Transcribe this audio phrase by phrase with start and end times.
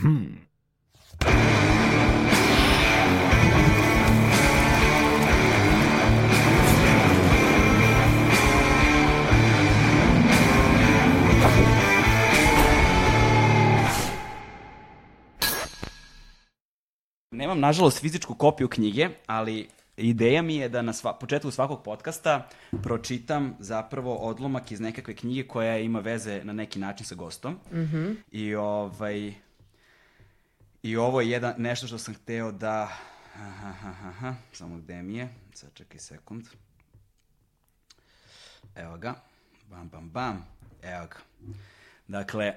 [0.00, 0.38] Hmm.
[17.30, 22.48] Nemam, nažalost, fizičku kopiju knjige, ali ideja mi je da na sva, početku svakog podcasta
[22.82, 27.52] pročitam zapravo odlomak iz nekakve knjige koja ima veze na neki način sa gostom.
[27.72, 28.14] Mm -hmm.
[28.30, 29.47] I ovaj...
[30.82, 32.90] I ovo je jedan, nešto što sam hteo da...
[33.34, 35.28] Aha, aha, aha, samo gde mi je?
[35.54, 36.44] Sad čekaj sekund.
[38.74, 39.14] Evo ga.
[39.70, 40.46] Bam, bam, bam.
[40.82, 41.16] Evo ga.
[42.08, 42.54] Dakle,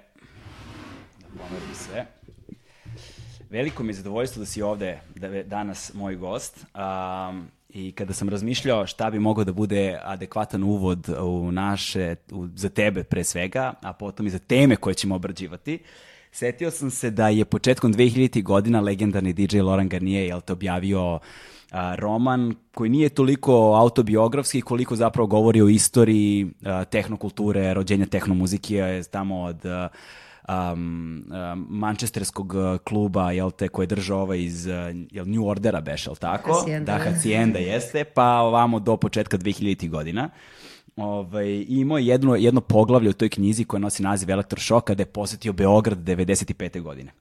[1.20, 2.06] da pomerim sve.
[3.50, 6.66] Veliko mi je zadovoljstvo da si ovde da je danas moj gost.
[6.76, 12.48] Um, I kada sam razmišljao šta bi mogao da bude adekvatan uvod u naše, u,
[12.56, 15.80] za tebe pre svega, a potom i za teme koje ćemo obrađivati,
[16.32, 18.44] setio sam se da je početkom 2000.
[18.44, 21.20] godina legendarni DJ Loran Garnier jel te objavio
[21.72, 29.02] a, roman koji nije toliko autobiografski koliko zapravo govori o istoriji a, tehnokulture, rođenja tehnomuzike
[29.12, 29.90] tamo od a,
[30.50, 34.66] um, um, mančesterskog kluba, jel te, koje drža ovaj iz
[35.12, 36.54] jel, New Ordera beš, jel tako?
[36.54, 36.98] Hacienda.
[36.98, 39.90] Da, Hacienda jeste, pa ovamo do početka 2000.
[39.90, 40.30] godina.
[40.96, 45.06] Ovaj, imao je jedno, jedno poglavlje u toj knjizi koja nosi naziv Elektrošok kada je
[45.06, 46.82] posetio Beograd 95.
[46.82, 47.12] godine.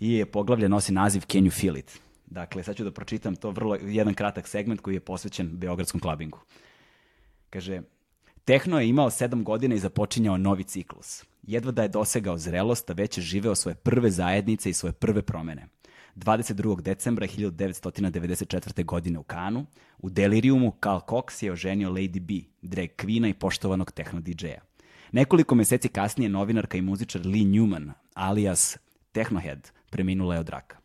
[0.00, 2.00] I je poglavlje nosi naziv Can you feel it?
[2.26, 6.38] Dakle, sad ću da pročitam to vrlo, jedan kratak segment koji je posvećen Beogradskom klabingu.
[7.50, 7.82] Kaže,
[8.44, 11.24] Tehno je imao sedam godina i započinjao novi ciklus.
[11.42, 15.22] Jedva da je dosegao zrelost, a već je živeo svoje prve zajednice i svoje prve
[15.22, 15.68] promene.
[16.16, 16.80] 22.
[16.80, 18.84] decembra 1994.
[18.84, 19.66] godine u Kanu,
[19.98, 24.60] u Deliriumu, Carl Cox je oženio Lady B, drag queena i poštovanog techno DJ-a.
[25.12, 28.78] Nekoliko meseci kasnije novinarka i muzičar Lee Newman, alias
[29.12, 30.76] Technohead, preminula je od raka.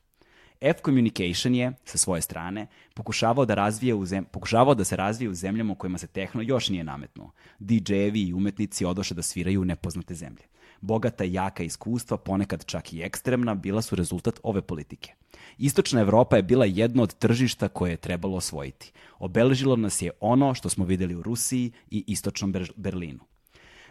[0.61, 5.29] F Communication je, sa svoje strane, pokušavao da, razvije u zem, pokušavao da se razvije
[5.29, 7.31] u zemljama u kojima se tehno još nije nametnuo.
[7.59, 10.44] DJ-evi i umetnici odoše da sviraju u nepoznate zemlje.
[10.81, 15.13] Bogata i jaka iskustva, ponekad čak i ekstremna, bila su rezultat ove politike.
[15.57, 18.91] Istočna Evropa je bila jedno od tržišta koje je trebalo osvojiti.
[19.19, 23.19] Obeležilo nas je ono što smo videli u Rusiji i istočnom Berlinu.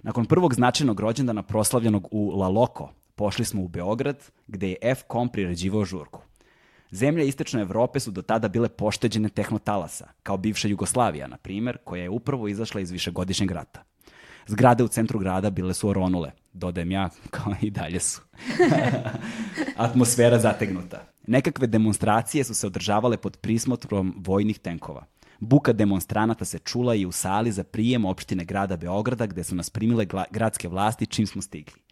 [0.03, 5.28] Nakon prvog značajnog rođendana proslavljenog u La Loco, pošli smo u Beograd, gde je F-Com
[5.28, 6.22] priređivao žurku.
[6.91, 12.03] Zemlje istočne Evrope su do tada bile pošteđene tehnotalasa, kao bivša Jugoslavija, na primer, koja
[12.03, 13.82] je upravo izašla iz višegodišnjeg rata.
[14.47, 18.21] Zgrade u centru grada bile su oronule, dodajem ja, kao i dalje su.
[19.77, 21.05] Atmosfera zategnuta.
[21.27, 25.05] Nekakve demonstracije su se održavale pod prismotrom vojnih tenkova.
[25.41, 29.71] Buka demonstranata se čula i u sali za prijem opštine grada Beograda gde su nas
[29.71, 31.88] primile gradske vlasti čim smo stigli.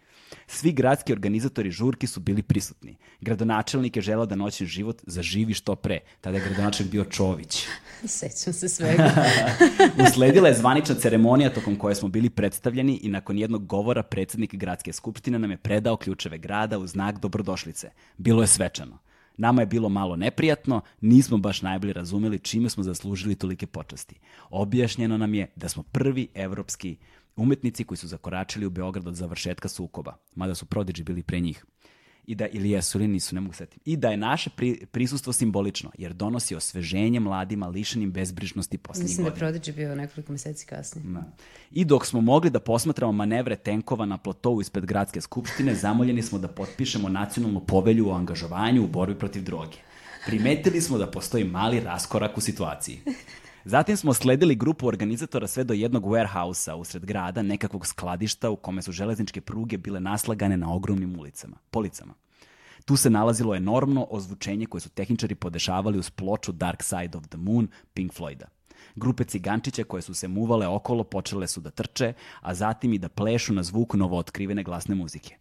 [0.46, 2.96] Svi gradski organizatori žurki su bili prisutni.
[3.20, 6.00] Gradonačelnik je želao da noćni život zaživi što pre.
[6.20, 7.66] Tada je gradonačelnik bio Čović.
[8.18, 9.14] Sećam se svega.
[10.08, 14.92] Usledila je zvanična ceremonija tokom koje smo bili predstavljeni i nakon jednog govora predsednik gradske
[14.92, 17.90] skupštine nam je predao ključeve grada u znak dobrodošlice.
[18.16, 18.98] Bilo je svečano.
[19.36, 24.18] Nama je bilo malo neprijatno, nismo baš najbolje razumeli čime smo zaslužili tolike počasti.
[24.50, 26.96] Objašnjeno nam je da smo prvi evropski
[27.36, 31.64] umetnici koji su zakoračili u Beograd od završetka sukoba, mada su Prodigy bili pre njih.
[32.26, 33.90] I da, ili jesu ili nisu, ne mogu setiti.
[33.90, 39.30] I da je naše pri, prisustvo simbolično, jer donosi osveženje mladima lišenim bezbrižnosti poslednjih godina.
[39.30, 41.12] Mislim da Prodigy bio nekoliko meseci kasnije.
[41.12, 41.32] Da.
[41.70, 46.38] I dok smo mogli da posmatramo manevre tenkova na platovu ispred gradske skupštine, zamoljeni smo
[46.38, 49.76] da potpišemo nacionalnu povelju o angažovanju u borbi protiv droge.
[50.26, 53.00] Primetili smo da postoji mali raskorak u situaciji.
[53.68, 58.82] Zatim smo sledili grupu organizatora sve do jednog warehouse-a usred grada, nekakvog skladišta u kome
[58.82, 62.14] su železničke pruge bile naslagane na ogromnim ulicama, policama.
[62.84, 67.38] Tu se nalazilo enormno ozvučenje koje su tehničari podešavali uz ploču Dark Side of the
[67.38, 68.44] Moon Pink Floyda.
[68.96, 73.08] Grupe cigančića koje su se muvale okolo počele su da trče, a zatim i da
[73.08, 75.36] plešu na zvuk novootkrivene glasne muzike.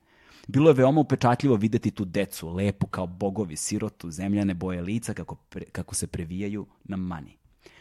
[0.47, 5.35] Bilo je veoma upečatljivo videti tu decu, lepu kao bogovi, sirotu, zemljane boje lica kako,
[5.35, 7.37] pre, kako se previjaju na mani.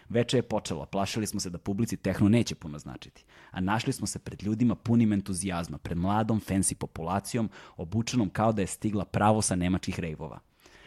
[0.08, 4.06] Veče je počelo, plašili smo se da publici tehno neće puno značiti, a našli smo
[4.06, 9.42] se pred ljudima punim entuzijazma, pred mladom, fancy populacijom, obučenom kao da je stigla pravo
[9.42, 10.38] sa nemačkih rejvova.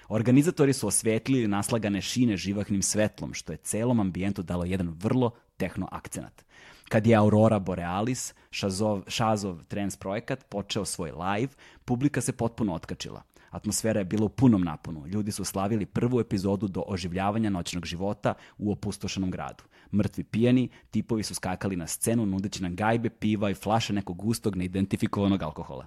[0.10, 5.88] Organizatori su osvetlili naslagane šine živahnim svetlom, što je celom ambijentu dalo jedan vrlo tehno
[5.92, 6.46] akcenat.
[6.90, 11.54] Kad je Aurora Borealis, Shazov, Shazov Trans projekat, počeo svoj live,
[11.86, 15.08] publika se potpuno otkačila– Atmosfera je bila u punom naponu.
[15.08, 19.64] Ljudi su slavili prvu epizodu do oživljavanja noćnog života u opustošenom gradu.
[19.94, 24.56] Mrtvi pijani, tipovi su skakali na scenu nudeći nam gajbe, piva i flaše nekog gustog,
[24.56, 25.86] neidentifikovanog alkohola.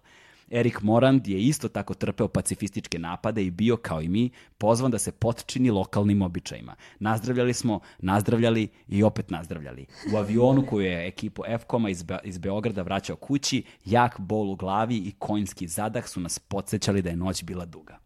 [0.50, 4.98] Erik Morand je isto tako trpeo pacifističke napade i bio, kao i mi, pozvan da
[4.98, 6.74] se potčini lokalnim običajima.
[6.98, 9.86] Nazdravljali smo, nazdravljali i opet nazdravljali.
[10.14, 14.56] U avionu koju je ekipu F-koma iz, Be iz Beograda vraćao kući, jak bol u
[14.56, 17.98] glavi i konjski zadah su nas podsjećali da je noć bila duga.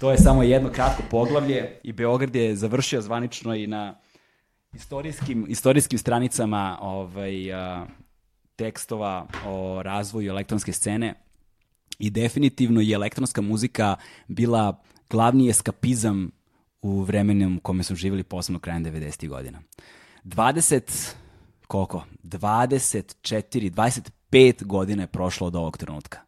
[0.00, 3.98] To je samo jedno kratko poglavlje i Beograd je završio zvanično i na
[4.72, 7.86] istorijskim, istorijskim stranicama ovaj, a,
[8.56, 11.25] tekstova o razvoju elektronske scene
[11.98, 13.96] i definitivno je elektronska muzika
[14.28, 16.30] bila glavni eskapizam
[16.82, 19.28] u vremenom kome su živjeli posebno krajem 90.
[19.28, 19.62] godina.
[20.24, 21.14] 20,
[21.66, 22.04] koliko?
[22.22, 23.70] 24,
[24.30, 26.26] 25 godina je prošlo od ovog trenutka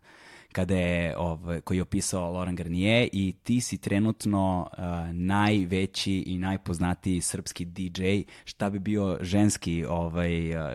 [0.52, 6.38] kada je, ovaj, koji je opisao Laurent Garnier i ti si trenutno uh, najveći i
[6.38, 10.72] najpoznatiji srpski DJ, šta bi bio ženski ovaj, uh,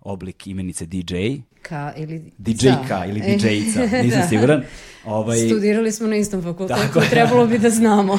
[0.00, 1.14] oblik imenice DJ.
[1.68, 4.28] Ka ili DJ-ka ili DJ-ica, nisam da.
[4.28, 4.62] siguran.
[5.06, 8.12] Ovaj, Studirali smo na istom fakultetu, trebalo bi da znamo.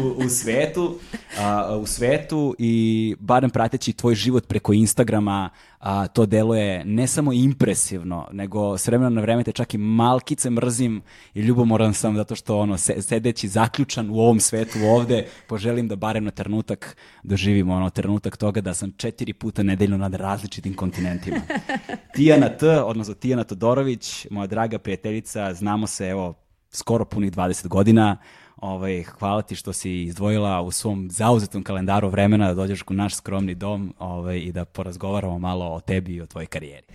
[0.00, 0.98] u, u, u svetu,
[1.38, 5.50] a, u svetu i barem prateći tvoj život preko Instagrama,
[5.82, 10.50] a, to deluje ne samo impresivno, nego s vremena na vreme te čak i malkice
[10.50, 11.02] mrzim
[11.34, 16.24] i ljubomoran sam zato što ono, sedeći zaključan u ovom svetu ovde, poželim da barem
[16.24, 21.40] na trenutak doživimo ono trenutak toga da sam četiri puta nedeljno nad različitim kontinentima.
[22.16, 26.34] Tijana T, odnosno Tijana Todorović, moja draga prijateljica, znamo se evo
[26.70, 28.16] skoro punih 20 godina,
[28.56, 33.14] Ovaj, hvala ti što si izdvojila u svom zauzetom kalendaru vremena da dođeš u naš
[33.16, 36.86] skromni dom ovaj, i da porazgovaramo malo o tebi i o tvojoj karijeri.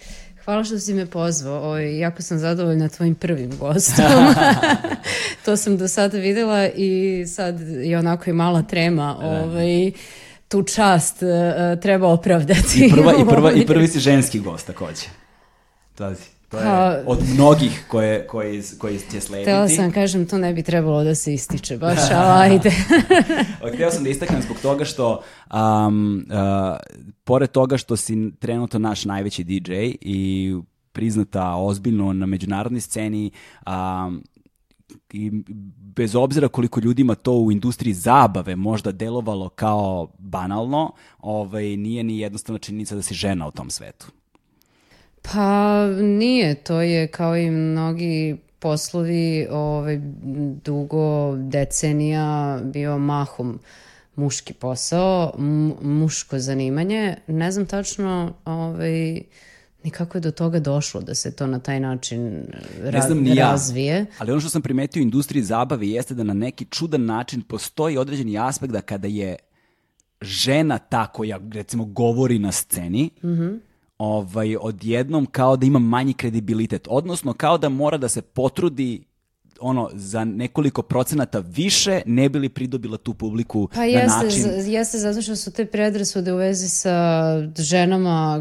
[0.45, 1.63] Hvala što si me pozvao.
[1.63, 4.05] Ovaj, jako sam zadovoljna tvojim prvim gostom.
[5.45, 9.17] to sam do sada videla i sad je onako i mala trema.
[9.19, 9.27] Da.
[9.27, 9.91] Ovaj,
[10.47, 12.85] tu čast uh, treba opravdati.
[12.85, 15.26] I, prva, i, prva, I prvi si ženski gost takođe.
[15.97, 16.23] Tazi.
[16.49, 19.49] To je od mnogih koje, koje, koje će slediti.
[19.51, 22.71] Htela sam kažem, to ne bi trebalo da se ističe baš, ali ajde.
[23.73, 25.21] Htela sam da istaknem zbog toga što,
[25.53, 26.77] um, uh,
[27.23, 30.55] pored toga što si trenutno naš najveći DJ i
[30.91, 33.31] priznata ozbiljno na međunarodnoj sceni,
[33.67, 34.23] um,
[35.13, 35.31] i
[35.79, 42.19] bez obzira koliko ljudima to u industriji zabave možda delovalo kao banalno, ovaj, nije ni
[42.19, 44.07] jednostavna činjenica da si žena u tom svetu.
[45.33, 49.99] Pa nije, to je kao i mnogi poslovi ovaj,
[50.65, 53.59] dugo decenija bio mahom
[54.15, 55.33] muški posao,
[55.81, 57.15] muško zanimanje.
[57.27, 59.21] Ne znam tačno ovaj,
[59.83, 62.45] nikako je do toga došlo da se to na taj način
[62.83, 64.05] ra ne znam ni ja, razvije.
[64.17, 67.97] Ali ono što sam primetio u industriji zabave jeste da na neki čudan način postoji
[67.97, 69.35] određeni aspekt da kada je
[70.21, 73.66] žena ta koja recimo govori na sceni, mm -hmm
[73.97, 79.03] ovaj, odjednom kao da ima manji kredibilitet, odnosno kao da mora da se potrudi
[79.59, 84.71] ono za nekoliko procenata više ne bi li pridobila tu publiku pa na jeste, način...
[84.71, 87.25] jeste zato što su te predrasude u vezi sa
[87.57, 88.39] ženama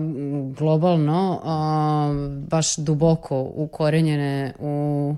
[0.58, 5.14] globalno a, baš duboko ukorenjene u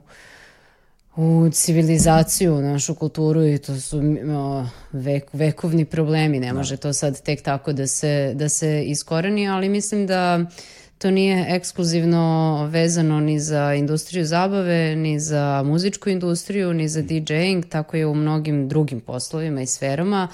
[1.19, 4.00] u civilizaciju, našu kulturu i to su
[4.37, 6.41] o, vek, vekovni problemi.
[6.41, 6.53] Ne da.
[6.53, 10.44] može to sad tek tako da se, da se iskoreni, ali mislim da
[10.99, 17.65] to nije ekskluzivno vezano ni za industriju zabave, ni za muzičku industriju, ni za DJing,
[17.69, 20.29] tako je u mnogim drugim poslovima i sferama.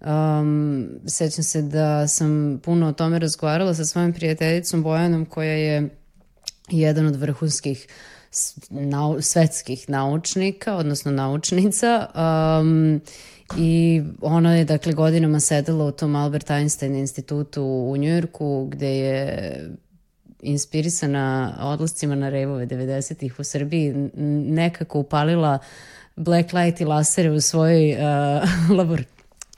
[0.00, 5.88] Um, sećam se da sam puno o tome razgovarala sa svojom prijateljicom Bojanom koja je
[6.70, 8.19] jedan od vrhunskih uh,
[8.70, 13.00] nau, svetskih naučnika, odnosno naučnica um,
[13.58, 19.70] i ona je dakle godinama sedela u tom Albert Einstein institutu u Njujorku gde je
[20.42, 23.94] inspirisana odlascima na revove 90-ih u Srbiji
[24.46, 25.58] nekako upalila
[26.16, 27.98] black light i lasere u svojoj uh,
[28.78, 29.04] labor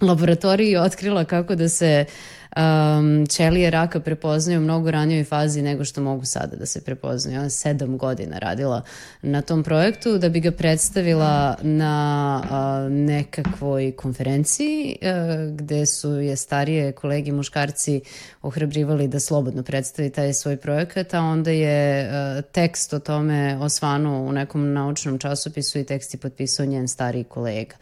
[0.00, 5.63] laboratoriji i otkrila kako da se uh, um, ćelije raka prepoznaju u mnogo ranijoj fazi
[5.63, 7.39] nego što mogu sada da se prepoznaju.
[7.39, 8.83] Ona sedam godina radila
[9.23, 16.37] na tom projektu da bi ga predstavila na uh, nekakvoj konferenciji uh, gde su je
[16.37, 18.01] starije kolegi muškarci
[18.43, 24.27] ohrabrivali da slobodno predstavi taj svoj projekat, a onda je uh, tekst o tome osvanu
[24.29, 27.75] u nekom naučnom časopisu i tekst je potpisao njen stariji kolega.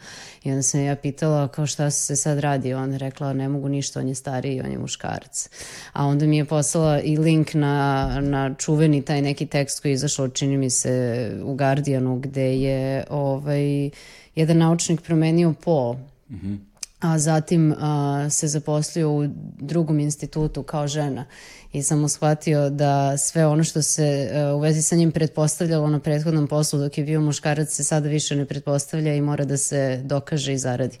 [0.43, 3.69] I onda sam ja pitala kao šta se sad radi, ona je rekla ne mogu
[3.69, 5.49] ništa, on je stariji, on je muškarac.
[5.93, 9.93] A onda mi je poslala i link na, na čuveni taj neki tekst koji je
[9.93, 13.89] izašao, čini mi se, u Guardianu, gde je ovaj,
[14.35, 15.95] jedan naučnik promenio pol.
[16.29, 19.27] Mm -hmm a zatim a, se zaposlio u
[19.59, 21.25] drugom institutu kao žena
[21.73, 25.99] i sam shvatio da sve ono što se uh, u vezi sa njim pretpostavljalo na
[25.99, 30.01] prethodnom poslu dok je bio muškarac se sada više ne pretpostavlja i mora da se
[30.03, 30.97] dokaže i zaradi.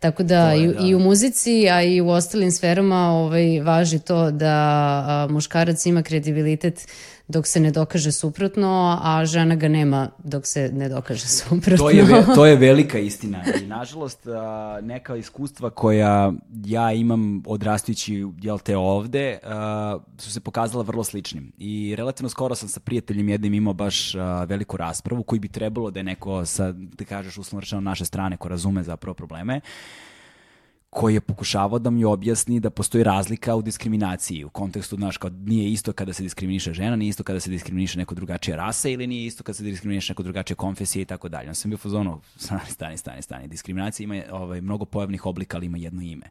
[0.00, 0.80] Tako da, je, da.
[0.80, 4.54] I, i u muzici, a i u ostalim sferama ovaj, važi to da
[5.06, 6.88] a, muškarac ima kredibilitet
[7.28, 11.76] dok se ne dokaže suprotno, a žena ga nema dok se ne dokaže suprotno.
[11.76, 13.44] To je, to je velika istina.
[13.62, 14.26] I nažalost
[14.82, 16.32] neka iskustva koja
[16.64, 19.38] ja imam odrastujući jel te ovde
[20.18, 21.52] su se pokazala vrlo sličnim.
[21.58, 24.14] I relativno skoro sam sa prijateljem jednim imao baš
[24.46, 28.36] veliku raspravu koji bi trebalo da je neko sa, da kažeš uslovno rečeno naše strane
[28.36, 29.60] ko razume zapravo probleme
[30.94, 35.30] koji je pokušavao da mi objasni da postoji razlika u diskriminaciji u kontekstu, znaš, kao
[35.30, 39.06] nije isto kada se diskriminiše žena, nije isto kada se diskriminiše neko drugačije rase ili
[39.06, 41.48] nije isto kada se diskriminiše neko drugačije konfesije i tako dalje.
[41.48, 43.48] On sam bio fazonu, stani, stani, stani, stani.
[43.48, 46.30] Diskriminacija ima ovaj, mnogo pojavnih oblika, ali ima jedno ime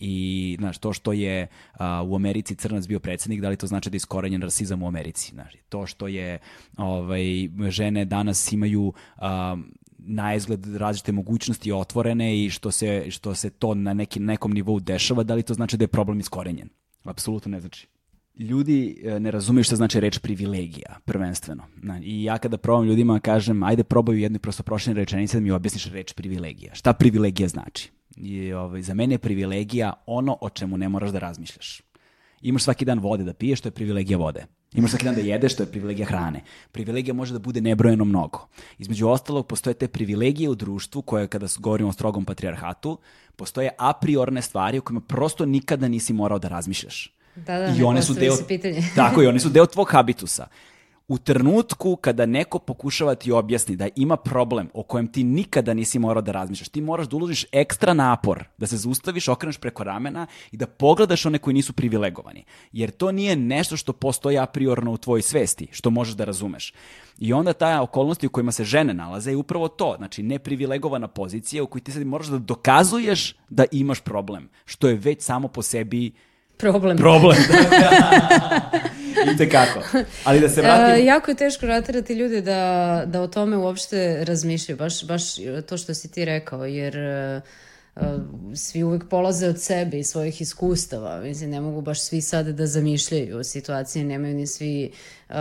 [0.00, 3.90] i znaš, to što je a, u Americi crnac bio predsednik, da li to znači
[3.90, 5.30] da je iskorenjen rasizam u Americi?
[5.30, 6.38] Znaš, to što je
[6.76, 9.56] ovaj, žene danas imaju a,
[10.06, 14.80] na izgled različite mogućnosti otvorene i što se, što se to na neki, nekom nivou
[14.80, 16.68] dešava, da li to znači da je problem iskorenjen?
[17.04, 17.88] Apsolutno ne znači
[18.38, 21.62] ljudi e, ne razumeju šta znači reč privilegija, prvenstveno.
[22.02, 25.90] I ja kada probam ljudima kažem, ajde probaju jednu prosto prošle rečenice da mi objasniš
[25.92, 26.74] reč privilegija.
[26.74, 27.90] Šta privilegija znači?
[28.16, 31.82] I, ovaj, za mene je privilegija ono o čemu ne moraš da razmišljaš.
[32.42, 34.46] Imaš svaki dan vode da piješ, to je privilegija vode.
[34.74, 36.40] Imaš svaki dan da jedeš, to je privilegija hrane.
[36.72, 38.48] Privilegija može da bude nebrojeno mnogo.
[38.78, 42.98] Između ostalog, postoje te privilegije u društvu koje, kada govorimo o strogom patrijarhatu,
[43.36, 47.12] postoje a priorne stvari o kojima prosto nikada nisi morao da razmišljaš.
[47.36, 48.82] Da, da, I one su deo, pitanje.
[48.94, 50.46] tako i one su deo tvog habitusa
[51.08, 55.98] u trenutku kada neko pokušava ti objasni da ima problem o kojem ti nikada nisi
[55.98, 60.26] morao da razmišljaš, ti moraš da uložiš ekstra napor, da se zaustaviš, okreneš preko ramena
[60.52, 62.44] i da pogledaš one koji nisu privilegovani.
[62.72, 66.72] Jer to nije nešto što postoji a priorno u tvojoj svesti, što možeš da razumeš.
[67.18, 71.62] I onda ta okolnosti u kojima se žene nalaze je upravo to, znači neprivilegovana pozicija
[71.62, 75.62] u kojoj ti sad moraš da dokazuješ da imaš problem, što je već samo po
[75.62, 76.12] sebi
[76.58, 76.96] problem.
[76.96, 77.36] Problem.
[79.44, 79.80] I kako.
[80.24, 81.00] Ali da se vratim...
[81.00, 84.76] Uh, jako je teško ratirati ljude da, da o tome uopšte razmišljaju.
[84.76, 85.22] Baš, baš
[85.68, 87.42] to što si ti rekao, jer uh,
[88.54, 91.20] svi uvek polaze od sebe i svojih iskustava.
[91.20, 94.92] Mislim, ne mogu baš svi sad da zamišljaju situacije, nemaju ni svi
[95.28, 95.34] uh,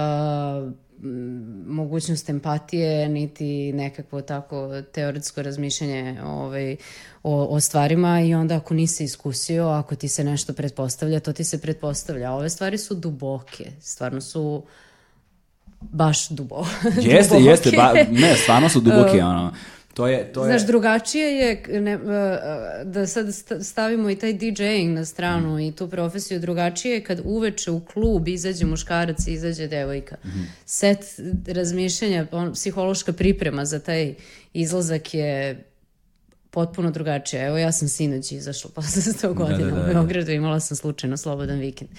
[1.68, 6.76] mogućnost empatije, niti nekakvo tako teoretsko razmišljanje ovaj,
[7.24, 11.44] o, o stvarima i onda ako nisi iskusio, ako ti se nešto pretpostavlja, to ti
[11.44, 12.32] se pretpostavlja.
[12.32, 14.64] Ove stvari su duboke, stvarno su
[15.82, 16.66] baš dubo.
[17.02, 17.50] Jeste, duboke.
[17.50, 19.54] jeste, ba, ne, stvarno su duboke, ono.
[19.96, 20.46] To je, to je...
[20.46, 22.00] Znaš, drugačije je, ne, e,
[22.84, 23.28] da sad
[23.62, 25.60] stavimo i taj DJing na stranu mm.
[25.60, 30.16] i tu profesiju, drugačije je kad uveče u klub izađe muškarac i izađe devojka.
[30.26, 30.30] Mm.
[30.66, 31.00] Set
[31.48, 34.14] razmišljanja, on, psihološka priprema za taj
[34.54, 35.64] izlazak je
[36.50, 37.46] potpuno drugačija.
[37.46, 40.78] Evo ja sam sinoć izašla posle 100 godina da, da, da, u Beogradu, imala sam
[40.78, 41.90] slučajno slobodan vikend.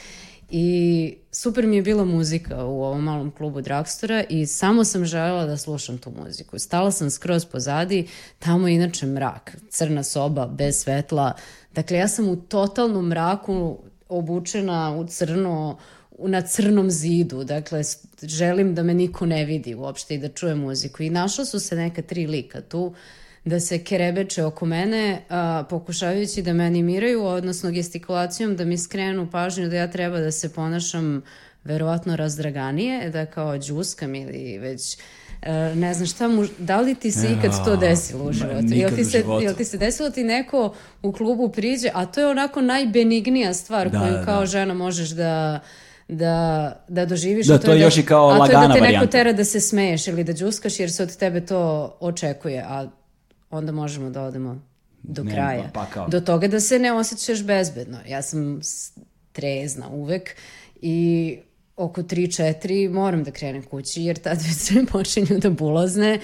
[0.51, 5.47] I super mi je bila muzika u ovom malom klubu Dragstora i samo sam želela
[5.47, 6.59] da slušam tu muziku.
[6.59, 11.33] Stala sam skroz pozadi, tamo je inače mrak, crna soba, bez svetla.
[11.75, 15.79] Dakle, ja sam u totalnom mraku obučena u crno,
[16.19, 17.83] na crnom zidu, dakle
[18.23, 21.77] želim da me niko ne vidi uopšte i da čuje muziku i našla su se
[21.77, 22.95] neka tri lika tu
[23.47, 29.29] da se kerebeče oko mene, a, pokušavajući da me animiraju, odnosno gestikulacijom da mi skrenu
[29.31, 31.23] pažnju da ja treba da se ponašam
[31.65, 34.99] verovatno razdraganije, da kao džuskam ili već
[35.43, 38.67] Uh, ne znam šta mu, da li ti se ikad to desilo u životu?
[38.69, 42.27] Jel ti, se, jel ti se desilo ti neko u klubu priđe, a to je
[42.27, 44.47] onako najbenignija stvar da, koju da, kao da.
[44.47, 45.61] žena možeš da
[46.09, 47.47] da, da doživiš.
[47.47, 48.59] Da, to, je da, još i kao lagana varijanta.
[48.59, 51.03] A to je da te neko tera da se smeješ ili da džuskaš jer se
[51.03, 52.87] od tebe to očekuje, a
[53.51, 54.61] onda možemo da odemo
[55.03, 55.71] do ne, kraja.
[55.75, 57.99] Pa, pa do toga da se ne osjećaš bezbedno.
[58.09, 58.61] Ja sam
[59.33, 60.37] trezna uvek
[60.81, 61.39] i
[61.77, 66.21] oko 3-4 moram da krenem kući jer tad već sve počinju da bulazne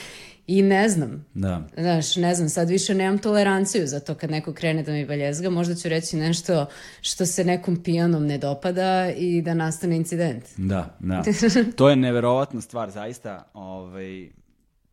[0.46, 1.26] i ne znam.
[1.34, 1.62] Da.
[1.76, 5.50] Znaš, ne znam, sad više nemam toleranciju za to kad neko krene da mi baljezga,
[5.50, 6.66] možda ću reći nešto
[7.00, 10.44] što se nekom pijanom ne dopada i da nastane incident.
[10.56, 11.22] Da, da.
[11.76, 13.50] to je neverovatna stvar, zaista.
[13.54, 14.28] Ovaj,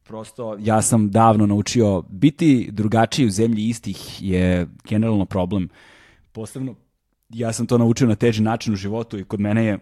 [0.09, 5.69] prosto ja sam davno naučio biti drugačiji u zemlji istih je generalno problem.
[6.31, 6.75] Posebno
[7.29, 9.79] ja sam to naučio na teži način u životu i kod mene je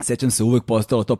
[0.00, 1.16] sećam se uvek postalo to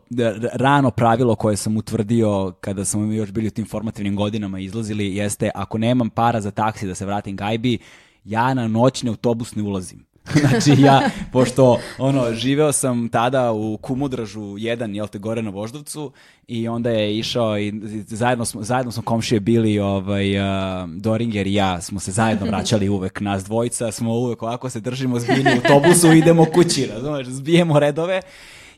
[0.53, 5.51] rano pravilo koje sam utvrdio kada smo još bili u tim formativnim godinama izlazili jeste
[5.55, 7.79] ako nemam para za taksi da se vratim gajbi,
[8.25, 10.10] ja na noćni autobus ne ulazim.
[10.41, 16.13] znači ja, pošto ono, živeo sam tada u Kumodražu 1, jel te, gore na Voždovcu
[16.49, 17.73] i onda je išao i
[18.07, 20.45] zajedno smo, zajedno smo komšije bili ovaj, uh,
[20.91, 25.21] Doringer i ja smo se zajedno vraćali uvek, nas dvojica smo uvek ovako se držimo
[25.21, 28.23] zbijeni u autobusu i idemo kući, razumeš, zbijemo redove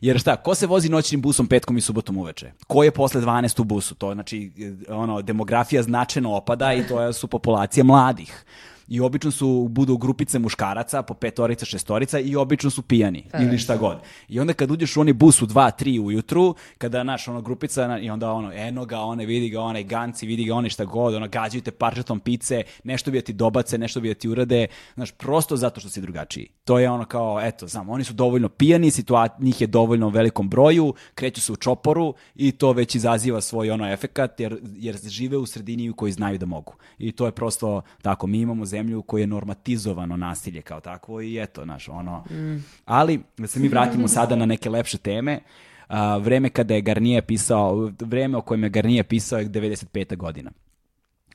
[0.03, 2.51] Jer šta, ko se vozi noćnim busom petkom i subotom uveče?
[2.67, 3.95] Ko je posle 12 u busu?
[3.95, 4.51] To znači,
[4.89, 8.45] ono, demografija značajno opada i to su populacija mladih
[8.89, 13.59] i obično su budu grupice muškaraca po petorica, šestorica i obično su pijani pa, ili
[13.59, 13.99] šta god.
[14.29, 17.99] I onda kad uđeš u onaj bus u 2, 3 ujutru, kada naš ono grupica
[17.99, 21.15] i onda ono eno ga, one vidi ga, onaj ganci, vidi ga, one šta god,
[21.15, 24.67] ono gađaju te parčetom pice, nešto bi da ti dobace, nešto bi da ti urade,
[24.95, 26.49] znaš, prosto zato što si drugačiji.
[26.65, 30.11] To je ono kao, eto, znam, oni su dovoljno pijani, situa njih je dovoljno u
[30.11, 34.97] velikom broju, kreću se u čoporu i to već izaziva svoj ono efekat jer, jer
[35.09, 36.75] žive u sredini u kojoj znaju da mogu.
[36.99, 40.81] I to je prosto tako, mi imamo zemlju zemlju u kojoj je normatizovano nasilje kao
[40.81, 42.25] takvo i eto, znaš, ono.
[42.31, 42.65] Mm.
[42.85, 45.41] Ali, da se mi vratimo sada na neke lepše teme,
[45.89, 50.17] a, vreme kada je Garnije pisao, vreme o kojem je Garnije pisao je 95.
[50.17, 50.51] godina.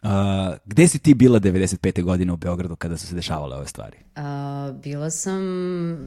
[0.04, 0.10] Uh,
[0.66, 2.04] gde si ti bila 95.
[2.04, 3.98] godine u Beogradu kada su se dešavale ove stvari?
[4.16, 5.42] Uh, bila sam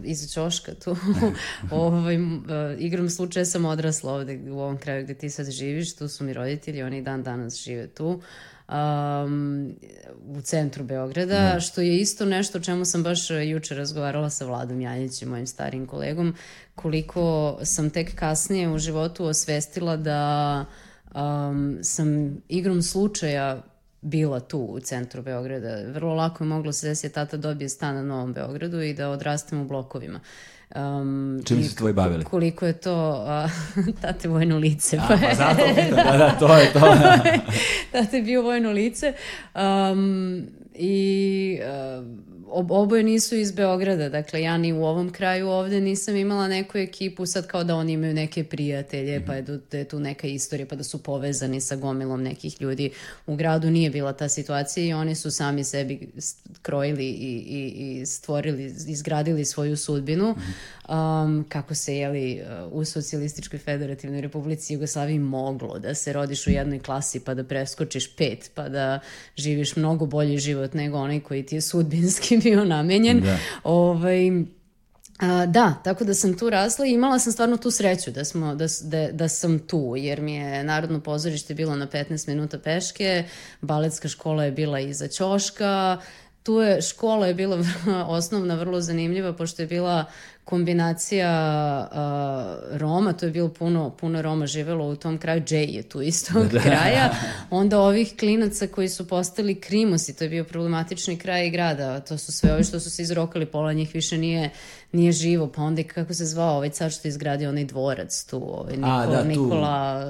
[0.04, 0.96] iza Ćoška tu.
[1.70, 2.40] ovaj, uh,
[2.78, 5.96] igram slučaja sam odrasla ovde u ovom kraju gde ti sad živiš.
[5.96, 8.20] Tu su mi roditelji, oni dan danas žive tu
[8.70, 9.74] um,
[10.26, 11.60] u centru Beograda, mm.
[11.60, 15.86] što je isto nešto o čemu sam baš juče razgovarala sa Vladom Janjićem, mojim starim
[15.86, 16.34] kolegom,
[16.74, 20.64] koliko sam tek kasnije u životu osvestila da
[21.14, 23.62] um, sam igrom slučaja
[24.00, 25.82] bila tu u centru Beograda.
[25.92, 29.10] Vrlo lako je moglo se desiti da tata dobije stan na Novom Beogradu i da
[29.10, 30.20] odrastem u blokovima.
[30.74, 32.24] Um, Čim su tvoji bavili?
[32.24, 33.26] Koliko je to
[33.76, 34.96] uh, tate vojno lice.
[34.96, 35.62] A, pa zato
[35.96, 36.80] da, da, to je to.
[37.92, 39.12] tate je bio vojno lice.
[39.54, 41.58] Um, I
[41.98, 42.06] uh,
[42.52, 47.26] oboje nisu iz Beograda, dakle ja ni u ovom kraju ovde nisam imala neku ekipu
[47.26, 49.26] sad kao da oni imaju neke prijatelje, mm -hmm.
[49.26, 52.90] pa je, da je tu neka istorija, pa da su povezani sa gomilom nekih ljudi.
[53.26, 56.08] U gradu nije bila ta situacija i oni su sami sebi
[56.62, 60.30] krojili i, i, i stvorili, izgradili svoju sudbinu.
[60.30, 60.40] Mm
[60.88, 61.24] -hmm.
[61.24, 66.78] um, kako se, jeli, u Socialističkoj federativnoj republici Jugoslaviji moglo da se rodiš u jednoj
[66.78, 69.00] klasi pa da preskočiš pet, pa da
[69.36, 73.20] živiš mnogo bolji život nego onaj koji ti je sudbinski bio namenjen.
[73.20, 73.38] Da.
[73.64, 74.30] Ovaj,
[75.20, 78.54] A, da, tako da sam tu rasla i imala sam stvarno tu sreću da, smo,
[78.54, 83.24] da, da, da sam tu, jer mi je Narodno pozorište bilo na 15 minuta peške,
[83.60, 86.00] baletska škola je bila iza Ćoška,
[86.42, 87.64] tu je, škola je bila
[88.06, 90.04] osnovna vrlo zanimljiva, pošto je bila
[90.44, 91.30] kombinacija
[91.90, 96.02] uh, Roma, to je bilo puno, puno Roma živelo u tom kraju, Džej je tu
[96.02, 96.60] istog da.
[96.60, 97.10] kraja,
[97.50, 102.32] onda ovih klinaca koji su postali krimosi, to je bio problematični kraj grada, to su
[102.32, 104.50] sve ovi što su se izrokali, pola njih više nije,
[104.92, 108.36] nije živo, pa onda kako se zvao ovaj car što je izgradio onaj dvorac tu,
[108.36, 109.28] ovaj Nikola, A, da, tu.
[109.28, 110.04] Nikola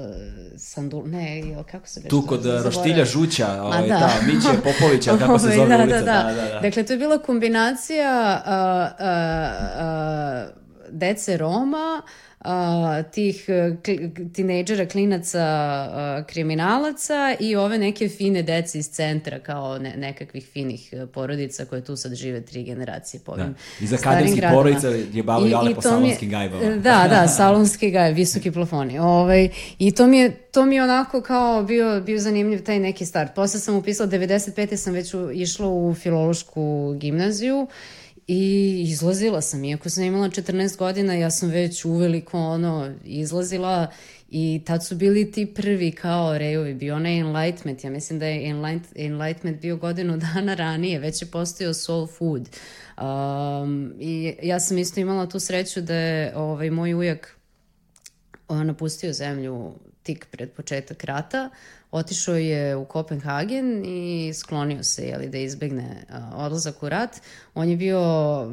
[0.57, 3.99] Sandul, ne, kako se Tu kod Roštilja Žuća, ovaj, da.
[3.99, 5.99] da, Miće Popovića, kako se zove da, ulica.
[5.99, 6.23] Da, da.
[6.23, 6.61] Da, da, da.
[6.61, 8.53] Dakle, to je bila kombinacija uh,
[9.01, 12.03] uh, uh, dece Roma,
[12.41, 13.47] a, tih
[14.33, 20.93] tinejdžera, klinaca, a, kriminalaca i ove neke fine dece iz centra kao ne, nekakvih finih
[20.93, 23.85] e, porodica koje tu sad žive tri generacije po ovim da.
[23.85, 26.77] I za kaderskih porodica je bavio ale po salonskim gajbama.
[26.77, 28.99] Da, da, salonski gaj, visoki plafoni.
[28.99, 29.49] Ovaj,
[29.79, 33.35] I to mi je to mi je onako kao bio, bio zanimljiv taj neki start.
[33.35, 34.77] Posle sam upisala, 95.
[34.77, 37.67] sam već u, išla u filološku gimnaziju
[38.33, 43.91] I izlazila sam, iako sam imala 14 godina, ja sam već uveliko ono, izlazila
[44.31, 48.49] i tad su bili ti prvi kao rejovi, bio onaj Enlightenment, ja mislim da je
[48.95, 52.49] Enlightenment bio godinu dana ranije, već je postojao Soul Food.
[52.99, 57.37] Um, I ja sam isto imala tu sreću da je ovaj, moj ujak
[58.49, 61.51] napustio zemlju tik pred početak rata,
[61.91, 67.21] otišao je u Kopenhagen i sklonio se jeli, da izbegne odlazak u rat.
[67.55, 68.01] On je bio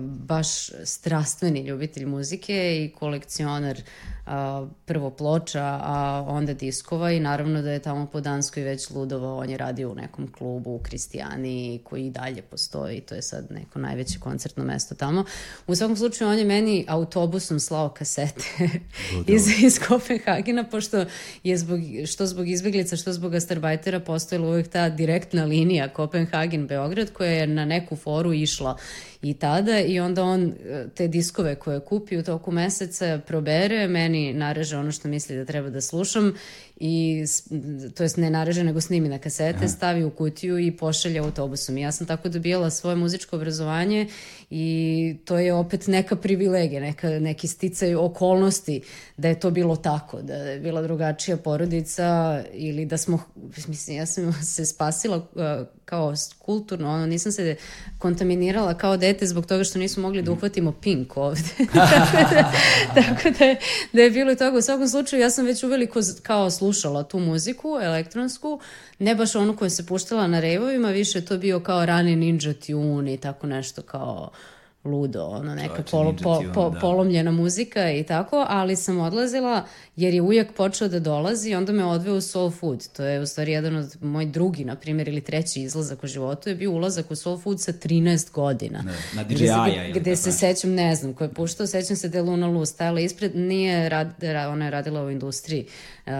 [0.03, 0.47] baš
[0.83, 3.81] strastveni ljubitelj muzike i kolekcionar
[4.25, 9.37] a, prvo ploča, a onda diskova i naravno da je tamo po Danskoj već ludovao,
[9.37, 13.51] on je radio u nekom klubu u Kristijani koji i dalje postoji, to je sad
[13.51, 15.25] neko najveće koncertno mesto tamo.
[15.67, 18.43] U svakom slučaju on je meni autobusom slao kasete
[19.35, 21.05] iz, iz Kopenhagena, pošto
[21.43, 27.31] je zbog, što zbog izbeglica, što zbog gastarbajtera postojala uvek ta direktna linija Kopenhagen-Beograd koja
[27.31, 28.77] je na neku foru išla
[29.21, 34.33] i tada i onda on e, te diskove koje kupi u toku meseca probere, meni
[34.33, 36.33] nareže ono što misli da treba da slušam
[36.79, 37.25] i
[37.95, 39.67] to jest ne nareže nego snimi na kasete, Aha.
[39.67, 41.77] stavi u kutiju i pošalje autobusom.
[41.77, 44.07] I ja sam tako dobijala svoje muzičko obrazovanje
[44.49, 48.81] i to je opet neka privilegija, neka, neki sticaj okolnosti
[49.17, 53.19] da je to bilo tako, da je bila drugačija porodica ili da smo,
[53.67, 57.55] mislim, ja sam se spasila uh, kao kulturno, ono, nisam se
[57.99, 61.41] kontaminirala kao dete zbog toga što nismo mogli da uhvatimo pink ovde.
[61.73, 62.51] tako da,
[62.95, 63.59] tako da, je,
[63.93, 64.57] da je bilo i toga.
[64.57, 68.59] U svakom slučaju, ja sam već uveliko kao slušala tu muziku, elektronsku,
[68.99, 73.13] ne baš onu koja se puštala na rejvovima, više to bio kao rani Ninja Tune
[73.13, 74.31] i tako nešto kao
[74.87, 76.79] ludo, ono neka polo, po, po, da.
[76.79, 79.65] polomljena muzika i tako, ali sam odlazila
[79.97, 82.87] jer je ujak počeo da dolazi i onda me odveo u Soul Food.
[82.87, 86.49] To je u stvari jedan od moj drugi, na primjer, ili treći izlazak u životu
[86.49, 88.81] je bio ulazak u Soul Food sa 13 godina.
[88.81, 89.89] Ne, na DJI-a.
[89.89, 92.65] Gde, gde se sećam, ne znam, ko je puštao, sećam se da je Luna Lu
[92.65, 95.65] stajala ispred, nije, rad, ona je radila u industriji
[96.05, 96.13] uh,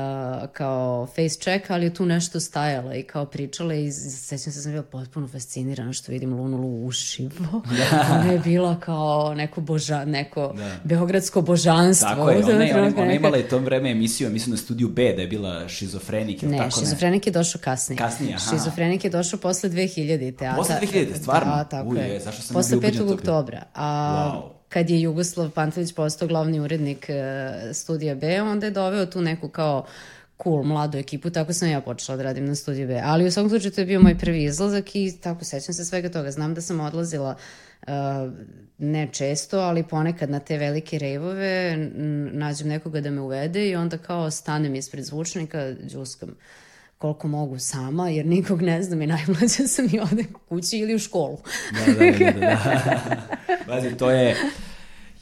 [0.54, 4.64] kao face check, ali je tu nešto stajala i kao pričala i sećam se da
[4.64, 7.62] sam bila potpuno fascinirana što vidim Lunu Lu uživo.
[7.78, 8.08] Da.
[8.22, 10.72] ona je bila kao neko boža, neko da.
[10.84, 12.10] beogradsko božanstvo.
[12.10, 15.14] Tako je, ona, je, ona, ona imala je tom vreme emisiju, mislim na studiju B,
[15.16, 16.42] da je bila šizofrenik.
[16.42, 17.30] Ne, tako šizofrenik ne?
[17.30, 17.98] je došao kasnije.
[17.98, 18.50] Kasnije, aha.
[18.50, 20.52] Šizofrenik je došao posle 2000-te.
[20.56, 21.56] Posle 2000-te, stvarno?
[21.56, 22.20] Da, tako Uj, je.
[22.20, 23.14] Zašto sam posle 5.
[23.14, 23.64] oktobra.
[23.76, 29.06] A, wow kad je Jugoslav Pantelić postao glavni urednik uh, studija B, onda je doveo
[29.06, 29.86] tu neku kao
[30.44, 33.02] cool mladu ekipu, tako sam ja počela da radim na studiju B.
[33.04, 36.10] Ali u svakom slučaju to je bio moj prvi izlazak i tako sećam se svega
[36.10, 36.32] toga.
[36.32, 37.38] Znam da sam odlazila uh,
[38.78, 41.78] ne često, ali ponekad na te velike rejvove
[42.34, 46.36] nađem nekoga da me uvede i onda kao stanem ispred zvučnika, džuskam
[46.98, 51.00] koliko mogu sama, jer nikog ne znam i najmlađa sam i odem kući ili u
[51.00, 51.38] školu.
[51.72, 52.32] Da, da, da.
[52.32, 53.18] da, da.
[53.68, 54.36] Pazi, to je...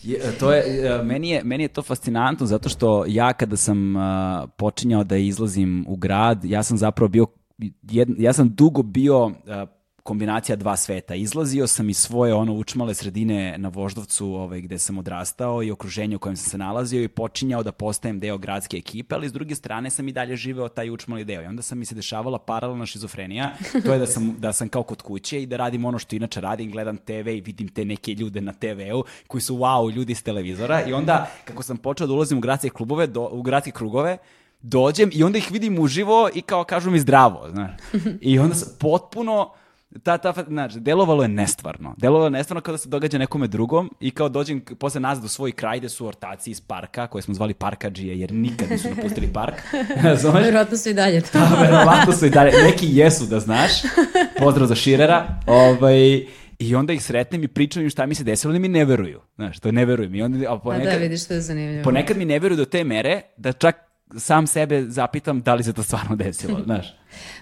[0.03, 3.95] Je, to je, e, meni, je, meni je to fascinantno zato što ja kada sam
[3.95, 4.01] uh,
[4.57, 7.25] počinjao da izlazim u grad, ja sam zapravo bio,
[7.81, 9.33] jed, ja sam dugo bio uh,
[10.05, 11.15] kombinacija dva sveta.
[11.15, 16.15] Izlazio sam iz svoje ono učmale sredine na Voždovcu ovaj, gde sam odrastao i okruženje
[16.15, 19.55] u kojem sam se nalazio i počinjao da postajem deo gradske ekipe, ali s druge
[19.55, 21.41] strane sam i dalje živeo taj učmali deo.
[21.41, 23.51] I onda sam mi se dešavala paralelna šizofrenija,
[23.85, 26.41] to je da sam, da sam kao kod kuće i da radim ono što inače
[26.41, 30.23] radim, gledam TV i vidim te neke ljude na TV-u koji su wow ljudi s
[30.23, 34.17] televizora i onda kako sam počeo da ulazim u gradske klubove, do, u gradske krugove,
[34.61, 37.71] dođem i onda ih vidim uživo i kao kažu mi zdravo, znaš.
[38.21, 39.51] I onda sam potpuno
[40.03, 41.95] ta, ta, znači, delovalo je nestvarno.
[41.97, 45.27] Delovalo je nestvarno kao da se događa nekome drugom i kao dođem posle nazad u
[45.27, 49.27] svoj kraj gde su ortaci iz parka, koje smo zvali parkađije jer nikad nisu napustili
[49.33, 49.55] park.
[50.19, 50.33] Znaš?
[50.43, 51.39] Verovatno su i dalje to.
[51.39, 52.51] da, verovatno su i dalje.
[52.63, 53.71] Neki jesu, da znaš.
[54.39, 55.39] Pozdrav za Širera.
[55.47, 56.25] Ovaj,
[56.59, 59.21] I onda ih sretnem i pričam im šta mi se desilo, ali mi ne veruju.
[59.35, 60.15] Znaš, to ne verujem.
[60.15, 61.83] I onda, a ponekad, a da, vidiš što je zanimljivo.
[61.83, 63.84] Ponekad mi ne veruju do te mere da čak
[64.17, 66.95] sam sebe zapitam da li se to stvarno desilo, znaš.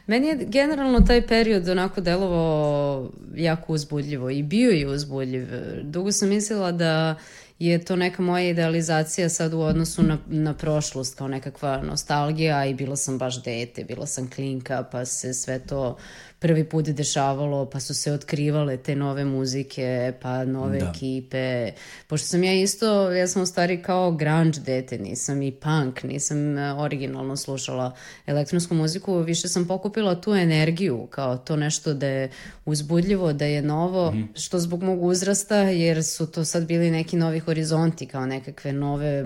[0.07, 5.47] Meni je generalno taj period onako delovao jako uzbudljivo i bio je uzbudljiv.
[5.83, 7.15] Dugo sam mislila da
[7.59, 12.73] je to neka moja idealizacija sad u odnosu na, na prošlost, kao nekakva nostalgija i
[12.73, 15.97] bila sam baš dete, bila sam klinka, pa se sve to
[16.43, 20.89] prvi put dešavalo, pa su se otkrivale te nove muzike, pa nove da.
[20.89, 21.71] ekipe.
[22.07, 26.57] Pošto sam ja isto, ja sam u stvari kao grunge dete, nisam i punk, nisam
[26.57, 32.31] e, originalno slušala elektronsku muziku, više sam pokupila tu energiju, kao to nešto da je
[32.65, 34.43] uzbudljivo, da je novo, mm -hmm.
[34.43, 39.23] što zbog mog uzrasta, jer su to sad bili neki novi horizonti, kao nekakve nove,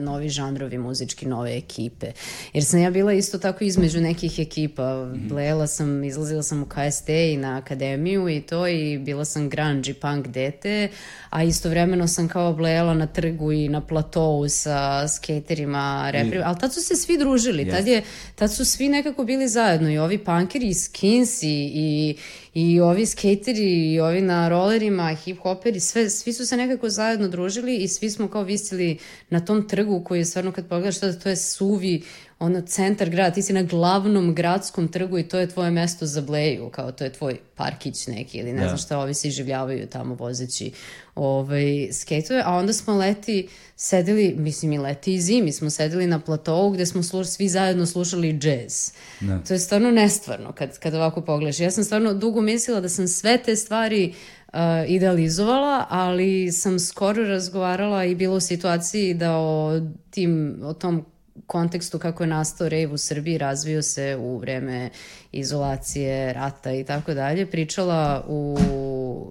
[0.00, 2.12] novi žanrovi muzički, nove ekipe.
[2.52, 5.28] Jer sam ja bila isto tako između nekih ekipa, mm -hmm.
[5.28, 9.48] blela sam, izlazila sam sam u KST i na akademiju i to i bila sam
[9.48, 10.88] grunge i punk dete,
[11.30, 16.74] a istovremeno sam kao blejala na trgu i na platovu sa skaterima, reperima, ali tad
[16.74, 17.70] su se svi družili, yes.
[17.70, 18.02] tad, je,
[18.34, 22.16] tad su svi nekako bili zajedno i ovi punkeri i skinsi i,
[22.54, 27.76] i ovi skateri i ovi na rollerima, hip-hoperi, sve, svi su se nekako zajedno družili
[27.76, 28.98] i svi smo kao visili
[29.30, 32.02] na tom trgu koji je stvarno kad pogledaš to, to je suvi
[32.38, 36.20] ono centar grada, ti si na glavnom gradskom trgu i to je tvoje mesto za
[36.20, 38.66] bleju, kao to je tvoj parkić neki ili ne da.
[38.66, 40.72] znam šta, ovi se iživljavaju tamo vozeći
[41.14, 46.20] ovaj, skejtove, a onda smo leti sedeli, mislim i leti i zimi, smo sedeli na
[46.20, 48.92] platovu gde smo sluš, svi zajedno slušali džez.
[49.20, 49.38] Da.
[49.38, 51.60] To je stvarno nestvarno kad, kad ovako pogledaš.
[51.60, 54.14] Ja sam stvarno dugo mislila da sam sve te stvari
[54.52, 61.04] uh, idealizovala, ali sam skoro razgovarala i bila u situaciji da o, tim, o tom
[61.46, 64.90] kontekstu kako je nastao rave u Srbiji, razvio se u vreme
[65.32, 68.58] izolacije, rata i tako dalje, pričala u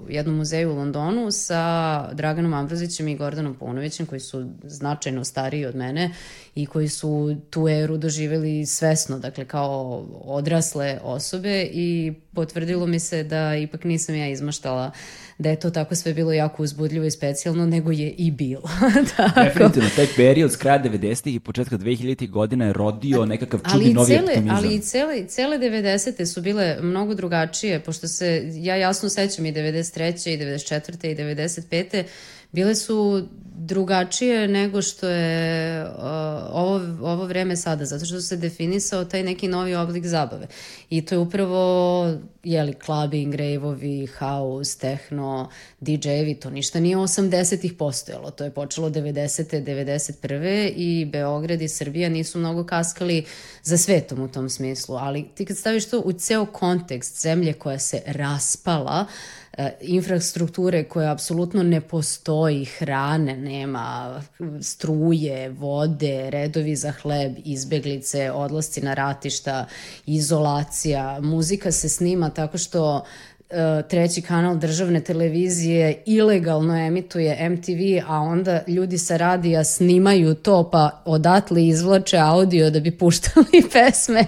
[0.10, 5.76] jednom muzeju u Londonu sa Draganom Ambrozićem i Gordanom Punovićem, koji su značajno stariji od
[5.76, 6.12] mene
[6.56, 13.24] i koji su tu eru doživjeli svesno, dakle kao odrasle osobe i potvrdilo mi se
[13.24, 14.92] da ipak nisam ja izmaštala
[15.38, 18.70] da je to tako sve bilo jako uzbudljivo i specijalno, nego je i bilo.
[19.18, 19.44] tako.
[19.44, 24.08] Definitivno, taj period s kraja 90-ih i početka 2000-ih godina je rodio nekakav čudni novi
[24.08, 24.56] cele, optimizam.
[24.56, 29.54] Ali i cele, cele 90-te su bile mnogo drugačije, pošto se, ja jasno sećam i
[29.54, 30.34] 93.
[30.34, 31.12] i 94.
[31.12, 32.04] i 95
[32.56, 35.92] bile su drugačije nego što je uh,
[36.52, 40.48] ovo, ovo vreme sada, zato što se definisao taj neki novi oblik zabave.
[40.90, 42.14] I to je upravo,
[42.44, 45.50] jeli, clubbing, rave-ovi, house, techno,
[45.82, 48.32] DJ-evi, to ništa nije 80-ih postojalo.
[48.32, 49.64] To je počelo 90.
[49.64, 50.74] 91.
[50.76, 53.26] i Beograd i Srbija nisu mnogo kaskali
[53.64, 57.80] za svetom u tom smislu, ali ti kad staviš to u ceo kontekst zemlje koja
[57.80, 59.45] se raspala, uh,
[59.82, 64.22] infrastrukture koja apsolutno ne postoji, hrane nema,
[64.62, 69.66] struje, vode, redovi za hleb, izbeglice, odlasci na ratišta,
[70.06, 73.06] izolacija, muzika se snima tako što
[73.90, 81.02] treći kanal državne televizije ilegalno emituje MTV, a onda ljudi sa radija snimaju to pa
[81.06, 84.26] odatle izvlače audio da bi puštali pesme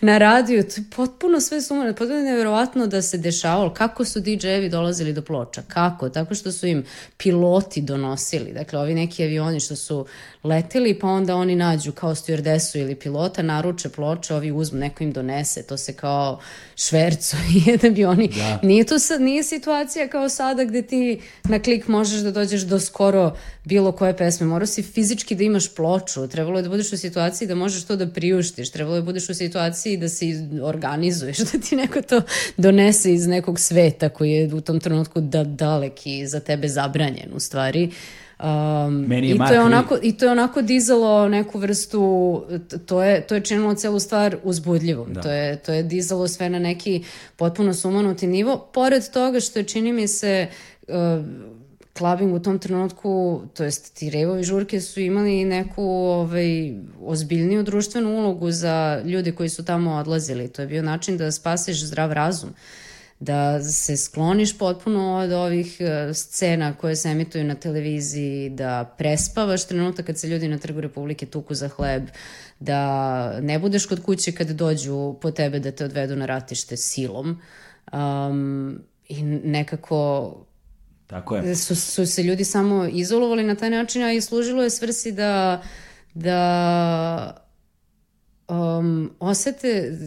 [0.00, 0.62] na radiju.
[0.62, 3.74] To je potpuno sve sumano, potpuno je nevjerovatno da se dešavalo.
[3.74, 5.62] Kako su DJ-evi dolazili do ploča?
[5.68, 6.08] Kako?
[6.08, 6.84] Tako što su im
[7.16, 8.52] piloti donosili.
[8.52, 10.06] Dakle, ovi neki avioni što su
[10.44, 15.12] leteli, pa onda oni nađu kao stewardessu ili pilota, naruče ploče, ovi uzmu, neko im
[15.12, 16.40] donese, to se kao
[16.76, 17.36] švercu
[17.66, 18.28] i da bi oni...
[18.28, 18.60] Da.
[18.66, 22.80] Nije to sad, nije situacija kao sada gde ti na klik možeš da dođeš do
[22.80, 24.46] skoro bilo koje pesme.
[24.46, 27.96] Morao si fizički da imaš ploču, trebalo je da budeš u situaciji da možeš to
[27.96, 30.26] da priuštiš, trebalo je da budeš u situaciji da se
[30.62, 32.22] organizuješ, da ti neko to
[32.56, 37.30] donese iz nekog sveta koji je u tom trenutku da dalek i za tebe zabranjen
[37.34, 37.84] u stvari.
[37.84, 37.92] Uh,
[38.38, 42.44] Um, Meni je i, to je onako, I to je onako dizalo neku vrstu,
[42.86, 45.12] to je, to je činilo celu stvar uzbudljivom.
[45.12, 45.20] Da.
[45.22, 47.04] To, je, to je dizalo sve na neki
[47.36, 48.68] potpuno sumanuti nivo.
[48.72, 50.46] Pored toga što je čini mi se
[50.88, 50.94] uh,
[51.98, 58.10] clubbing u tom trenutku, to jest ti revovi žurke su imali neku ovaj, ozbiljniju društvenu
[58.10, 60.48] ulogu za ljude koji su tamo odlazili.
[60.48, 62.50] To je bio način da spasiš zdrav razum.
[62.50, 62.56] Uh,
[63.20, 69.66] da se skloniš potpuno od ovih e, scena koje se emituju na televiziji, da prespavaš
[69.66, 72.02] trenutak kad se ljudi na trgu Republike tuku za hleb,
[72.60, 77.40] da ne budeš kod kuće kad dođu po tebe da te odvedu na ratište silom.
[77.92, 80.32] Um, I nekako
[81.06, 81.56] Tako je.
[81.56, 85.62] Su, su se ljudi samo izolovali na taj način, a i služilo je svrsi da,
[86.14, 87.45] da
[88.48, 89.98] um, osete,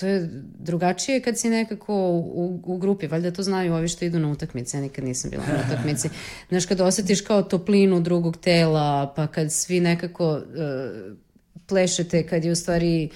[0.00, 4.18] to je drugačije kad si nekako u, u grupi, valjda to znaju ovi što idu
[4.18, 6.08] na utakmice, ja nikad nisam bila na utakmici.
[6.48, 10.42] Znaš, kad osetiš kao toplinu drugog tela, pa kad svi nekako uh,
[11.66, 13.08] plešete, kad je u stvari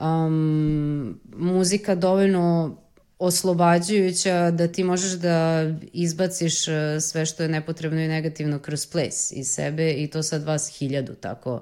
[0.00, 2.76] um, muzika dovoljno
[3.18, 6.64] oslobađajuća da ti možeš da izbaciš
[7.00, 11.14] sve što je nepotrebno i negativno kroz ples iz sebe i to sad vas hiljadu
[11.14, 11.60] tako uh,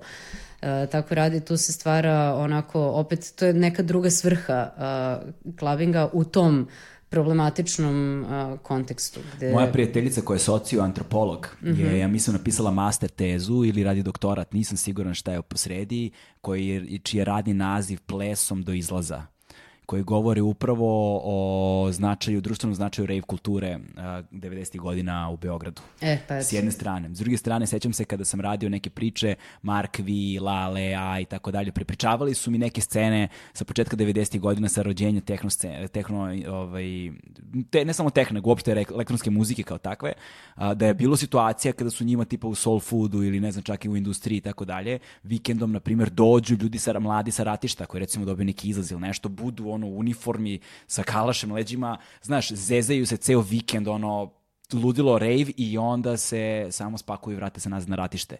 [0.66, 6.10] E, tako radi, tu se stvara onako, opet to je neka druga svrha uh, klavinga
[6.12, 6.68] u tom
[7.08, 9.20] problematičnom uh, kontekstu.
[9.36, 9.52] Gde...
[9.52, 11.80] Moja prijateljica koja je socioantropolog mm -hmm.
[11.80, 11.96] je, mhm.
[11.96, 16.98] ja mislim, napisala master tezu ili radi doktorat, nisam siguran šta je posredi, koji je,
[16.98, 19.35] čiji je radni naziv Plesom do izlaza
[19.86, 24.78] koji govori upravo o značaju, društvenom značaju rave kulture uh, 90.
[24.78, 25.82] godina u Beogradu.
[26.00, 27.08] E, pa S jedne strane.
[27.14, 31.24] S druge strane, sećam se kada sam radio neke priče, Mark V, La Lea i
[31.24, 34.40] tako dalje, prepričavali su mi neke scene sa početka 90.
[34.40, 36.84] godina sa rođenja tehno, scene, tehno ovaj,
[37.70, 40.12] te, ne samo tehno, nego uopšte elektronske muzike kao takve,
[40.56, 43.62] uh, da je bilo situacija kada su njima tipa u soul foodu ili ne znam
[43.62, 47.42] čak i u industriji i tako dalje, vikendom, na primjer, dođu ljudi sa, mladi sa
[47.42, 52.52] ratišta koji recimo dobiju neki izlaz ili nešto, budu ono uniformi sa kalašem leđima, znaš,
[52.52, 54.32] zezaju se ceo vikend, ono,
[54.72, 58.36] ludilo rave i onda se samo spakuju i vrate se nazad na ratište.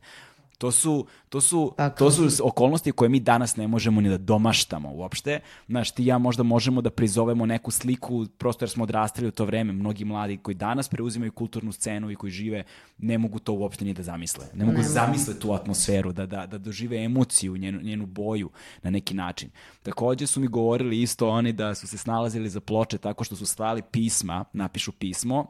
[0.58, 4.92] To su, to, su, to su okolnosti koje mi danas ne možemo ni da domaštamo
[4.92, 5.40] uopšte.
[5.68, 9.44] Znaš, ti ja možda možemo da prizovemo neku sliku, prosto jer smo odrastali u to
[9.44, 9.72] vreme.
[9.72, 12.62] Mnogi mladi koji danas preuzimaju kulturnu scenu i koji žive,
[12.98, 14.46] ne mogu to uopšte ni da zamisle.
[14.54, 18.50] Ne mogu ne, da zamisle tu atmosferu, da, da, da dožive emociju, njenu, njenu boju
[18.82, 19.50] na neki način.
[19.82, 23.46] Takođe su mi govorili isto oni da su se snalazili za ploče tako što su
[23.46, 25.46] slali pisma, napišu pismo,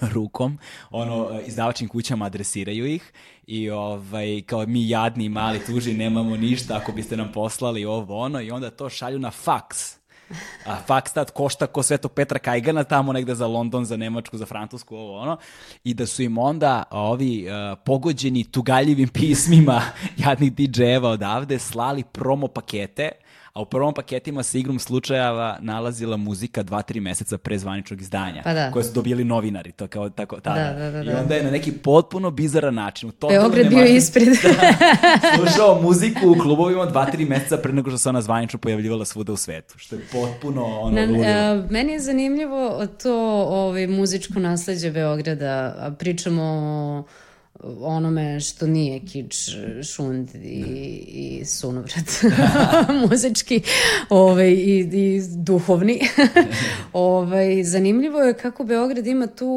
[0.14, 0.58] rukom,
[0.90, 3.12] ono, izdavačnim kućama adresiraju ih
[3.46, 8.40] i ovaj, kao mi jadni mali tuži nemamo ništa ako biste nam poslali ovo ono
[8.40, 10.02] i onda to šalju na faks.
[10.66, 14.96] A Fakstat košta ko Svetog Petra Kajgana tamo negde za London, za Nemačku, za Francusku,
[14.96, 15.36] ovo ono,
[15.84, 19.82] i da su im onda ovi uh, pogođeni tugaljivim pismima
[20.16, 23.10] jadnih DJ-eva odavde slali promo pakete
[23.52, 28.54] a u prvom paketima se igrom slučajeva nalazila muzika 2-3 meseca pre zvaničnog izdanja, pa
[28.54, 28.70] da.
[28.70, 30.72] koje su dobili novinari, to kao tako tada.
[30.72, 33.08] Da, da, da, I onda je na neki potpuno bizaran način.
[33.08, 34.28] U Beograd bio ispred.
[34.42, 34.72] da,
[35.36, 39.36] slušao muziku u klubovima 2-3 meseca pre nego što se ona zvanično pojavljivala svuda u
[39.36, 41.26] svetu, što je potpuno ono na, ludilo.
[41.26, 43.14] A, meni je zanimljivo to
[43.48, 47.04] ovaj, muzičko nasledđe Beograda, pričamo o
[47.80, 49.48] onome što nije kič,
[49.94, 50.64] šund i,
[51.08, 52.10] i sunovrat
[53.10, 53.60] muzički
[54.08, 56.00] ovaj, i, i duhovni.
[56.92, 59.52] ovaj, zanimljivo je kako Beograd ima tu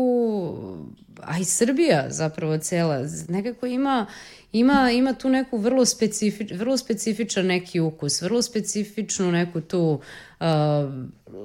[1.21, 4.05] a i Srbija zapravo cela, nekako ima,
[4.51, 9.99] ima, ima tu neku vrlo, specifič, vrlo specifičan neki ukus, vrlo specifičnu neku tu uh,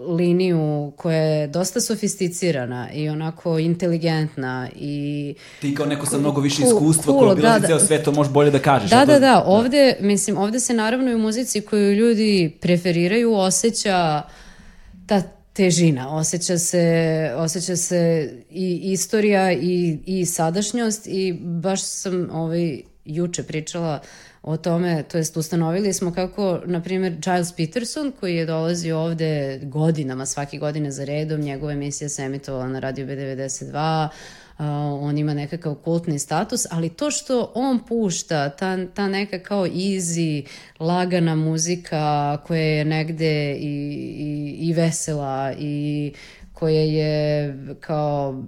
[0.08, 5.34] liniju koja je dosta sofisticirana i onako inteligentna i...
[5.60, 8.32] Ti kao neko sa mnogo više iskustva cool, koji obilazi da, ceo sve, to možeš
[8.32, 8.90] bolje da kažeš.
[8.90, 14.22] Da, da, da, ovde, mislim, ovde se naravno i u muzici koju ljudi preferiraju osjeća
[15.06, 15.22] ta
[15.52, 23.42] težina, osjeća se, osjeća se i istorija i, i sadašnjost i baš sam ovaj, juče
[23.42, 24.00] pričala
[24.42, 29.60] o tome, to jest ustanovili smo kako, na primjer, Giles Peterson, koji je dolazi ovde
[29.62, 34.08] godinama, svake godine za redom, njegova emisija se emitovala na Radio B92,
[34.60, 34.66] Uh,
[35.02, 40.46] on ima nekakav kultni status, ali to što on pušta, ta, ta neka kao easy,
[40.80, 43.66] lagana muzika koja je negde i,
[44.18, 46.12] i, i vesela i
[46.60, 48.42] koja je kao,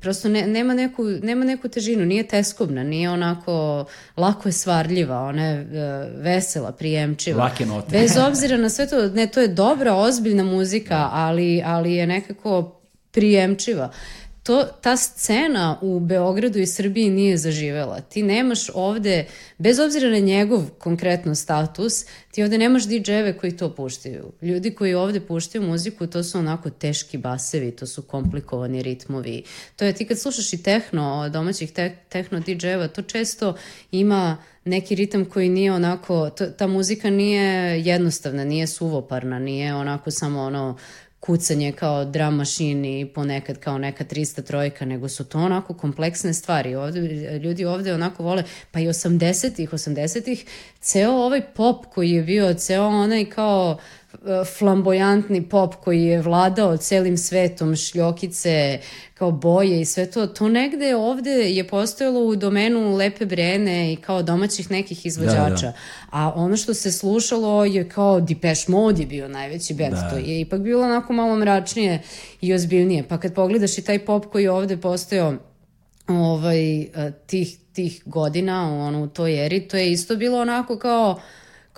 [0.00, 3.84] prosto ne, nema, neku, nema neku težinu, nije teskobna, nije onako,
[4.16, 7.44] lako je svarljiva, ona je uh, vesela, prijemčiva.
[7.44, 7.98] Lake note.
[7.98, 12.80] Bez obzira na sve to, ne, to je dobra, ozbiljna muzika, ali, ali je nekako
[13.10, 13.92] prijemčiva
[14.48, 18.00] to, ta scena u Beogradu i Srbiji nije zaživela.
[18.00, 19.26] Ti nemaš ovde,
[19.58, 24.32] bez obzira na njegov konkretno status, ti ovde nemaš DJ-eve koji to puštaju.
[24.42, 29.42] Ljudi koji ovde puštaju muziku, to su onako teški basevi, to su komplikovani ritmovi.
[29.76, 33.54] To je ti kad slušaš i tehno, domaćih te, tehno DJ-eva, to često
[33.90, 40.40] ima neki ritam koji nije onako, ta muzika nije jednostavna, nije suvoparna, nije onako samo
[40.40, 40.76] ono
[41.20, 46.34] kucanje kao drum machine i ponekad kao neka 300 trojka, nego su to onako kompleksne
[46.34, 46.74] stvari.
[46.74, 47.00] Ovde,
[47.38, 50.44] ljudi ovde onako vole, pa i 80-ih, 80-ih,
[50.80, 53.78] ceo ovaj pop koji je bio, ceo onaj kao
[54.58, 58.80] flamboyantni pop koji je vladao celim svetom, šljokice,
[59.14, 63.96] kao boje i sve to, to negde ovde je postojalo u domenu Lepe Brene i
[63.96, 65.66] kao domaćih nekih izvođača.
[65.66, 65.72] Da, da.
[66.10, 69.94] A ono što se slušalo je kao Depeche Mode je bio najveći band.
[69.94, 70.10] Da.
[70.10, 72.02] To je ipak bilo onako malo mračnije
[72.40, 73.08] i ozbiljnije.
[73.08, 75.34] Pa kad pogledaš i taj pop koji je ovde postojao
[76.08, 76.86] ovaj,
[77.26, 81.20] tih, tih godina ono, u toj eri, to je isto bilo onako kao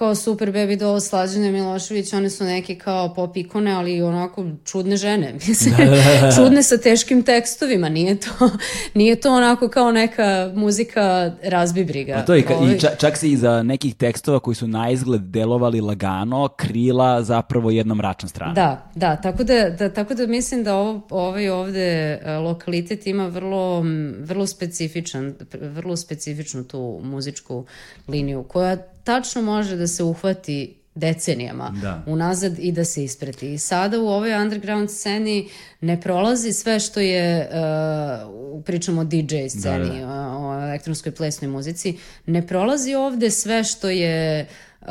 [0.01, 4.97] kao Super Baby Doll, Slađane Milošević, one su neke kao pop ikone, ali onako čudne
[4.97, 6.33] žene, mislim, da, da, da.
[6.37, 8.51] čudne sa teškim tekstovima, nije to,
[8.95, 12.15] nije to onako kao neka muzika razbi briga.
[12.15, 12.73] Pa to je, Ovi...
[12.73, 17.71] i čak, čak se iza nekih tekstova koji su na izgled delovali lagano, krila zapravo
[17.71, 18.53] jedna mračna strana.
[18.53, 23.27] Da, da, tako da, da, tako da mislim da ovo, ovaj ovde e, lokalitet ima
[23.27, 23.85] vrlo,
[24.21, 27.65] vrlo specifičan, vrlo specifičnu tu muzičku
[28.09, 32.03] liniju, koja tačno može da se uhvati decenijama da.
[32.07, 33.53] unazad i da se ispreti.
[33.53, 35.49] I sada u ovoj underground sceni
[35.81, 40.37] ne prolazi sve što je, uh, pričamo o DJ sceni, da, da.
[40.37, 44.47] o elektronskoj plesnoj muzici, ne prolazi ovde sve što je
[44.81, 44.89] uh,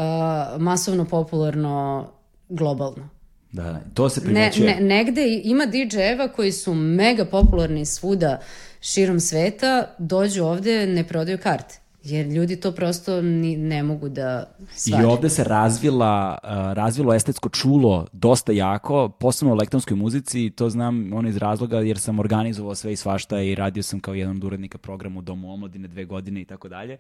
[0.57, 2.07] masovno popularno
[2.49, 3.09] globalno.
[3.51, 4.67] Da, to se primećuje.
[4.67, 8.39] Ne, ne, negde ima DJ-eva koji su mega popularni svuda
[8.81, 11.79] širom sveta, dođu ovde, ne prodaju karte.
[12.03, 15.03] Jer ljudi to prosto ni, ne mogu da stvari.
[15.03, 16.37] I ovde se razvila,
[16.73, 21.99] razvilo estetsko čulo dosta jako, posebno u elektronskoj muzici, to znam ono iz razloga jer
[21.99, 25.53] sam organizovao sve i svašta i radio sam kao jedan od urednika programa u Domu
[25.53, 26.97] omladine dve godine i tako dalje.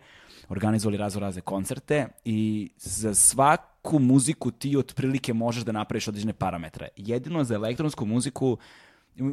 [0.49, 6.87] Organizovali razvo razne koncerte i za svaku muziku ti otprilike možeš da napraviš određene parametre.
[6.95, 8.59] Jedino za elektronsku muziku uh,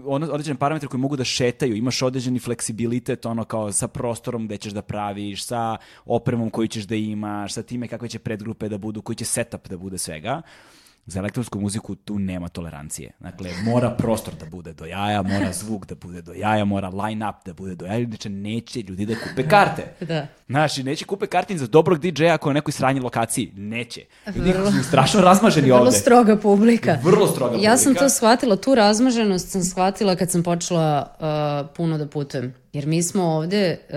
[0.06, 4.72] određene parametre koji mogu da šetaju, imaš određeni fleksibilitet ono kao sa prostorom gde ćeš
[4.72, 9.02] da praviš, sa opremom koju ćeš da imaš, sa time kakve će predgrupe da budu,
[9.02, 10.42] koji će setup da bude svega.
[11.06, 13.12] Za elektronsku muziku tu nema tolerancije.
[13.20, 17.34] Dakle, mora prostor da bude do jaja, mora zvuk da bude do jaja, mora line-up
[17.44, 19.94] da bude do jaja, inače neće ljudi da kupe karte.
[20.00, 20.26] Da.
[20.46, 23.52] Znaš, i neće kupe kartin za dobrog DJ-a ako je na nekoj sranji lokaciji.
[23.56, 24.00] Neće.
[24.36, 25.80] Ljudi su strašno razmaženi ovde.
[25.80, 26.98] Vrlo stroga publika.
[27.02, 27.70] Vrlo stroga publika.
[27.70, 32.54] Ja sam to shvatila, tu razmaženost sam shvatila kad sam počela uh, puno da putujem.
[32.76, 33.96] Jer mi smo ovde uh,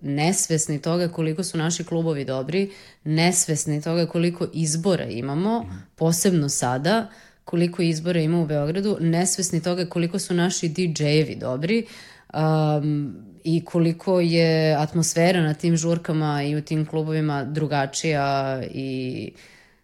[0.00, 2.70] nesvesni toga koliko su naši klubovi dobri,
[3.04, 5.66] nesvesni toga koliko izbora imamo,
[5.96, 7.08] posebno sada,
[7.44, 11.86] koliko izbora ima u Beogradu, nesvesni toga koliko su naši DJ-evi dobri
[12.34, 19.32] um, i koliko je atmosfera na tim žurkama i u tim klubovima drugačija i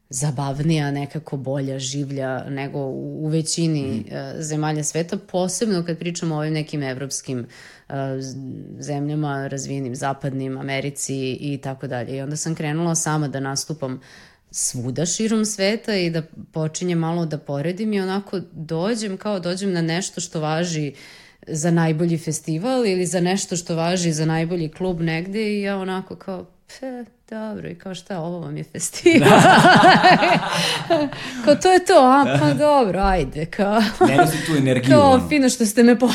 [0.08, 4.14] zabavnija, nekako bolja, življa nego u, u većini mm.
[4.14, 7.38] uh, zemalja sveta, posebno kad pričamo o ovim nekim evropskim
[7.88, 7.94] uh,
[8.78, 12.16] zemljama, razvijenim zapadnim, Americi i tako dalje.
[12.16, 14.00] I onda sam krenula sama da nastupam
[14.50, 19.82] svuda širom sveta i da počinjem malo da poredim i onako dođem kao dođem na
[19.82, 20.94] nešto što važi
[21.46, 26.16] za najbolji festival ili za nešto što važi za najbolji klub negde i ja onako
[26.16, 29.30] kao, pe, dobro, i kao šta, ovo vam je festival.
[31.44, 33.82] kao to je to, a, pa dobro, ajde, kao...
[34.08, 34.96] Ne nosi tu energiju.
[34.96, 35.28] Kao, ono.
[35.28, 36.14] fino što ste me pozvali.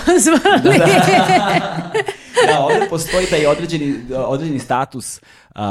[0.64, 1.62] Da, da.
[2.48, 5.22] da, ovde postoji taj određeni, određeni status
[5.56, 5.62] uh,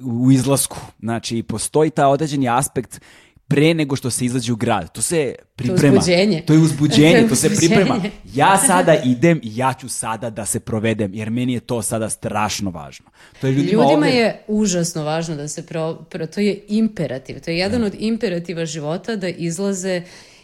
[0.00, 0.78] u izlasku.
[1.00, 3.00] Znači, postoji taj određeni aspekt
[3.48, 4.92] pre nego što se izađe u grad.
[4.92, 5.80] To se priprema.
[5.80, 6.42] To je uzbuđenje.
[6.46, 8.00] To je uzbuđenje, to, se priprema.
[8.34, 12.10] Ja sada idem i ja ću sada da se provedem, jer meni je to sada
[12.10, 13.06] strašno važno.
[13.40, 14.10] To je ljudima, Ljudima ovde...
[14.10, 18.66] je užasno važno da se pro, pro, to je imperativ, to je jedan od imperativa
[18.66, 20.02] života da izlaze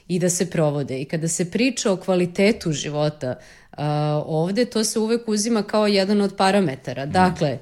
[0.08, 1.00] i da se provode.
[1.00, 3.34] I kada se priča o kvalitetu života
[3.72, 3.84] uh,
[4.26, 7.06] ovde, to se uvek uzima kao jedan od parametara.
[7.06, 7.58] Dakle,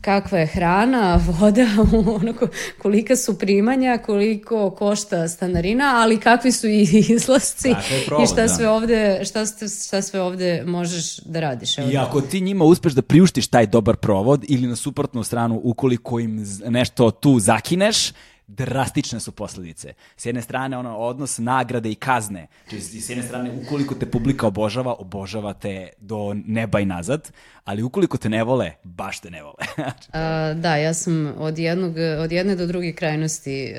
[0.00, 1.66] kakva je hrana, voda,
[2.06, 2.48] onako,
[2.82, 6.82] kolika su primanja, koliko košta stanarina, ali kakvi su i
[7.14, 7.74] izlasci
[8.06, 8.48] provod, i šta da.
[8.48, 9.46] sve ovde, šta,
[9.86, 11.78] šta sve ovde možeš da radiš.
[11.78, 15.60] Evo, I ako ti njima uspeš da priuštiš taj dobar provod ili na suprotnu stranu
[15.64, 18.12] ukoliko im nešto tu zakineš,
[18.56, 19.92] drastične su posledice.
[20.16, 22.46] S jedne strane ono odnos nagrade i kazne.
[22.68, 27.32] Znači, s jedne strane ukoliko te publika obožava, obožava te do neba i nazad,
[27.64, 29.54] ali ukoliko te ne vole, baš te ne vole.
[30.12, 33.72] A, da, ja sam od, jednog, od jedne do druge krajnosti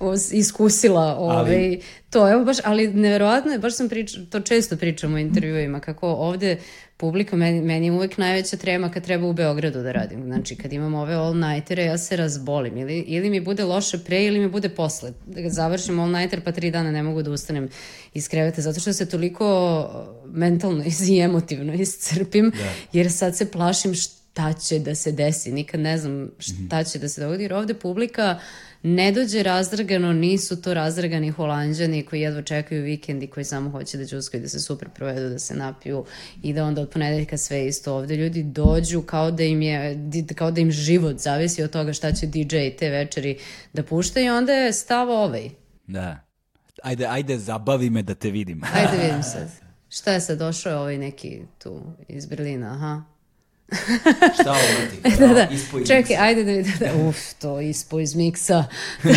[0.00, 1.78] uh, iskusila ovaj,
[2.10, 2.32] to.
[2.32, 6.58] Evo baš, ali neverovatno je, baš sam priča, to često pričam u intervjuima, kako ovde
[6.96, 10.24] publika, meni, meni je uvek najveća trema kad treba u Beogradu da radim.
[10.24, 12.76] Znači, kad imam ove all-nightere, ja se razbolim.
[12.76, 15.12] Ili, ili mi bude loše pre, ili mi bude posle.
[15.26, 17.68] Da završim all-nighter, pa tri dana ne mogu da ustanem
[18.14, 19.88] iz kreveta, zato što se toliko
[20.26, 22.52] mentalno i emotivno iscrpim,
[22.92, 24.17] jer sad se plašim šta
[24.52, 25.52] će da se desi.
[25.52, 28.38] Nikad ne znam šta će da se dogodi, jer ovde publika
[28.82, 33.98] ne dođe razdragano, nisu to razdragani holanđani koji jedva čekaju vikend i koji samo hoće
[33.98, 36.04] da džuskaju, da se super provedu, da se napiju
[36.42, 38.16] i da onda od ponedeljka sve isto ovde.
[38.16, 39.98] Ljudi dođu kao da im je,
[40.34, 43.38] kao da im život zavisi od toga šta će DJ te večeri
[43.72, 45.50] da pušta i onda je stav ovaj.
[45.86, 46.24] da.
[46.82, 48.62] Ajde, ajde, zabavi me da te vidim.
[48.74, 49.48] Ajde vidim sad.
[49.88, 53.17] Šta je sad došao je ovaj neki tu iz Berlina, aha.
[54.40, 54.58] Šta ovo
[54.90, 55.18] ti?
[55.18, 55.48] Da, da.
[55.52, 56.72] Ispo iz Čekaj, ajde da vidim.
[56.80, 58.64] Da, uf, to ispo iz miksa.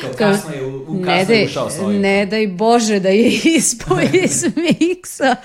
[0.00, 2.00] Kao kasno je, u, u kasno je ušao sa ovim.
[2.00, 5.36] ne daj Bože da je ispo iz miksa.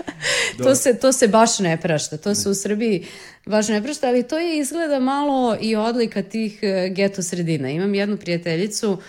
[0.64, 2.18] to, se, to se baš ne prašta.
[2.18, 3.06] To se u Srbiji
[3.46, 7.70] baš ne prašta, ali to je izgleda malo i odlika tih eh, geto sredina.
[7.70, 9.00] Imam jednu prijateljicu uh,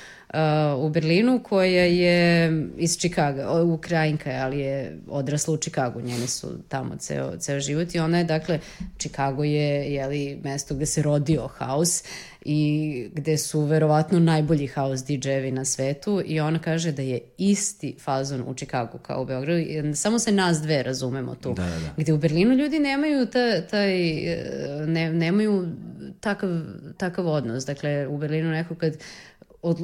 [0.78, 6.48] u Berlinu koja je iz Čikaga, Ukrajinka je, ali je odrasla u Čikagu, njeni su
[6.68, 8.60] tamo ceo, ceo život i ona je, dakle,
[8.98, 12.02] Čikago je, jeli, mesto gde se rodio haus
[12.44, 17.96] i gde su verovatno najbolji house DJ-evi na svetu i ona kaže da je isti
[18.00, 19.62] fazon u Čikagu kao u Beogradu.
[19.94, 21.54] Samo se nas dve razumemo tu.
[21.54, 21.94] Da, da, da.
[21.96, 25.68] Gde u Berlinu ljudi nemaju ta, taj, e, ne, nemaju
[26.20, 26.50] takav,
[26.96, 27.64] takav odnos.
[27.64, 28.96] Dakle, u Berlinu neko kad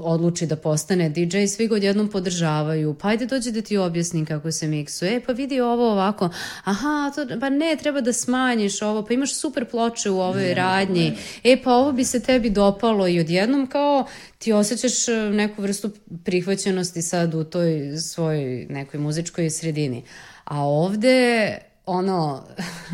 [0.03, 4.53] odluči da postane DJ, svi ga odjednom podržavaju, pa ajde dođe da ti objasnim kako
[4.53, 6.29] se miksuje, e pa vidi ovo ovako,
[6.65, 11.13] aha, to, pa ne, treba da smanjiš ovo, pa imaš super ploče u ovoj radnji,
[11.45, 14.07] e pa ovo bi se tebi dopalo i odjednom kao
[14.39, 15.91] ti osjećaš e, neku vrstu
[16.25, 20.03] prihvaćenosti sad u toj svojoj nekoj muzičkoj sredini.
[20.45, 22.43] A ovde ono,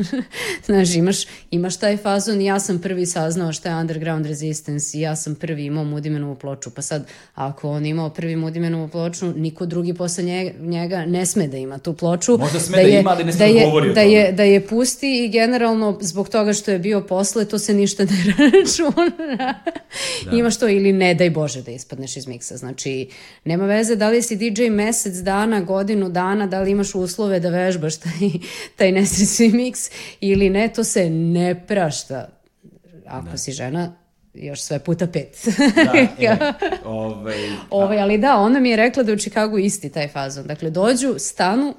[0.66, 1.16] znaš, imaš,
[1.50, 5.34] imaš taj fazon i ja sam prvi saznao šta je underground resistance i ja sam
[5.34, 6.70] prvi imao Mudimenovu ploču.
[6.70, 11.48] Pa sad, ako on imao prvi Mudimenovu ploču, niko drugi posle njega, njega ne sme
[11.48, 12.38] da ima tu ploču.
[12.38, 14.32] Možda sme da, da ima, ali ne sme da, da je, govori o da je,
[14.32, 18.34] da je pusti i generalno zbog toga što je bio posle, to se ništa ne
[18.50, 19.54] računa.
[20.24, 20.36] da.
[20.36, 22.56] Imaš to ili ne daj Bože da ispadneš iz miksa.
[22.56, 23.08] Znači,
[23.44, 27.48] nema veze da li si DJ mesec dana, godinu dana, da li imaš uslove da
[27.48, 28.30] vežbaš taj,
[28.78, 32.28] taj nesrećni miks ili ne, to se ne prašta.
[33.06, 33.36] Ako da.
[33.36, 33.96] si žena,
[34.34, 35.48] još sve puta pet.
[35.74, 35.92] da,
[36.26, 36.52] e,
[36.84, 40.46] ovaj, ovaj, ali da, ona mi je rekla da je u Čikagu isti taj fazon.
[40.46, 41.74] Dakle, dođu, stanu,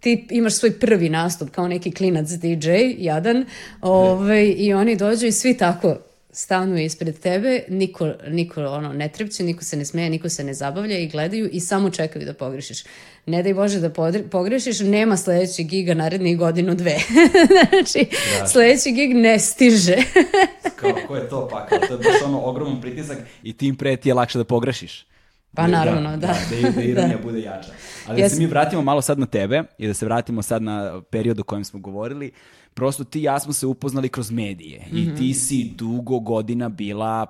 [0.00, 3.44] ti imaš svoj prvi nastup kao neki klinac DJ, jadan,
[3.80, 5.96] ovaj, i oni dođu i svi tako
[6.30, 10.54] stanu ispred tebe, niko, niko ono, ne trepće, niko se ne smeje, niko se ne
[10.54, 12.84] zabavlja i gledaju i samo čekaju da pogrešiš.
[13.26, 13.90] Ne daj Bože da
[14.30, 16.96] pogrešiš, nema sledećeg giga narednih godinu dve.
[17.70, 18.06] znači,
[18.40, 18.46] da.
[18.46, 19.96] sledeći gig ne stiže.
[20.80, 21.66] Kao, ko je to pa?
[21.66, 25.06] Kao, to je baš ono ogroman pritisak i tim pre ti je lakše da pogrešiš.
[25.54, 26.16] Pa naravno, da.
[26.16, 27.22] Da, da, da ironija da.
[27.22, 27.70] bude jača.
[28.06, 28.22] Ali yes.
[28.22, 31.40] da se mi vratimo malo sad na tebe i da se vratimo sad na period
[31.40, 32.32] o kojem smo govorili,
[32.78, 35.12] prosto ti i ja smo se upoznali kroz medije mm -hmm.
[35.12, 35.32] i ti mhm.
[35.32, 37.26] si dugo godina bila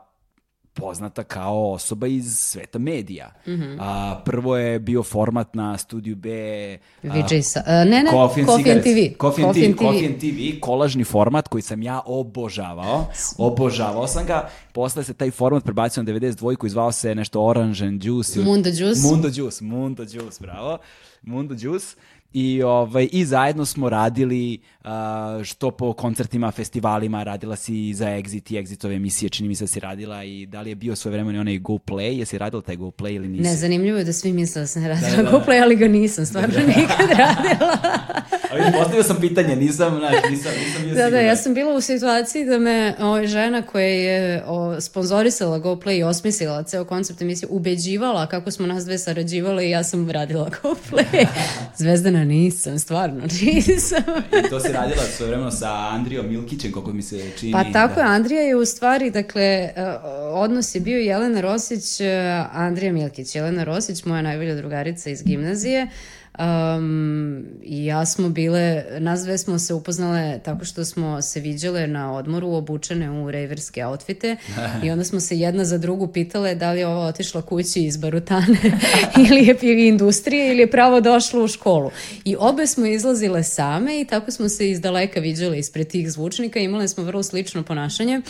[0.75, 3.33] poznata kao osoba iz sveta medija.
[3.47, 3.77] Mm -hmm.
[3.81, 6.29] a, prvo je bio format na Studiju B.
[7.03, 9.17] VJ sa, a, ne, ne, Coffee, Coffee and TV.
[9.21, 9.79] Coffee, Coffee, TV.
[9.79, 13.07] Coffee and TV, kolažni format koji sam ja obožavao.
[13.39, 14.49] Obožavao sam ga.
[14.73, 18.41] Posle se taj format prebacio na 92 i zvao se nešto Orange and Juice.
[18.41, 19.01] Mundo Juice.
[19.09, 20.79] Mundo Juice, Mundo Juice, bravo.
[21.23, 21.97] Mundo Juice.
[22.33, 24.91] I, ovaj, I zajedno smo radili uh,
[25.45, 29.69] što po koncertima, festivalima, radila si za Exit i Exitove emisije, čini mi se da
[29.69, 32.77] si radila i da li je bio svoje vremena onaj Go Play, jesi radila taj
[32.77, 33.43] Go Play ili nisi?
[33.43, 35.89] Ne, zanimljivo je da svi misle da sam radila da, da, Go Play, ali ga
[35.89, 36.67] nisam, stvarno da, da.
[36.67, 37.79] nikad radila.
[38.53, 41.81] ali postavio sam pitanje, nisam, znaš, nisam, nisam bio Da, da, ja sam bila u
[41.81, 47.23] situaciji da me o, žena koja je o, sponzorisala Go Play i osmislila ceo koncept
[47.23, 51.27] emisije, ubeđivala kako smo nas dve sarađivale i ja sam radila Go Play.
[51.77, 54.03] Zvezdana nisam, stvarno nisam.
[54.47, 57.53] I to si radila svoje vremeno sa Andrijom Milkićem, kako mi se čini.
[57.53, 58.01] Pa tako da.
[58.01, 59.73] je, Andrija je u stvari, dakle, e,
[60.33, 63.35] odnos je bio Jelena Rosić, e, Andrija Milkić.
[63.35, 65.89] Jelena Rosić, moja najbolja drugarica iz gimnazije,
[66.39, 71.87] Um, I ja smo bile, nas dve smo se upoznale tako što smo se viđale
[71.87, 74.37] na odmoru obučene u rejverske outfite
[74.85, 77.97] i onda smo se jedna za drugu pitale da li je ova otišla kući iz
[77.97, 78.59] Barutane
[79.31, 81.91] ili je industrije ili je pravo došla u školu.
[82.25, 86.59] I obe smo izlazile same i tako smo se iz daleka viđale ispred tih zvučnika,
[86.59, 88.21] imale smo vrlo slično ponašanje.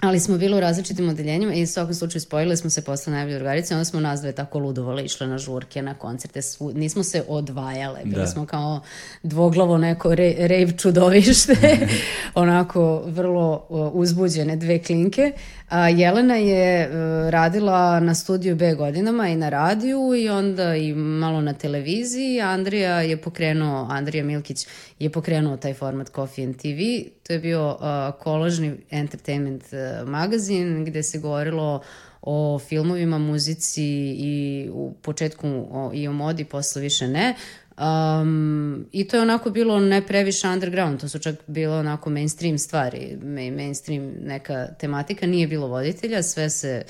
[0.00, 3.38] Ali smo bili u različitim odeljenjima i u svakom slučaju spojile smo se posle najbolje
[3.38, 7.24] drugarice, onda smo nas dve tako ludovale, išle na žurke, na koncerte, svu, nismo se
[7.28, 8.26] odvajale, bili da.
[8.26, 8.80] smo kao
[9.22, 11.88] dvoglavo neko re, rave čudovište,
[12.34, 15.32] onako vrlo uzbuđene dve klinke.
[15.68, 20.94] A Jelena je uh, radila na studiju B godinama i na radiju i onda i
[20.94, 22.40] malo na televiziji.
[22.40, 24.66] Andrija je pokrenuo, Andrija Milkić
[24.98, 27.10] je pokrenuo taj format Coffee and TV.
[27.22, 31.82] To je bio uh, kolažni entertainment uh, magazin gde se govorilo
[32.22, 33.84] o filmovima, muzici
[34.18, 37.34] i u početku o, i o modi, posle više ne.
[37.78, 42.58] Um, I to je onako bilo ne previše underground, to su čak bilo onako mainstream
[42.58, 43.18] stvari,
[43.56, 46.84] mainstream neka tematika, nije bilo voditelja, sve se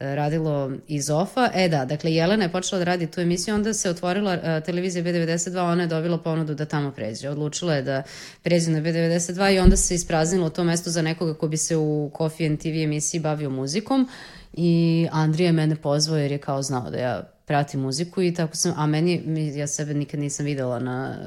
[0.00, 1.50] e, radilo iz ofa.
[1.54, 5.04] E da, dakle Jelena je počela da radi tu emisiju, onda se otvorila uh, televizija
[5.04, 7.28] B92, ona je dobila ponudu da tamo pređe.
[7.28, 8.02] Odlučila je da
[8.42, 12.10] pređe na B92 i onda se ispraznilo to mesto za nekoga ko bi se u
[12.18, 14.08] Coffee and TV emisiji bavio muzikom
[14.52, 18.74] i Andrija mene pozvao jer je kao znao da ja prati muziku i tako sam,
[18.76, 19.22] a meni,
[19.56, 21.18] ja sebe nikad nisam videla na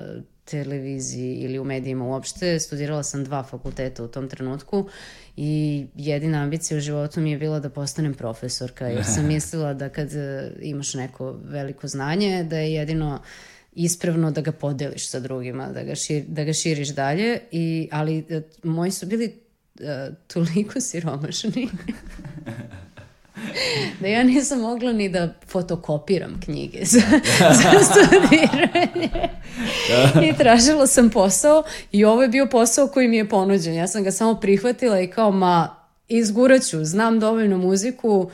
[0.46, 4.90] televiziji ili u medijima uopšte, studirala sam dva fakulteta u tom trenutku
[5.38, 9.90] i jedina ambicija u životu mi je bila da postanem profesorka, jer sam mislila da
[9.90, 13.22] kad e, imaš neko veliko znanje, da je jedino
[13.74, 18.26] ispravno da ga podeliš sa drugima, da ga, šir, da ga širiš dalje, i, ali
[18.30, 19.34] e, moji su bili
[19.80, 21.68] uh, toliko siromašni
[24.02, 27.02] da ja nisam mogla ni da fotokopiram knjige za,
[27.64, 29.30] za studiranje.
[30.30, 33.74] I tražila sam posao i ovo je bio posao koji mi je ponuđen.
[33.74, 35.76] Ja sam ga samo prihvatila i kao, ma,
[36.08, 38.30] izguraću, znam dovoljno muziku,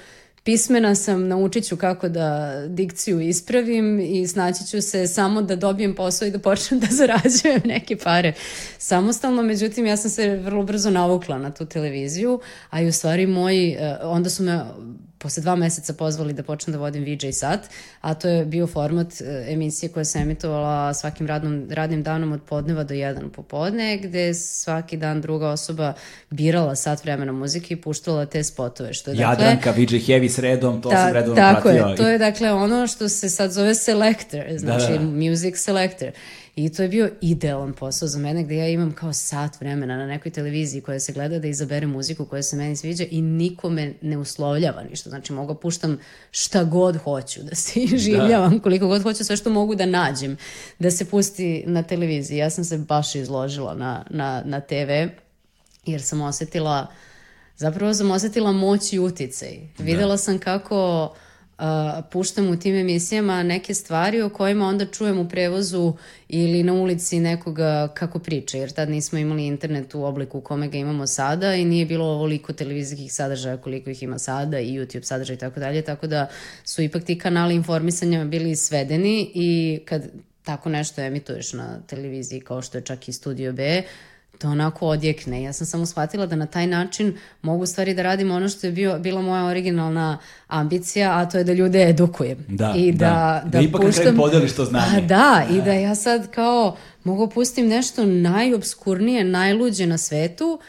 [0.49, 5.95] pismena sam, naučit ću kako da dikciju ispravim i snaći ću se samo da dobijem
[5.95, 8.33] posao i da počnem da zarađujem neke pare
[8.77, 9.43] samostalno.
[9.43, 12.39] Međutim, ja sam se vrlo brzo navukla na tu televiziju,
[12.69, 14.61] a i u stvari moji, eh, onda su me
[15.19, 17.59] posle dva meseca pozvali da počnem da vodim VJ sat,
[18.01, 22.41] a to je bio format e, emisije koja se emitovala svakim radnom, radnim danom od
[22.41, 25.93] podneva do jedan popodne, gde svaki dan druga osoba
[26.29, 28.93] birala sat vremena muzike i puštala te spotove.
[28.93, 31.81] Što je, dakle, Jadranka, VJ Heavy sredom, to ta, sam redovno tako pratio.
[31.81, 35.03] Tako je, to je dakle ono što se sad zove selector, znači da, da.
[35.03, 36.11] music selector.
[36.65, 40.07] I to je bio idealan posao za mene gde ja imam kao sat vremena na
[40.07, 44.17] nekoj televiziji koja se gleda da izabere muziku koja se meni sviđa i nikome ne
[44.17, 45.09] uslovljava ništa.
[45.09, 45.99] Znači mogu da puštam
[46.31, 48.61] šta god hoću, da se življavam da.
[48.61, 50.37] koliko god hoću, sve što mogu da nađem,
[50.79, 52.37] da se pusti na televiziji.
[52.37, 54.91] Ja sam se baš izložila na, na, na TV
[55.85, 56.87] jer sam osetila,
[57.57, 59.59] zapravo sam osetila moć i uticaj.
[59.77, 59.83] Da.
[59.83, 61.13] Videla sam kako
[62.11, 65.93] puštam u tim emisijama neke stvari o kojima onda čujem u prevozu
[66.29, 70.67] ili na ulici nekoga kako priča, jer tad nismo imali internet u obliku u kome
[70.67, 75.03] ga imamo sada i nije bilo ovoliko televizijskih sadržaja koliko ih ima sada i YouTube
[75.03, 76.27] sadržaja i tako dalje, tako da
[76.63, 80.03] su ipak ti kanali informisanja bili svedeni i kad
[80.43, 83.83] tako nešto emituješ na televiziji kao što je čak i Studio B,
[84.39, 85.43] to onako odjekne.
[85.43, 88.73] Ja sam samo shvatila da na taj način mogu stvari da radim ono što je
[88.73, 90.17] bio, bila moja originalna
[90.47, 92.45] ambicija, a to je da ljude edukujem.
[92.47, 94.97] Da, I da, da, da, da ipak puštam, kraju podeliš to znanje.
[94.97, 100.59] A, da, da, i da ja sad kao mogu pustim nešto najobskurnije, najluđe na svetu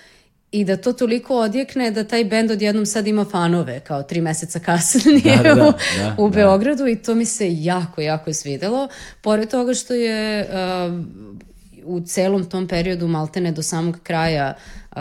[0.53, 4.59] i da to toliko odjekne da taj bend odjednom sad ima fanove kao tri meseca
[4.67, 8.89] kasnije da, da, da, da, u, u Beogradu i to mi se jako, jako svidelo.
[9.21, 11.30] Pored toga što je uh,
[11.91, 14.55] u celom tom periodu maltene do samog kraja
[14.91, 15.01] uh,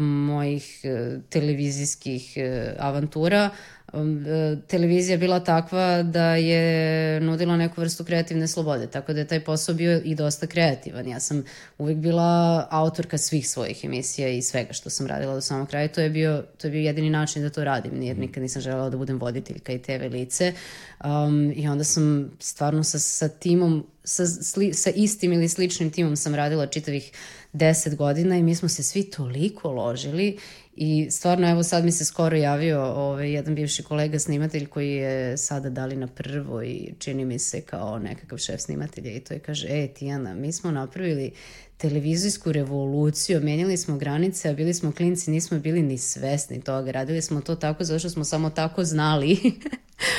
[0.00, 3.50] mojih uh, televizijskih uh, avantura
[3.92, 4.24] um,
[4.66, 9.74] televizija bila takva da je nudila neku vrstu kreativne slobode, tako da je taj posao
[9.74, 11.08] bio i dosta kreativan.
[11.08, 11.44] Ja sam
[11.78, 15.88] uvek bila autorka svih svojih emisija i svega što sam radila do samog kraja.
[15.88, 18.90] To je bio, to je bio jedini način da to radim, jer nikad nisam želela
[18.90, 20.52] da budem voditeljka i TV lice.
[21.04, 26.16] Um, I onda sam stvarno sa, sa timom sa, sli, sa istim ili sličnim timom
[26.16, 27.10] sam radila čitavih
[27.52, 30.38] deset godina i mi smo se svi toliko ložili
[30.76, 35.36] i stvarno evo sad mi se skoro javio ovaj, jedan bivši kolega snimatelj koji je
[35.36, 39.40] sada dali na prvo i čini mi se kao nekakav šef snimatelja i to je
[39.40, 41.32] kaže, e Tijana, mi smo napravili
[41.76, 46.90] televizijsku revoluciju, menjali smo granice, a bili smo klinci, nismo bili ni svesni toga.
[46.90, 49.38] Radili smo to tako zato što smo samo tako znali.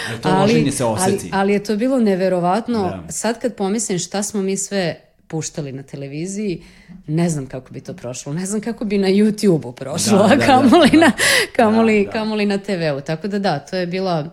[0.09, 1.11] ali to ali, se oseti.
[1.11, 2.83] Ali, ali je to bilo neverovatno.
[2.83, 3.11] Da.
[3.11, 6.63] Sad kad pomislim šta smo mi sve puštali na televiziji,
[7.07, 8.33] ne znam kako bi to prošlo.
[8.33, 11.05] Ne znam kako bi na YouTube-u prošlo, da, da, kamoli, da, da.
[11.05, 11.11] Na,
[11.55, 12.11] kamoli, da, da.
[12.11, 13.01] kamoli na TV-u.
[13.01, 14.29] Tako da da, to je bila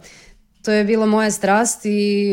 [0.65, 2.27] to je bila moja strast i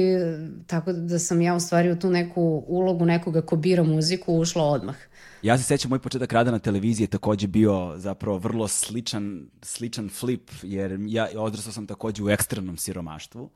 [0.68, 4.64] tako da sam ja u stvari u tu neku ulogu nekoga ko bira muziku ušla
[4.64, 4.96] odmah.
[5.42, 10.10] Ja se sećam, moj početak rada na televiziji je takođe bio zapravo vrlo sličan, sličan
[10.10, 13.50] flip, jer ja odrastao sam takođe u ekstremnom siromaštvu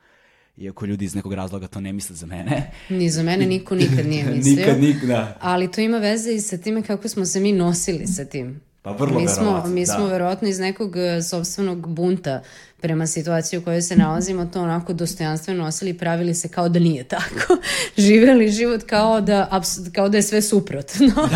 [0.57, 2.71] iako ljudi iz nekog razloga to ne misle za mene.
[2.89, 4.55] Ni za mene niko nikad nije mislio.
[4.55, 5.37] nikad, nikad, da.
[5.41, 8.61] Ali to ima veze i sa time kako smo se mi nosili sa tim.
[8.85, 9.93] Pa vrlo mi smo, Mi da.
[9.93, 12.41] smo verovatno iz nekog e, sobstvenog bunta
[12.81, 16.79] prema situaciji u kojoj se nalazimo to onako dostojanstveno nosili i pravili se kao da
[16.79, 17.57] nije tako.
[17.97, 19.61] Živeli život kao da,
[19.95, 21.07] kao da je sve suprotno.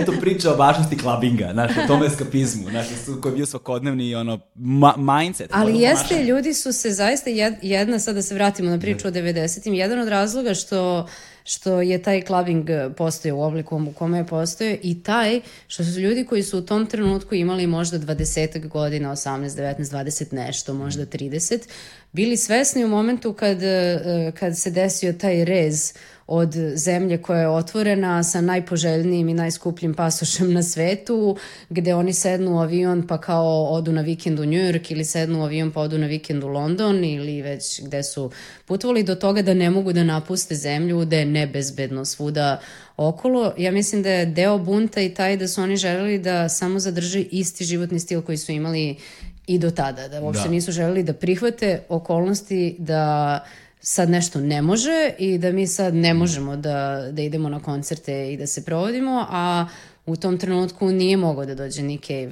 [0.00, 2.86] Eto priča o važnosti klabinga, znaš, o tome eskapizmu, znaš,
[3.20, 5.50] koji je bio svakodnevni ono, ma mindset.
[5.52, 6.26] Ali jeste, maša.
[6.26, 7.30] ljudi su se zaista,
[7.62, 11.06] jedna, sad da se vratimo na priču o 90-im, jedan od razloga što
[11.46, 15.84] što je taj clubbing eh, postoje u obliku u kome je postoje i taj što
[15.84, 20.74] su ljudi koji su u tom trenutku imali možda 20 godina, 18, 19, 20 nešto,
[20.74, 21.58] možda 30,
[22.12, 25.92] bili svesni u momentu kad, eh, kad se desio taj rez
[26.26, 31.36] od zemlje koja je otvorena sa najpoželjnijim i najskupljim pasošem na svetu,
[31.68, 35.40] gde oni sednu u avion pa kao odu na vikend u New York ili sednu
[35.40, 38.30] u avion pa odu na vikend u London ili već gde su
[38.64, 42.60] putovali do toga da ne mogu da napuste zemlju, da je nebezbedno svuda
[42.96, 43.52] okolo.
[43.58, 47.20] Ja mislim da je deo bunta i taj da su oni želeli da samo zadrže
[47.20, 48.96] isti životni stil koji su imali
[49.46, 50.50] i do tada, da uopšte da.
[50.50, 53.44] nisu želeli da prihvate okolnosti da
[53.88, 58.32] sad nešto ne može i da mi sad ne možemo da, da idemo na koncerte
[58.32, 59.66] i da se provodimo, a
[60.06, 62.30] u tom trenutku nije mogao da dođe Nick Cave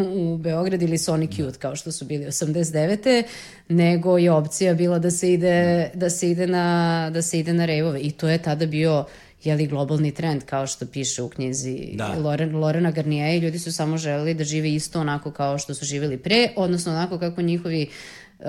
[0.00, 3.22] uh, u Beograd ili Sonic Youth kao što su bili 89.
[3.68, 7.64] nego je opcija bila da se ide, da se ide na, da se ide na
[7.64, 9.04] rejvove i to je tada bio
[9.44, 12.14] jeli globalni trend kao što piše u knjizi da.
[12.18, 15.84] Loren, Lorena Garnier i ljudi su samo želeli da žive isto onako kao što su
[15.84, 18.46] živjeli pre, odnosno onako kako njihovi uh, uh,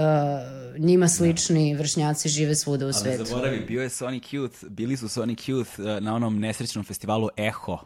[0.78, 1.80] njima slični da.
[1.80, 3.18] vršnjaci žive svuda u svetu.
[3.20, 7.30] Ali zaboravi, bio je Sonic Youth, bili su Sonic Youth uh, na onom nesrećnom festivalu
[7.38, 7.78] Eho.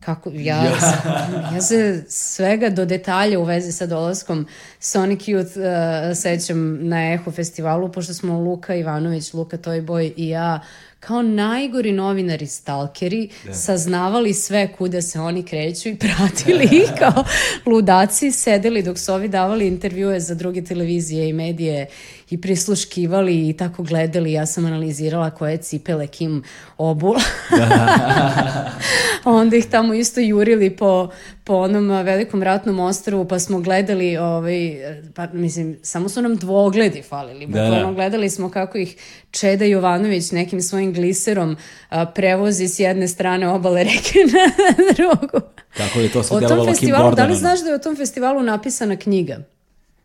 [0.00, 0.64] Kako, ja,
[1.54, 4.46] ja se svega do detalja u vezi sa dolaskom
[4.80, 10.60] Sonic Youth uh, sećam na Eho festivalu, pošto smo Luka Ivanović, Luka Toyboy i ja
[11.00, 13.54] kao najgori novinari stalkeri da.
[13.54, 17.24] saznavali sve kuda se oni kreću i pratili ih kao
[17.66, 21.86] ludaci, sedeli dok su ovi davali intervjue za druge televizije i medije
[22.30, 24.32] i prisluškivali i tako gledali.
[24.32, 26.42] Ja sam analizirala koje cipele Kim
[26.78, 27.20] obula.
[27.50, 28.70] Da.
[29.24, 31.10] onda ih tamo isto jurili po,
[31.44, 34.76] po onom velikom ratnom ostrovu, pa smo gledali, ovaj,
[35.14, 37.46] pa mislim, samo su nam dvogledi falili.
[37.46, 37.92] Da, da.
[37.94, 38.96] gledali smo kako ih
[39.30, 41.56] Čeda Jovanović nekim svojim gliserom
[41.88, 45.46] a, prevozi s jedne strane obale reke na drugu.
[45.76, 47.14] Kako je to sve delovalo Kim Gordon?
[47.14, 49.38] Da li znaš da je o tom festivalu napisana knjiga?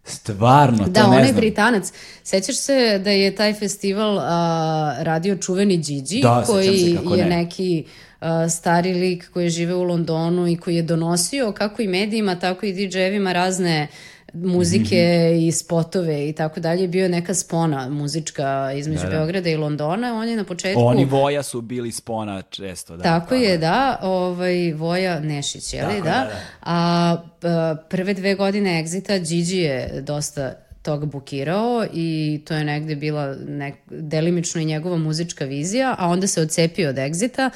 [0.04, 1.92] Stvarno, to da, ne on je Britanac.
[2.24, 7.26] Sećaš se da je taj festival a, radio čuveni Gigi, da, koji se, je ne.
[7.26, 7.84] neki
[8.20, 12.66] a, stari lik koji žive u Londonu i koji je donosio kako i medijima, tako
[12.66, 13.88] i DJ-evima razne
[14.34, 15.48] muzike mm -hmm.
[15.48, 16.88] i spotove i tako dalje.
[16.88, 19.18] Bio je neka spona muzička između da, da.
[19.18, 20.16] Beograda i Londona.
[20.16, 20.82] On je na početku...
[20.82, 22.98] Oni Voja su bili spona često.
[22.98, 24.00] Da, tako je, da.
[24.02, 25.96] Ovaj, Voja Nešić, je li?
[25.96, 26.02] Da.
[26.02, 26.10] da.
[26.10, 26.32] da.
[26.62, 27.18] A
[27.90, 30.54] prve dve godine Exita Gigi je dosta
[30.84, 36.28] toga bukirao i to je negde bila nek, delimično i njegova muzička vizija, a onda
[36.28, 37.50] se odcepio od Exita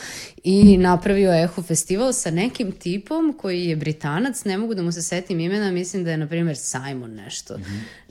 [0.43, 5.01] i napravio Eho festival sa nekim tipom koji je Britanac, ne mogu da mu se
[5.01, 7.57] setim imena, mislim da je na primjer Simon nešto.
[7.57, 8.07] Mm -hmm.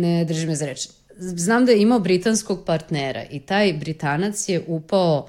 [0.00, 0.88] Ne drži me za reč.
[1.18, 5.28] Znam da je imao britanskog partnera i taj Britanac je upao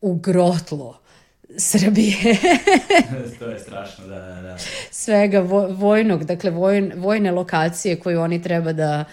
[0.00, 0.99] u grotlo
[1.56, 2.16] Srbije.
[3.38, 4.56] to je strašno, da, da, da.
[4.90, 5.40] Svega
[5.70, 9.04] vojnog, dakle vojn, vojne lokacije koju oni treba da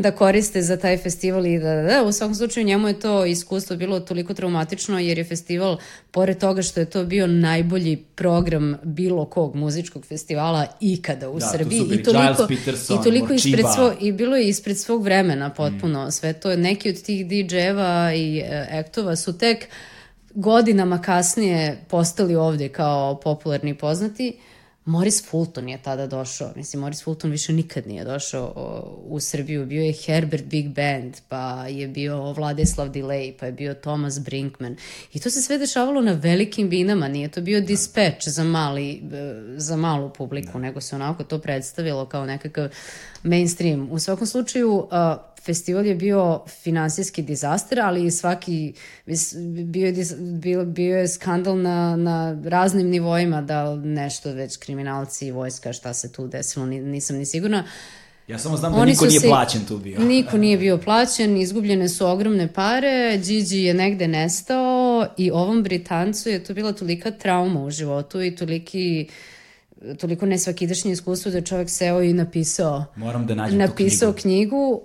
[0.00, 3.24] da koriste za taj festival i da, da, da, u svakom slučaju njemu je to
[3.24, 5.78] iskustvo bilo toliko traumatično jer je festival,
[6.10, 11.46] pored toga što je to bio najbolji program bilo kog muzičkog festivala ikada u da,
[11.46, 16.06] Srbiji i toliko, Peterson, i toliko ispred svo, i bilo je ispred svog vremena potpuno
[16.06, 16.10] mm.
[16.10, 19.68] sve to, neki od tih DJ-eva i e, aktova su tek
[20.34, 24.38] godinama kasnije postali ovde kao popularni i poznati.
[24.84, 26.52] Morris Fulton je tada došao.
[26.56, 28.52] Mislim, Morris Fulton više nikad nije došao
[29.04, 29.66] u Srbiju.
[29.66, 34.76] Bio je Herbert Big Band, pa je bio Vladislav Delay, pa je bio Thomas Brinkman.
[35.12, 37.08] I to se sve dešavalo na velikim binama.
[37.08, 39.02] Nije to bio dispatch za, mali,
[39.56, 40.58] za malu publiku, da.
[40.58, 42.68] nego se onako to predstavilo kao nekakav
[43.22, 43.88] mainstream.
[43.90, 44.88] U svakom slučaju, uh,
[45.44, 48.72] festival je bio finansijski dizaster, ali svaki
[49.64, 55.30] bio je, bio, bio je skandal na, na raznim nivoima da nešto već kriminalci i
[55.30, 57.64] vojska šta se tu desilo, nisam ni sigurna.
[58.28, 60.00] Ja samo znam da Oni niko nije se, plaćen tu bio.
[60.00, 66.28] Niko nije bio plaćen, izgubljene su ogromne pare, Gigi je negde nestao i ovom Britancu
[66.28, 69.31] je to bila tolika trauma u životu i toliki uh,
[69.98, 74.22] toliko nesvakidašnje iskustvo da je čovjek seo i napisao Moram da nađem napisao knjigu.
[74.22, 74.82] knjigu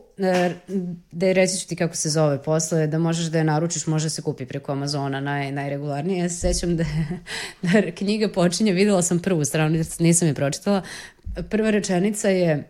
[1.11, 4.09] da je reći ću ti kako se zove posle, da možeš da je naručiš, može
[4.09, 6.19] se kupi preko Amazona naj, najregularnije.
[6.19, 6.83] Ja se sećam da,
[7.61, 10.81] da knjiga počinje, videla sam prvu stranu, nisam je pročitala.
[11.49, 12.69] Prva rečenica je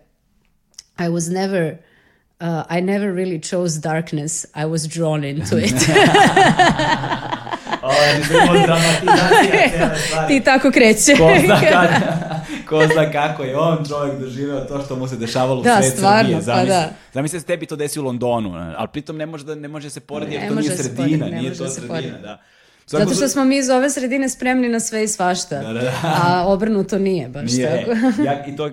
[1.00, 1.78] I was never
[2.40, 5.74] uh, I never really chose darkness, I was drawn into it.
[10.28, 11.12] Ti tako kreće.
[11.18, 11.94] Ko zna, kako,
[12.70, 15.94] ko zna kako je on čovjek doživeo to što mu se dešavalo da, u sred
[15.94, 16.42] stvarno, Srbije.
[16.42, 16.90] Zamisli, pa da.
[17.14, 20.00] zamisli se tebi to desi u Londonu, ali pritom ne može, da, ne može se
[20.00, 22.18] porediti jer to nije sredina, poredi, nije to sredina.
[22.18, 22.42] Da.
[22.86, 25.82] Svako Zato što smo mi iz ove sredine spremni na sve i svašta, da, da,
[25.82, 25.92] da.
[26.04, 27.86] a obrnuto nije baš nije.
[27.86, 28.24] tako.
[28.24, 28.70] ja, I to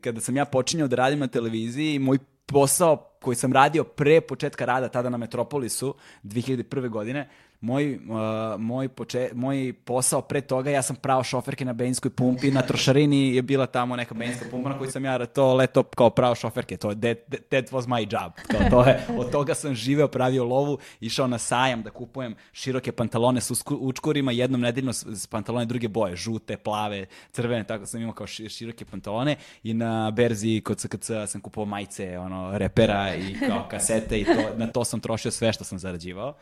[0.00, 4.64] kada sam ja počinjao da radim na televiziji, moj posao koji sam radio pre početka
[4.64, 5.94] rada tada na Metropolisu
[6.24, 6.88] 2001.
[6.88, 7.28] godine,
[7.66, 12.50] moj, uh, moj, poče, moj posao pre toga, ja sam pravo šoferke na benzinskoj pumpi,
[12.50, 16.10] na trošarini je bila tamo neka benzinska pumpa na kojoj sam ja to leto kao
[16.10, 17.18] pravo šoferke, to je that,
[17.50, 18.32] that was my job.
[18.50, 22.92] Kao to je, od toga sam živeo, pravio lovu, išao na sajam da kupujem široke
[22.92, 28.14] pantalone sa učkurima, jednom nedeljno s pantalone druge boje, žute, plave, crvene, tako sam imao
[28.14, 33.66] kao široke pantalone i na berzi kod SKC sam kupovao majice, ono, repera i kao
[33.70, 36.34] kasete i to, na to sam trošio sve što sam zarađivao.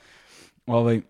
[0.67, 1.01] Ovaj,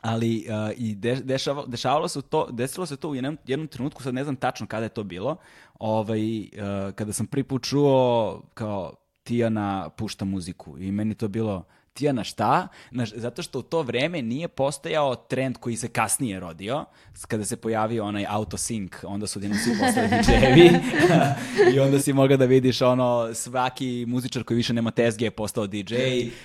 [0.00, 4.02] ali uh, i de, dešava, dešavalo se to, desilo se to u jednom, jednom trenutku,
[4.02, 5.36] sad ne znam tačno kada je to bilo,
[5.78, 11.64] ovaj, uh, kada sam prvi čuo kao Tijana pušta muziku i meni to bilo
[11.96, 12.68] Tijana šta?
[12.92, 16.84] Znaš, zato što u to vreme nije postojao trend koji se kasnije rodio,
[17.28, 20.80] kada se pojavio onaj autosync, onda su odjednom svi postali DJ-evi
[21.74, 25.66] i onda si mogao da vidiš ono, svaki muzičar koji više nema tezge je postao
[25.66, 25.94] DJ,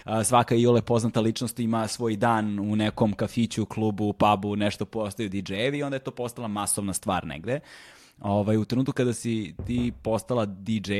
[0.03, 5.29] a, svaka iole poznata ličnost ima svoj dan u nekom kafiću, klubu, pubu, nešto postaju
[5.29, 7.59] DJ-evi i onda je to postala masovna stvar negde.
[8.19, 10.93] Ovaj, u trenutku kada si ti postala DJ,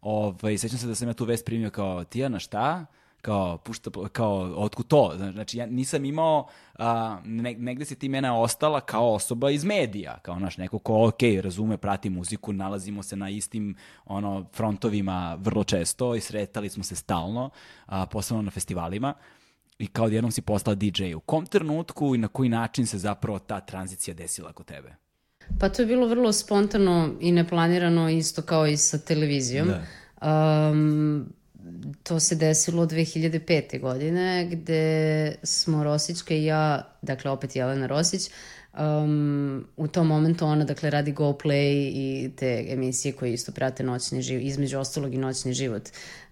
[0.00, 2.86] ovaj, sećam se da sam ja tu vest primio kao, Tijana, šta?
[3.22, 6.46] Kao pušta kao otkud to znači ja nisam imao
[6.78, 11.06] a, ne, negde se ti mene ostala kao osoba iz medija kao naš neko ko
[11.08, 16.84] ok razume prati muziku nalazimo se na istim ono frontovima vrlo često i sretali smo
[16.84, 17.50] se stalno
[17.86, 19.14] a, posebno na festivalima
[19.78, 23.38] i kao odjednom si postala DJ u kom trenutku i na koji način se zapravo
[23.38, 24.94] ta tranzicija desila kod tebe
[25.58, 29.68] Pa to je bilo vrlo spontano i neplanirano isto kao i sa televizijom.
[29.68, 30.70] Da.
[30.70, 31.32] Um,
[32.02, 33.80] to se desilo 2005.
[33.80, 38.30] godine gde smo Rosićka i ja, dakle opet Jelena Rosić,
[38.74, 43.82] um, u tom momentu ona dakle radi Go Play i te emisije koje isto prate
[43.82, 45.82] noćni život, između ostalog i noćni život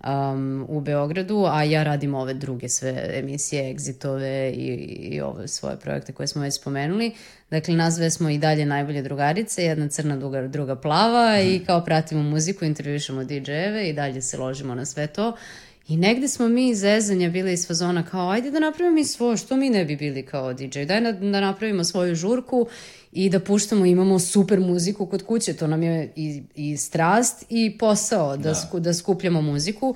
[0.05, 4.74] um, u Beogradu, a ja radim ove druge sve emisije, Exitove i,
[5.11, 7.12] i ove svoje projekte koje smo već spomenuli.
[7.51, 11.49] Dakle, nas dve smo i dalje najbolje drugarice, jedna crna, druga, druga plava mm.
[11.49, 15.37] i kao pratimo muziku, intervjušamo DJ-eve i dalje se ložimo na sve to.
[15.89, 19.37] I negde smo mi iz zezanja bili iz fazona kao ajde da napravimo mi svoje,
[19.37, 22.66] što mi ne bi bili kao DJ, daj da, da napravimo svoju žurku
[23.12, 27.78] i da puštamo, imamo super muziku kod kuće, to nam je i, i strast i
[27.78, 28.55] posao da, da.
[28.55, 29.95] Sku, da skupljamo muziku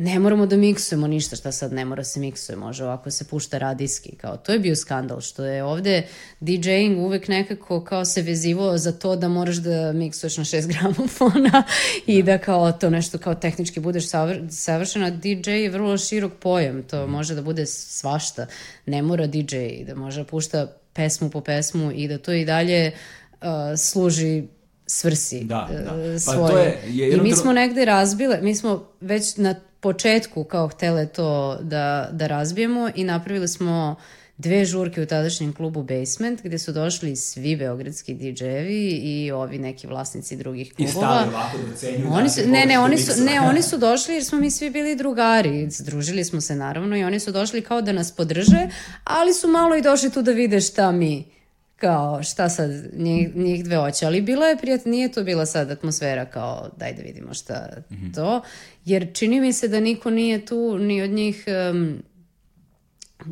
[0.00, 3.58] ne moramo da miksujemo ništa, šta sad ne mora se miksuje, može ovako se pušta
[3.58, 6.06] radijski, kao to je bio skandal, što je ovde
[6.40, 11.62] DJing uvek nekako kao se vezivo za to da moraš da miksuješ na 6 gramofona
[12.06, 12.32] i da.
[12.32, 15.10] da kao to nešto kao tehnički budeš savr, savršena.
[15.10, 17.10] DJ je vrlo širok pojam, to mm.
[17.10, 18.46] može da bude svašta,
[18.86, 22.92] ne mora DJ da može da pušta pesmu po pesmu i da to i dalje
[23.40, 24.44] uh, služi
[24.86, 25.94] svrsi da, da.
[25.94, 26.52] Uh, pa svoje.
[26.52, 31.06] To je, je I mi smo negde razbile, mi smo već na početku kao htele
[31.06, 33.96] to da, da razbijemo i napravili smo
[34.40, 39.86] dve žurke u tadašnjem klubu Basement gde su došli svi beogradski DJ-evi i ovi neki
[39.86, 40.90] vlasnici drugih klubova.
[40.90, 42.06] I stali ovako da cenju.
[42.12, 44.96] Oni su, ne, ne, oni su, ne, oni su došli jer smo mi svi bili
[44.96, 45.70] drugari.
[45.70, 48.68] Združili smo se naravno i oni su došli kao da nas podrže,
[49.04, 51.39] ali su malo i došli tu da vide šta mi
[51.80, 55.70] kao šta sad njih, njih dve oće, ali bila je prijatno, nije to bila sad
[55.70, 58.14] atmosfera kao daj da vidimo šta mm -hmm.
[58.14, 58.42] to,
[58.84, 62.02] jer čini mi se da niko nije tu ni od njih um,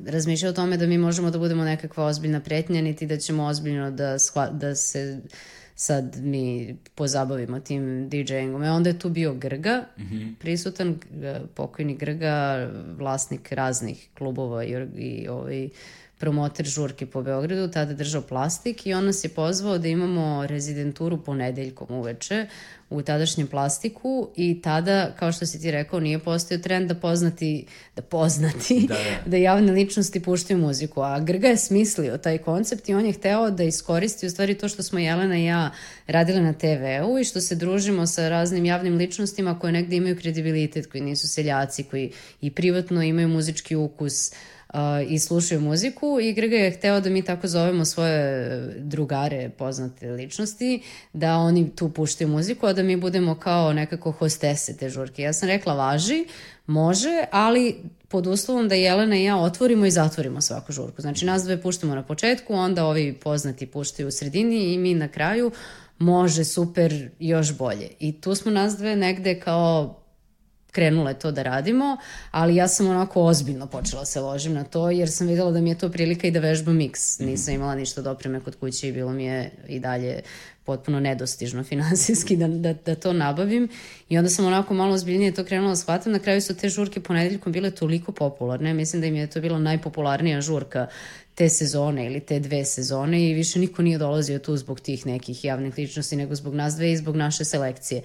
[0.06, 3.90] razmišljao o tome da mi možemo da budemo nekakva ozbiljna pretnja, niti da ćemo ozbiljno
[3.90, 5.20] da, shva, da se
[5.74, 8.64] sad mi pozabavimo tim DJ-ingom.
[8.64, 10.34] E onda je tu bio Grga, mm -hmm.
[10.38, 10.98] prisutan,
[11.54, 12.68] pokojni Grga,
[12.98, 15.68] vlasnik raznih klubova i, i ovaj,
[16.18, 21.22] promoter žurke po Beogradu, tada držao plastik i on nas je pozvao da imamo rezidenturu
[21.24, 22.46] ponedeljkom uveče
[22.90, 27.66] u tadašnjem plastiku i tada, kao što si ti rekao, nije postao trend da poznati,
[27.96, 29.00] da poznati, da, da.
[29.30, 33.50] da javne ličnosti puštaju muziku, a Grga je smislio taj koncept i on je hteo
[33.50, 35.70] da iskoristi u stvari to što smo Jelena i ja
[36.06, 40.86] radile na TV-u i što se družimo sa raznim javnim ličnostima koje negde imaju kredibilitet,
[40.86, 44.57] koji nisu seljaci, koji i privatno imaju muzički ukus, uh,
[45.08, 50.82] i slušaju muziku i Grga je hteo da mi tako zovemo svoje drugare poznate ličnosti,
[51.12, 55.22] da oni tu puštaju muziku, a da mi budemo kao nekako hostese te žurke.
[55.22, 56.26] Ja sam rekla važi,
[56.66, 57.76] može, ali
[58.08, 61.02] pod uslovom da Jelena i ja otvorimo i zatvorimo svaku žurku.
[61.02, 65.08] Znači nas dve puštamo na početku, onda ovi poznati puštaju u sredini i mi na
[65.08, 65.52] kraju
[65.98, 67.88] može, super, još bolje.
[68.00, 70.00] I tu smo nas dve negde kao
[70.72, 71.96] krenule to da radimo,
[72.30, 75.70] ali ja sam onako ozbiljno počela se ložim na to, jer sam videla da mi
[75.70, 77.18] je to prilika i da vežbam miks.
[77.20, 77.30] Mhm.
[77.30, 80.20] Nisam imala ništa dopreme kod kuće i bilo mi je i dalje
[80.64, 83.68] potpuno nedostižno finansijski da, da, da to nabavim
[84.08, 86.12] i onda sam onako malo ozbiljnije to krenula da shvatam.
[86.12, 89.58] Na kraju su te žurke ponedeljkom bile toliko popularne, mislim da im je to bila
[89.58, 90.86] najpopularnija žurka
[91.34, 95.44] te sezone ili te dve sezone i više niko nije dolazio tu zbog tih nekih
[95.44, 98.02] javnih ličnosti nego zbog nas dve i zbog naše selekcije.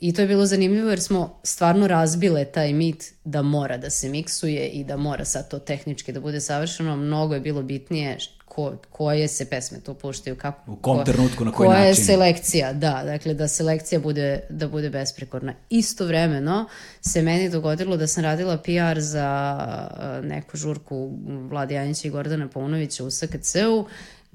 [0.00, 4.08] I to je bilo zanimljivo jer smo stvarno razbile taj mit da mora da se
[4.08, 6.96] miksuje i da mora sad to tehnički da bude savršeno.
[6.96, 8.18] Mnogo je bilo bitnije
[8.56, 11.88] ko, koje se pesme tu puštaju, kako, u kom ko, trenutku, na koji koja način.
[11.88, 15.54] je selekcija, da, dakle da selekcija bude, da bude besprekorna.
[15.70, 16.68] Istovremeno
[17.00, 19.58] se meni dogodilo da sam radila PR za
[20.22, 21.10] neku žurku
[21.48, 23.86] Vladi Janjića i Gordana Paunovića u SKC-u,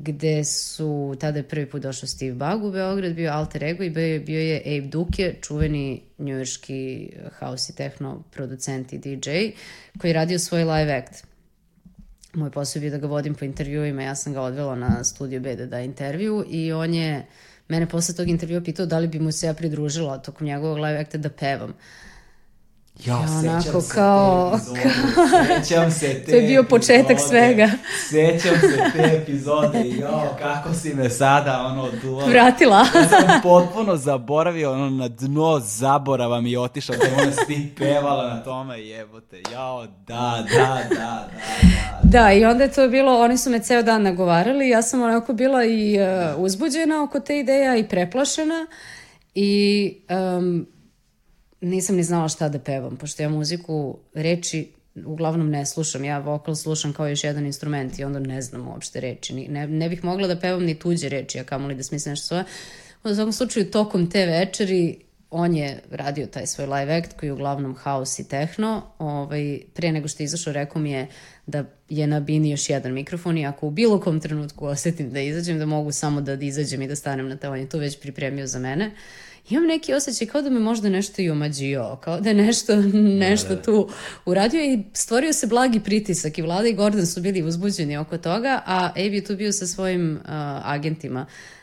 [0.03, 3.89] gde su, tada je prvi put došao Steve Bug u Beograd, bio Alter Ego i
[4.19, 9.29] bio, je Abe Duke, čuveni njujorski house i techno producent i DJ,
[9.99, 11.25] koji je radio svoj live act.
[12.33, 15.39] Moj posao je bio da ga vodim po intervjuima, ja sam ga odvela na studio
[15.39, 17.25] B da da intervju i on je
[17.67, 20.99] mene posle tog intervjua pitao da li bi mu se ja pridružila tokom njegovog live
[20.99, 21.73] acta da pevam.
[23.05, 27.29] Ja, onako sećam se kao- te epizode, sećam se te To je bio početak epizode,
[27.29, 27.69] svega.
[28.09, 32.29] Sećam se te epizode, jo, kako si me sada, ono, duvala.
[32.29, 32.77] Vratila.
[32.77, 38.33] Ja sam potpuno zaboravio, ono, na dno zaborava mi je otišao, da ona si pevala
[38.33, 42.19] na tome, jebote, jao, da, da, da, da, da.
[42.19, 45.33] Da, i onda je to bilo, oni su me ceo dan nagovarali, ja sam onako
[45.33, 46.05] bila i uh,
[46.43, 48.67] uzbuđena oko te ideja i preplašena
[49.35, 49.93] i
[50.37, 50.67] um,
[51.61, 54.71] nisam ni znala šta da pevam, pošto ja muziku, reči
[55.05, 58.99] uglavnom ne slušam, ja vokal slušam kao još jedan instrument i onda ne znam uopšte
[58.99, 62.27] reči, ne, ne bih mogla da pevam ni tuđe reči, a kamoli da smislim nešto
[62.27, 62.43] svoje.
[63.03, 64.99] U svakom slučaju, tokom te večeri
[65.31, 68.83] on je radio taj svoj live act koji je uglavnom house i techno.
[68.97, 71.07] Ovaj, pre nego što je izašao rekao mi je
[71.45, 75.19] da je na bini još jedan mikrofon i ako u bilo kom trenutku osetim da
[75.19, 77.99] izađem, da mogu samo da izađem i da stanem na te, on je to već
[77.99, 78.91] pripremio za mene.
[79.51, 83.55] Imam neki osjećaj kao da me možda nešto i omađio, kao da je nešto, nešto
[83.55, 83.89] tu
[84.25, 88.61] uradio i stvorio se blagi pritisak i Vlada i Gordon su bili uzbuđeni oko toga,
[88.65, 90.29] a Abe je tu bio sa svojim uh,
[90.63, 91.21] agentima.
[91.21, 91.60] uh,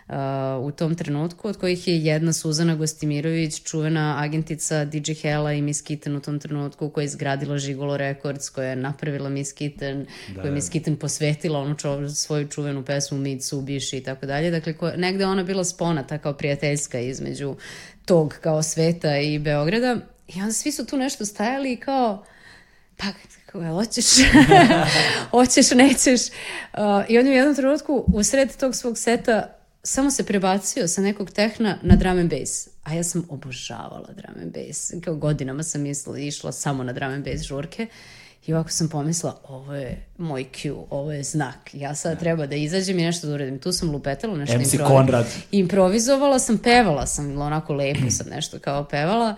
[0.60, 5.82] u tom trenutku, od kojih je jedna Suzana Gostimirović, čuvena agentica DJ Hela i Miss
[5.82, 10.34] Kitten u tom trenutku, koja je izgradila Žigolo Records, koja je napravila Miss Kitten, da,
[10.34, 14.50] koja je Miss Kitten posvetila onu čo, svoju čuvenu pesmu Mitsubishi i tako dalje.
[14.50, 17.56] Dakle, ko, negde ona bila spona, ta kao prijateljska između
[18.04, 19.96] tog kao sveta i Beograda.
[20.28, 22.24] I onda svi su tu nešto stajali i kao,
[22.96, 23.06] pa
[23.46, 24.06] kako je, hoćeš,
[25.30, 26.20] hoćeš, nećeš.
[26.72, 30.88] Uh, I on je u jednom trenutku u sred tog svog seta samo se prebacio
[30.88, 32.68] sa nekog tehna na drum and bass.
[32.84, 34.92] A ja sam obožavala drum and bass.
[35.04, 37.86] Kao godinama sam mislila, išla samo na drum and bass žurke.
[38.46, 41.56] I ovako sam pomislila, ovo je moj cue, ovo je znak.
[41.72, 43.58] Ja sad treba da izađem i nešto da uradim.
[43.58, 45.26] Tu sam lupetala, nešto MC improvi- Konrad.
[45.52, 49.36] improvizovala sam, pevala sam, onako lepo sam nešto kao pevala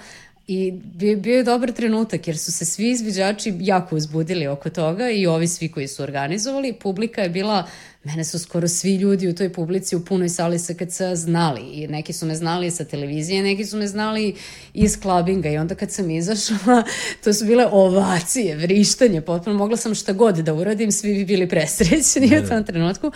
[0.53, 5.11] i bio, bio je dobar trenutak jer su se svi izviđači jako uzbudili oko toga
[5.11, 6.73] i ovi svi koji su organizovali.
[6.73, 7.67] Publika je bila,
[8.05, 12.13] mene su skoro svi ljudi u toj publici u punoj sali SKC znali i neki
[12.13, 14.35] su me znali sa televizije, neki su me znali
[14.75, 16.83] iz klabinga i onda kad sam izašla,
[17.25, 21.49] to su bile ovacije, vrištanje, potpuno mogla sam šta god da uradim, svi bi bili
[21.49, 23.13] presrećni u tom trenutku.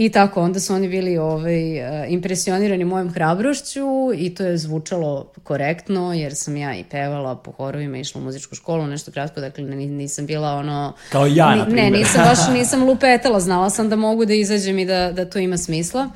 [0.00, 3.84] I tako, onda su oni bili ovaj, eh, impresionirani mojom hrabrošću
[4.14, 8.54] i to je zvučalo korektno, jer sam ja i pevala po horovima, išla u muzičku
[8.54, 10.92] školu, nešto kratko, dakle ni- nisam bila ono...
[11.12, 11.92] Kao ja, na Ne, primjer.
[11.92, 15.56] nisam baš, nisam lupetala, znala sam da mogu da izađem i da, da to ima
[15.58, 16.08] smisla.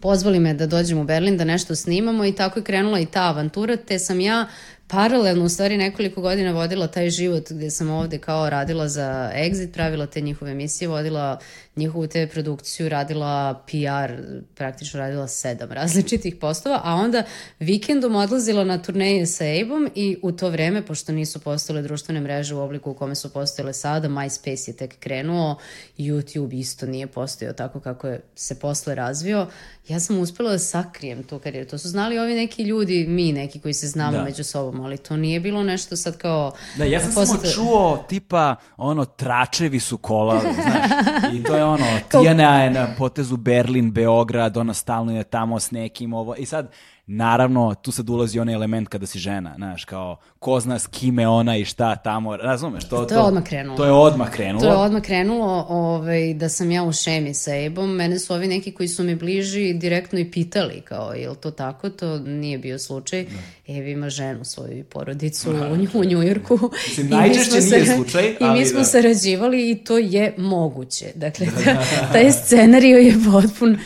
[0.00, 3.22] Pozvali me da dođem u Berlin da nešto snimamo i tako je krenula i ta
[3.22, 4.46] avantura, te sam ja
[4.88, 9.72] paralelno u stvari nekoliko godina vodila taj život gde sam ovde kao radila za Exit,
[9.72, 11.38] pravila te njihove emisije, vodila
[11.76, 14.22] njihovu te produkciju, radila PR,
[14.54, 17.22] praktično radila sedam različitih postova, a onda
[17.60, 22.54] vikendom odlazila na turneje sa Abe-om i u to vreme, pošto nisu postojale društvene mreže
[22.54, 25.56] u obliku u kome su postojale sada, MySpace je tek krenuo,
[25.98, 29.46] YouTube isto nije postojao tako kako je se posle razvio,
[29.88, 31.70] ja sam uspela da sakrijem tu karijeru.
[31.70, 34.24] To su znali ovi neki ljudi, mi neki koji se znamo Da.
[34.24, 36.52] među sobom, ali to nije bilo nešto sad kao...
[36.78, 41.34] Da, ja sam samo posle- čuo tipa ono tračevi su kola, znaš.
[41.34, 45.70] I to je ono, Tijana je na potezu Berlin, Beograd, ona stalno je tamo s
[45.70, 46.34] nekim ovo.
[46.36, 46.70] I sad,
[47.06, 51.28] naravno, tu sad ulazi onaj element kada si žena, znaš, kao ko zna s kime
[51.28, 52.88] ona i šta tamo, razumeš?
[52.88, 53.76] To, To je odmah krenulo.
[53.76, 54.60] To je odmah krenulo.
[54.60, 57.90] To je odmah krenulo ovaj, da sam ja u šemi sa Ebom.
[57.90, 61.50] Mene su ovi neki koji su mi bliži direktno i pitali kao, je li to
[61.50, 61.90] tako?
[61.90, 63.26] To nije bio slučaj.
[63.68, 66.58] Evi ima ženu svoju i porodicu u, Nju- u Njujorku.
[66.88, 68.84] Mislim, najčešće smo nije slučaj, I mi smo da.
[68.84, 71.06] sarađivali i to je moguće.
[71.14, 71.82] Dakle, ta,
[72.12, 73.78] taj scenario je potpun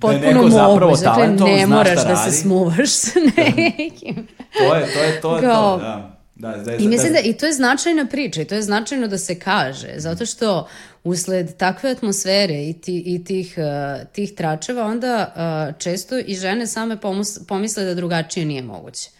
[0.00, 1.00] potpuno neko zapravo moguć.
[1.00, 4.26] Dakle, ne moraš da se smuvaš sa nekim.
[4.52, 6.10] To je, to je, to je Kao- to, da.
[6.36, 9.18] Da, da, I mislim da i to je značajna priča i to je značajno da
[9.18, 10.68] se kaže, zato što
[11.04, 13.64] usled takve atmosfere i, ti, i tih, uh,
[14.08, 15.32] tih tračeva onda
[15.70, 19.10] uh, često i žene same pomus- pomisle da drugačije nije moguće.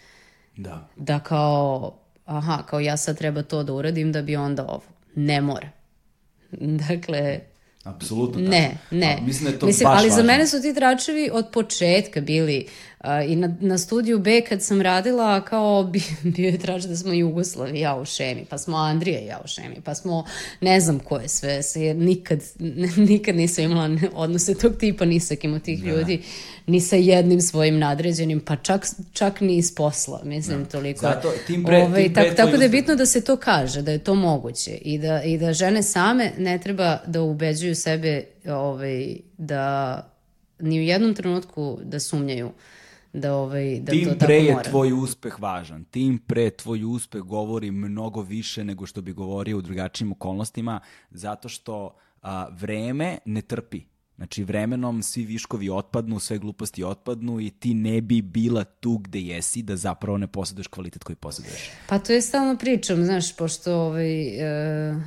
[0.56, 0.88] da.
[0.96, 1.94] Da kao,
[2.26, 4.82] aha, kao ja sad treba to da uradim da bi onda ovo.
[5.14, 5.68] Ne mora.
[6.88, 7.40] Dakle,
[7.84, 9.16] Apsolutno ne, ne.
[9.20, 10.32] A, mislim da je to Mislim, baš ali za važno.
[10.32, 12.93] mene su ti tračevi od početka bili uh,
[13.28, 17.12] I na, na studiju B kad sam radila, kao bi, bio je traž da smo
[17.12, 20.24] Jugoslavi, ja u Šemi, pa smo Andrije, ja u Šemi, pa smo
[20.60, 22.40] ne znam ko je sve, jer nikad,
[23.10, 25.90] nikad nisam imala odnose tog tipa ni sa kim od tih da.
[25.90, 26.22] ljudi,
[26.66, 30.70] ni sa jednim svojim nadređenim, pa čak, čak ni iz posla, mislim, da.
[30.70, 31.00] toliko.
[31.00, 33.82] Zato, tim pre, Ove, tim pre tako, tako da je bitno da se to kaže,
[33.82, 38.24] da je to moguće i da, i da žene same ne treba da ubeđuju sebe
[38.46, 40.14] ovaj, da
[40.58, 42.50] ni u jednom trenutku da sumnjaju
[43.14, 44.70] da, ovaj, da Tim to pre tako je mora.
[44.70, 45.84] tvoj uspeh važan.
[45.84, 51.48] Tim pre tvoj uspeh govori mnogo više nego što bi govorio u drugačijim okolnostima, zato
[51.48, 53.80] što a, vreme ne trpi.
[54.16, 59.20] Znači, vremenom svi viškovi otpadnu, sve gluposti otpadnu i ti ne bi bila tu gde
[59.20, 61.70] jesi da zapravo ne posjeduješ kvalitet koji posjeduješ.
[61.88, 65.02] Pa to je stalno pričam, znaš, pošto ovaj, uh,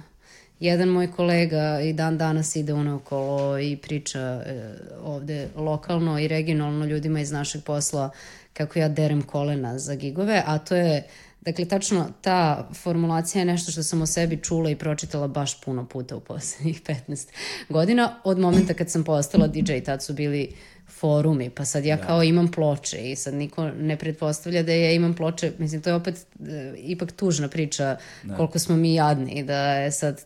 [0.60, 6.86] jedan moj kolega i dan danas ide okolo i priča uh, ovde lokalno i regionalno
[6.86, 8.10] ljudima iz našeg posla
[8.54, 11.04] kako ja derem kolena za gigove, a to je
[11.48, 15.86] Dakle, tačno ta formulacija je nešto što sam o sebi čula i pročitala baš puno
[15.86, 17.28] puta u poslednjih 15
[17.70, 18.16] godina.
[18.24, 20.52] Od momenta kad sam postala DJ, tad su bili
[20.88, 22.06] forumi, pa sad ja da.
[22.06, 25.94] kao imam ploče i sad niko ne pretpostavlja da ja imam ploče, mislim to je
[25.94, 28.36] opet e, ipak tužna priča da.
[28.36, 30.26] koliko smo mi jadni, da je sad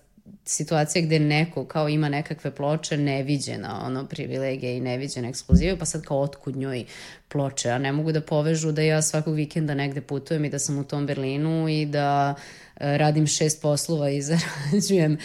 [0.52, 6.02] situacija gde neko kao ima nekakve ploče neviđena, ono, privilegije i neviđene ekskluzive, pa sad
[6.02, 6.86] kao otkud njoj
[7.28, 10.78] ploče, a ne mogu da povežu da ja svakog vikenda negde putujem i da sam
[10.78, 12.36] u tom Berlinu i da
[12.80, 15.18] e, radim šest poslova i zarađujem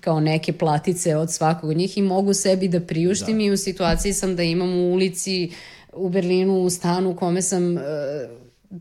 [0.00, 3.44] kao neke platice od svakog od njih i mogu sebi da priuštim da.
[3.44, 5.52] i u situaciji sam da imam u ulici
[5.92, 7.82] u Berlinu u stanu u kome sam uh,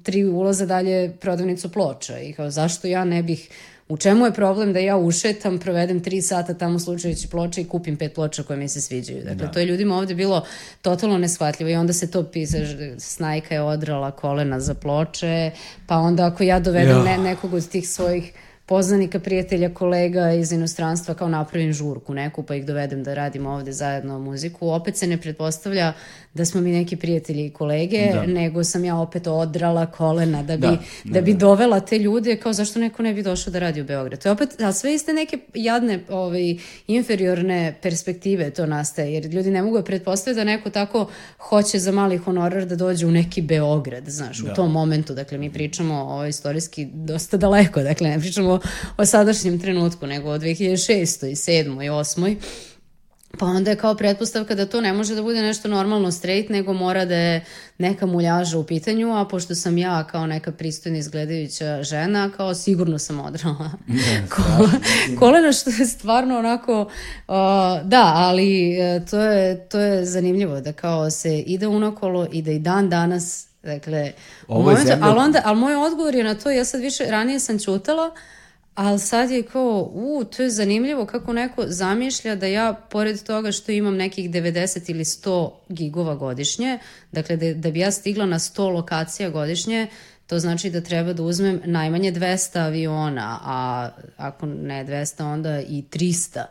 [0.04, 3.50] tri ulaza dalje prodavnicu ploča i kao zašto ja ne bih
[3.94, 7.98] U čemu je problem da ja ušetam, provedem tri sata tamo slučajući ploče i kupim
[7.98, 9.24] pet ploča koje mi se sviđaju.
[9.24, 9.52] Dakle, da.
[9.52, 10.46] to je ljudima ovde bilo
[10.82, 12.58] totalno neshvatljivo i onda se to pisa,
[12.98, 15.52] snajka je odrala kolena za ploče,
[15.88, 17.04] pa onda ako ja dovedem ja.
[17.04, 18.34] ne, nekog od tih svojih
[18.66, 23.72] poznanika, prijatelja, kolega iz inostranstva kao napravim žurku neku pa ih dovedem da radimo ovde
[23.72, 24.70] zajedno muziku.
[24.70, 25.94] Opet se ne pretpostavlja
[26.34, 28.26] da smo mi neki prijatelji i kolege, da.
[28.26, 31.40] nego sam ja opet odrala kolena da bi, da, da, da bi da.
[31.40, 34.24] dovela te ljude kao zašto neko ne bi došao da radi u Beograd.
[34.24, 36.56] To je opet, a sve iste neke jadne ovaj,
[36.88, 41.08] inferiorne perspektive to nastaje, jer ljudi ne mogu da pretpostaviti da neko tako
[41.40, 44.52] hoće za mali honorar da dođe u neki Beograd, znaš, da.
[44.52, 45.14] u tom momentu.
[45.14, 48.53] Dakle, mi pričamo o istorijski dosta daleko, dakle, ne pričamo
[48.98, 51.28] o sadašnjem trenutku, nego o 2006.
[51.28, 51.86] i 7.
[51.86, 52.36] i 8.
[53.38, 56.74] Pa onda je kao pretpostavka da to ne može da bude nešto normalno straight, nego
[56.74, 57.46] mora da je
[57.78, 63.00] neka muljaža u pitanju, a pošto sam ja kao neka pristojna izgledajuća žena, kao sigurno
[63.00, 63.72] sam odrala
[65.20, 66.88] kolena, što je stvarno onako, uh,
[67.84, 72.52] da, ali uh, to, je, to je zanimljivo da kao se ide unokolo i da
[72.52, 74.12] i dan danas, dakle,
[74.48, 75.06] Ovo momentu, zemlja...
[75.06, 78.20] ali, onda, ali moj odgovor je na to, ja sad više, ranije sam čutala, uh,
[78.76, 83.52] Ali sad je kao, u, to je zanimljivo kako neko zamišlja da ja, pored toga
[83.52, 86.80] što imam nekih 90 ili 100 gigova godišnje,
[87.12, 89.88] dakle da, da bi ja stigla na 100 lokacija godišnje,
[90.28, 95.84] to znači da treba da uzmem najmanje 200 aviona, a ako ne 200, onda i
[95.92, 96.44] 300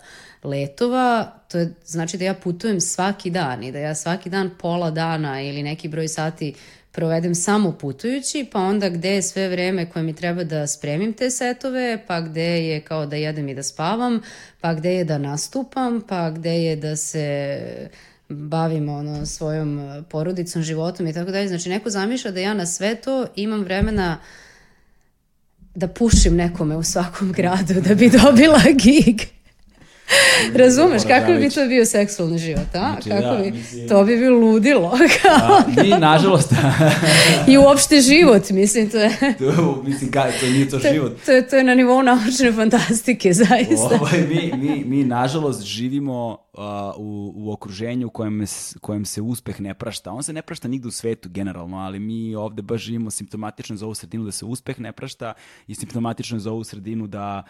[0.43, 4.91] letova, to je, znači da ja putujem svaki dan i da ja svaki dan pola
[4.91, 6.55] dana ili neki broj sati
[6.93, 11.31] provedem samo putujući, pa onda gde je sve vreme koje mi treba da spremim te
[11.31, 14.21] setove, pa gde je kao da jedem i da spavam,
[14.61, 17.89] pa gde je da nastupam, pa gde je da se
[18.29, 21.49] bavim ono, svojom porodicom, životom i tako dalje.
[21.49, 24.19] Znači, neko zamišlja da ja na sve to imam vremena
[25.75, 29.21] da pušim nekome u svakom gradu da bi dobila gig.
[30.63, 32.93] Razumeš, kako bi to bio seksualni život, a?
[32.93, 33.89] Znači, kako da, bi, mislim...
[33.89, 34.91] To bi bilo ludilo.
[35.23, 36.53] Kao, a, mi, nažalost...
[37.53, 39.17] I uopšte život, mislim, to je...
[39.39, 41.13] to, mislim, ka, to nije to, to život.
[41.27, 43.99] To, to je na nivou naučne fantastike, zaista.
[44.01, 46.63] Ovaj, mi, mi, mi, nažalost, živimo uh,
[46.97, 48.45] u, u okruženju u kojem,
[48.81, 50.13] kojem se uspeh ne prašta.
[50.13, 53.87] On se ne prašta nigde u svetu, generalno, ali mi ovde baš živimo simptomatično za
[53.87, 55.33] ovu sredinu da se uspeh ne prašta
[55.67, 57.43] i simptomatično za ovu sredinu da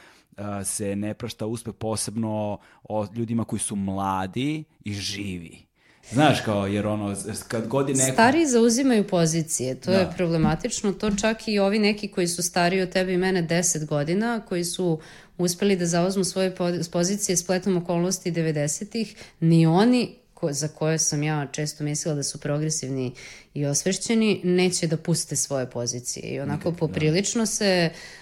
[0.65, 5.73] se ne prašta uspeh posebno o ljudima koji su mladi i živi.
[6.11, 7.17] Znaš, kao, jer ono,
[7.49, 8.13] kad god je neko...
[8.13, 9.99] Stari zauzimaju pozicije, to da.
[9.99, 13.87] je problematično, to čak i ovi neki koji su stariji od tebe i mene 10
[13.87, 15.01] godina, koji su
[15.39, 16.55] uspeli da zauzmu svoje
[16.93, 22.41] pozicije spletom okolnosti 90-ih, ni oni ko, za koje sam ja često mislila da su
[22.41, 23.13] progresivni
[23.55, 26.35] i osvešćeni, neće da puste svoje pozicije.
[26.35, 26.77] I onako da.
[26.77, 27.47] poprilično da.
[27.47, 28.22] se uh,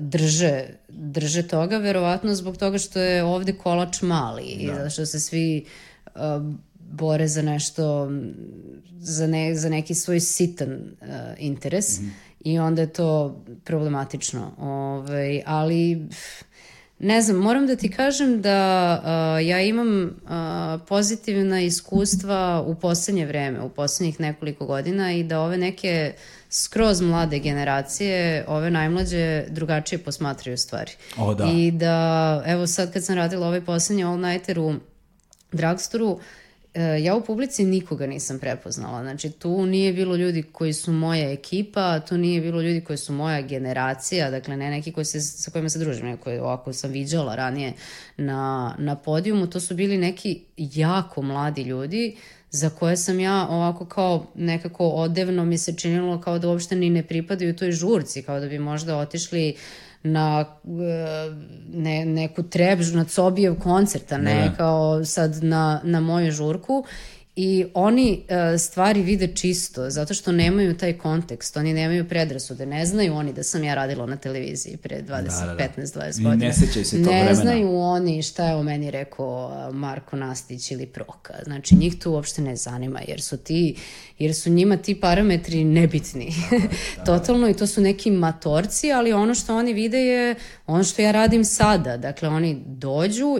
[0.00, 4.86] drže, drže toga, verovatno zbog toga što je ovde kolač mali da.
[4.86, 5.64] i što se svi
[6.14, 6.22] uh,
[6.78, 8.10] bore za nešto,
[8.98, 11.08] za, ne, za neki svoj sitan uh,
[11.38, 12.10] interes mm -hmm.
[12.40, 14.54] i onda je to problematično.
[14.58, 16.08] Ovaj, ali
[17.02, 20.10] ne znam, moram da ti kažem da uh, ja imam uh,
[20.88, 26.12] pozitivna iskustva u poslednje vreme, u poslednjih nekoliko godina i da ove neke
[26.50, 30.92] skroz mlade generacije, ove najmlađe drugačije posmatraju stvari.
[31.18, 31.44] O, da.
[31.54, 34.74] I da, evo sad kad sam radila ovaj poslednji All Nighter u
[35.52, 36.41] Dragstoru, e,
[36.74, 39.02] ja u publici nikoga nisam prepoznala.
[39.02, 43.12] Znači, tu nije bilo ljudi koji su moja ekipa, tu nije bilo ljudi koji su
[43.12, 46.90] moja generacija, dakle, ne neki koji se, sa kojima se družim, neko je ovako sam
[46.90, 47.72] viđala ranije
[48.16, 52.16] na, na podijumu, to su bili neki jako mladi ljudi
[52.50, 56.90] za koje sam ja ovako kao nekako odevno mi se činilo kao da uopšte ni
[56.90, 59.56] ne pripadaju toj žurci, kao da bi možda otišli
[60.04, 61.30] na e,
[61.72, 64.52] ne, neku trebžu, na Cobijev koncert, a ne, ne.
[64.56, 66.84] kao sad na, na moju žurku
[67.36, 72.86] I oni uh, stvari vide čisto, zato što nemaju taj kontekst, oni nemaju predrasude, ne
[72.86, 75.82] znaju oni da sam ja radila na televiziji pre 20, da, da, da.
[75.82, 76.46] 15-20 godina.
[76.46, 77.28] Ne sećaju se tog vremena.
[77.28, 81.34] Ne znaju oni šta je o meni rekao Marko Nastić ili Proka.
[81.44, 83.76] Znači, njih to uopšte ne zanima, jer su ti,
[84.18, 86.34] jer su njima ti parametri nebitni.
[86.50, 86.58] Da,
[86.96, 90.34] da, Totalno, i to su neki matorci, ali ono što oni vide je
[90.66, 91.96] ono što ja radim sada.
[91.96, 93.38] Dakle, oni dođu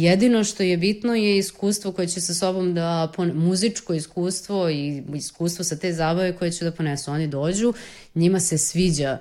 [0.00, 5.64] jedino što je bitno je iskustvo koje će sa sobom da, muzičko iskustvo i iskustvo
[5.64, 7.10] sa te zabave koje će da ponesu.
[7.10, 7.72] Oni dođu,
[8.14, 9.18] njima se sviđa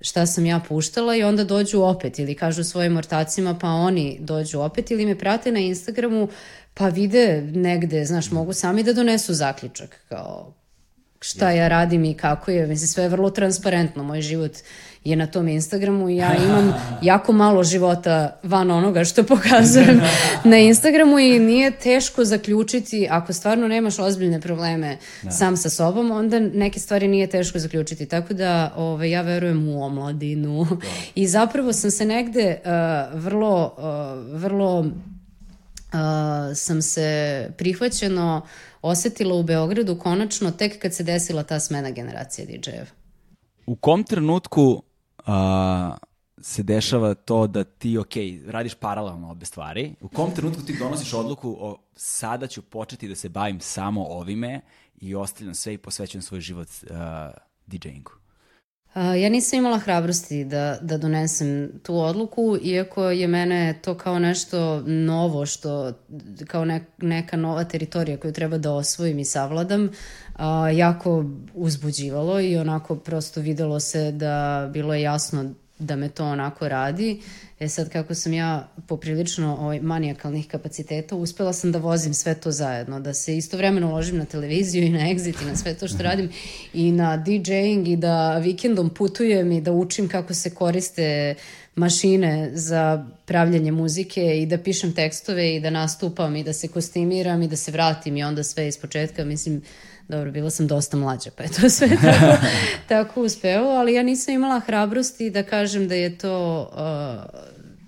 [0.00, 4.60] šta sam ja puštala i onda dođu opet ili kažu svojim ortacima pa oni dođu
[4.60, 6.28] opet ili me prate na Instagramu
[6.74, 10.54] pa vide negde, znaš, mogu sami da donesu zaključak kao
[11.24, 14.52] šta ja radim i kako je, mislim sve je vrlo transparentno, moj život
[15.04, 20.00] je na tom Instagramu i ja imam jako malo života van onoga što pokazujem
[20.44, 25.30] na Instagramu i nije teško zaključiti, ako stvarno nemaš ozbiljne probleme da.
[25.30, 28.06] sam sa sobom, onda neke stvari nije teško zaključiti.
[28.06, 30.86] Tako da ove, ovaj, ja verujem u omladinu da.
[31.14, 34.84] i zapravo sam se negde uh, vrlo, uh, vrlo
[35.92, 38.46] uh, sam se prihvaćeno
[38.82, 42.86] osetila u Beogradu konačno tek kad se desila ta smena generacije DJ-eva.
[43.66, 44.82] U kom trenutku
[45.26, 45.96] a,
[46.40, 48.12] se dešava to da ti, ok,
[48.46, 53.14] radiš paralelno obe stvari, u kom trenutku ti donosiš odluku o sada ću početi da
[53.14, 54.60] se bavim samo ovime
[55.00, 56.96] i ostavljam sve i posvećujem svoj život uh,
[57.66, 58.21] DJ-ingu?
[58.94, 64.80] Ja nisam imala hrabrosti da, da donesem tu odluku, iako je mene to kao nešto
[64.80, 65.92] novo, što
[66.46, 69.90] kao ne, neka nova teritorija koju treba da osvojim i savladam,
[70.36, 71.24] a, jako
[71.54, 77.20] uzbuđivalo i onako prosto videlo se da bilo je jasno da me to onako radi.
[77.60, 82.50] E sad kako sam ja poprilično ovaj, manijakalnih kapaciteta, uspela sam da vozim sve to
[82.50, 86.02] zajedno, da se istovremeno uložim na televiziju i na exit i na sve to što
[86.02, 86.30] radim
[86.74, 91.34] i na DJing i da vikendom putujem i da učim kako se koriste
[91.74, 97.42] mašine za pravljanje muzike i da pišem tekstove i da nastupam i da se kostimiram
[97.42, 99.24] i da se vratim i onda sve iz početka.
[99.24, 99.62] Mislim,
[100.12, 102.46] dobro, bila sam dosta mlađa, pa je to sve tako,
[102.88, 107.40] tako uspeo, ali ja nisam imala hrabrosti da kažem da je to uh,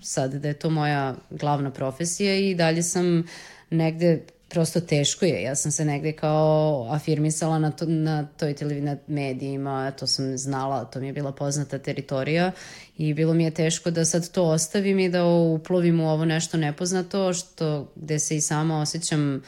[0.03, 3.25] sad, da je to moja glavna profesija i dalje sam
[3.71, 5.43] negde prosto teško je.
[5.43, 10.39] Ja sam se negde kao afirmisala na, to, na toj televiziji, na medijima, to sam
[10.39, 12.53] znala, to mi je bila poznata teritorija
[12.99, 16.57] i bilo mi je teško da sad to ostavim i da uplovim u ovo nešto
[16.57, 19.43] nepoznato, što gde se i sama osjećam uh,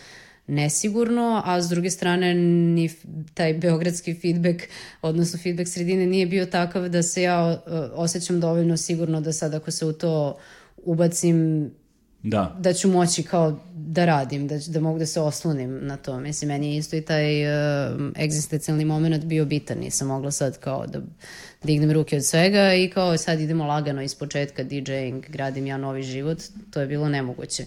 [0.46, 2.90] nesigurno, a s druge strane ni
[3.34, 4.62] taj beogradski feedback,
[5.02, 7.62] odnosno feedback sredine nije bio takav da se ja
[7.94, 10.38] osjećam dovoljno sigurno da sad ako se u to
[10.76, 11.70] ubacim
[12.22, 16.20] da, da ću moći kao da radim, da, da mogu da se oslonim na to.
[16.20, 19.78] Mislim, meni je isto i taj uh, egzistencijalni moment bio bitan.
[19.78, 21.00] Nisam mogla sad kao da
[21.62, 26.02] dignem ruke od svega i kao sad idemo lagano iz početka DJing, gradim ja novi
[26.02, 26.38] život.
[26.70, 27.64] To je bilo nemoguće.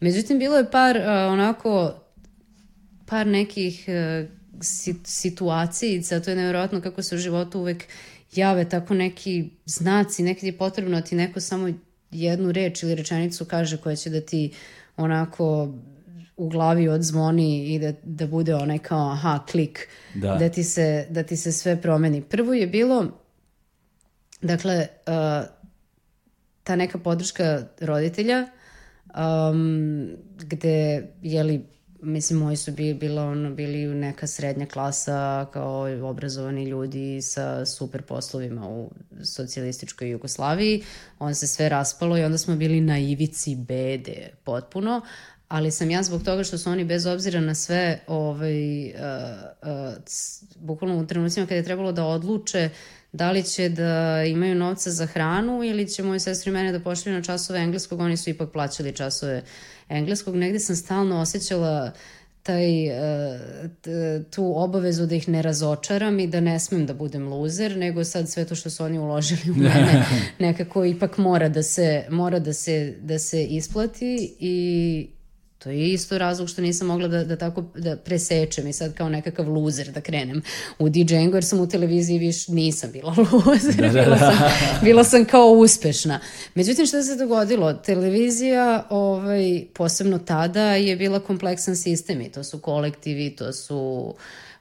[0.00, 1.94] Međutim, bilo je par uh, onako
[3.06, 4.28] par nekih uh,
[5.04, 7.84] situacija, to je nevjerojatno kako se u životu uvek
[8.34, 11.68] jave tako neki znaci, nekad je potrebno da ti neko samo
[12.10, 14.52] jednu reč ili rečenicu kaže koja će da ti
[14.96, 15.74] onako
[16.36, 20.36] u glavi odzvoni i da, da bude onaj kao aha, klik, da.
[20.36, 22.22] Da, ti se, da ti se sve promeni.
[22.22, 23.06] Prvo je bilo,
[24.42, 25.48] dakle, uh,
[26.62, 28.46] ta neka podrška roditelja,
[29.16, 31.64] um, gde, jeli,
[32.04, 38.02] mislim, moji su bili, bila ono, bili neka srednja klasa kao obrazovani ljudi sa super
[38.02, 38.90] poslovima u
[39.24, 40.82] socijalističkoj Jugoslaviji.
[41.18, 45.00] On se sve raspalo i onda smo bili na ivici bede potpuno,
[45.48, 48.94] ali sam ja zbog toga što su oni bez obzira na sve ovaj, uh,
[49.62, 49.94] uh,
[50.56, 52.70] bukvalno u trenucima kada je trebalo da odluče
[53.14, 57.16] da li će da imaju novca za hranu ili će moji sestri mene da pošalju
[57.16, 59.42] na časove engleskog, oni su ipak plaćali časove
[59.88, 60.36] engleskog.
[60.36, 61.92] Negde sam stalno osjećala
[62.42, 62.94] taj, uh,
[64.30, 68.28] tu obavezu da ih ne razočaram i da ne smem da budem luzer, nego sad
[68.28, 70.04] sve to što su oni uložili u mene
[70.38, 75.08] nekako ipak mora da se, mora da se, da se isplati i
[75.64, 79.08] To je isto razlog što nisam mogla da, da tako da presečem i sad kao
[79.08, 80.42] nekakav luzer da krenem
[80.78, 83.14] u DJ-ingu jer sam u televiziji viš nisam bila
[83.46, 84.04] luzer, da, da, da.
[84.04, 84.38] Bila, sam,
[84.82, 86.20] bila sam kao uspešna.
[86.54, 87.72] Međutim što se dogodilo?
[87.72, 93.76] Televizija, ovaj, posebno tada, je bila kompleksan sistem i to su kolektivi, to su
[94.08, 94.14] uh,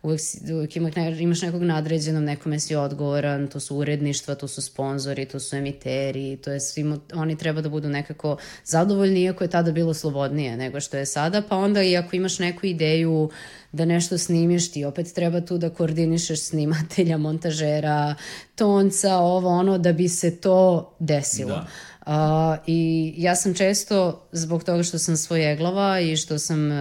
[0.04, 0.22] uvek,
[0.54, 0.90] uvek ima,
[1.20, 6.38] imaš nekog nadređenog, nekome si odgovoran, to su uredništva, to su sponzori, to su emiteri,
[6.38, 10.80] to je svim, oni treba da budu nekako zadovoljni, iako je tada bilo slobodnije nego
[10.80, 13.30] što je sada, pa onda i ako imaš neku ideju
[13.72, 18.16] da nešto snimiš, ti opet treba tu da koordinišeš snimatelja, montažera,
[18.56, 21.50] tonca, ovo ono, da bi se to desilo.
[21.50, 21.68] Da.
[22.06, 22.14] Uh,
[22.68, 26.78] I ja sam često, zbog toga što sam svojeglava i što sam uh,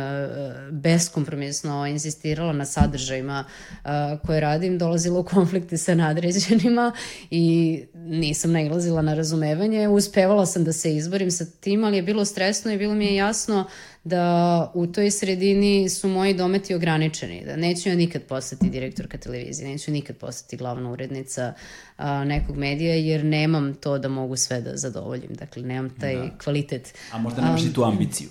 [0.71, 3.91] beskompromisno insistirala na sadržajima uh,
[4.27, 6.93] koje radim, dolazila u konflikte sa nadređenima
[7.31, 9.89] i nisam nailazila na razumevanje.
[9.89, 13.15] Uspevala sam da se izborim sa tim, ali je bilo stresno i bilo mi je
[13.15, 13.69] jasno
[14.05, 19.69] da u toj sredini su moji dometi ograničeni, da neću ja nikad postati direktorka televizije,
[19.69, 21.53] neću nikad postati glavna urednica
[21.97, 26.29] a, nekog medija, jer nemam to da mogu sve da zadovoljim, dakle nemam taj da.
[26.45, 26.95] kvalitet.
[27.13, 28.29] A možda nemaš um, i tu ambiciju?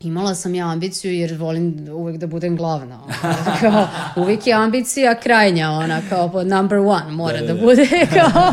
[0.00, 3.00] Imala sam ja ambiciju jer volim uvek da budem glavna.
[3.60, 7.54] kao, uvek je ambicija krajnja, ona kao number one mora da, da, da.
[7.54, 8.52] da bude kao...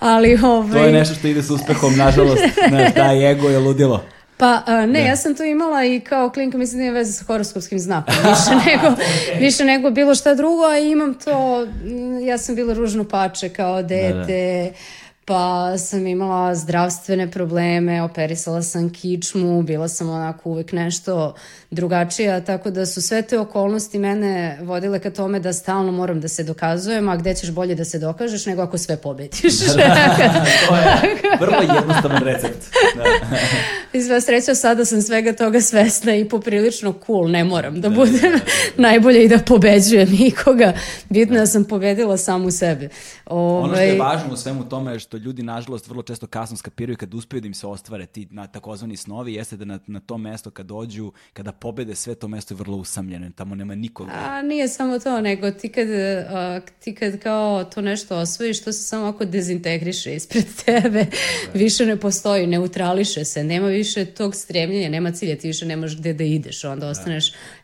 [0.00, 0.80] Ali ovaj...
[0.80, 2.42] To je nešto što ide s uspehom, nažalost.
[2.68, 4.04] Znaš, taj ego je ludilo.
[4.38, 7.12] Pa a, ne, ne, ja sam tu imala i kao klinka, mislim da nije veze
[7.12, 9.40] sa horoskopskim znakom, više nego, okay.
[9.40, 11.66] više nego bilo šta drugo, a imam to,
[12.26, 14.76] ja sam bila ružno pače kao dete, da, da
[15.28, 21.34] pa sam imala zdravstvene probleme, operisala sam kičmu, bila sam onako uvek nešto
[21.70, 26.28] drugačija, tako da su sve te okolnosti mene vodile ka tome da stalno moram da
[26.28, 29.58] se dokazujem, a gde ćeš bolje da se dokažeš nego ako sve pobediš.
[29.76, 29.76] Da,
[30.18, 32.66] da, to je vrlo jednostavan recept.
[32.96, 33.04] Da.
[33.98, 37.94] I sva sreća sada sam svega toga svesna i poprilično cool, ne moram da, da
[37.94, 38.38] budem da,
[38.88, 40.72] najbolje i da pobeđujem nikoga.
[41.08, 41.40] Bitno da.
[41.40, 42.88] da sam pobedila samu sebe.
[43.26, 43.62] Ove...
[43.62, 46.56] Ono što je ovaj- važno u svemu tome je što ljudi nažalost vrlo često kasno
[46.56, 50.00] skapiraju kad uspeju da im se ostvare ti na takozvani snovi, jeste da na, na
[50.00, 54.12] to mesto kad dođu, kada pobede sve to mesto je vrlo usamljeno, tamo nema nikoga.
[54.14, 58.72] A nije samo to, nego ti kad, a, ti kad kao to nešto osvojiš, to
[58.72, 61.06] se samo ako dezintegriše ispred tebe,
[61.52, 61.58] da.
[61.58, 66.12] više ne postoji, neutrališe se, nema više tog stremljenja, nema cilja, ti više nemaš gde
[66.12, 66.90] da ideš, onda da.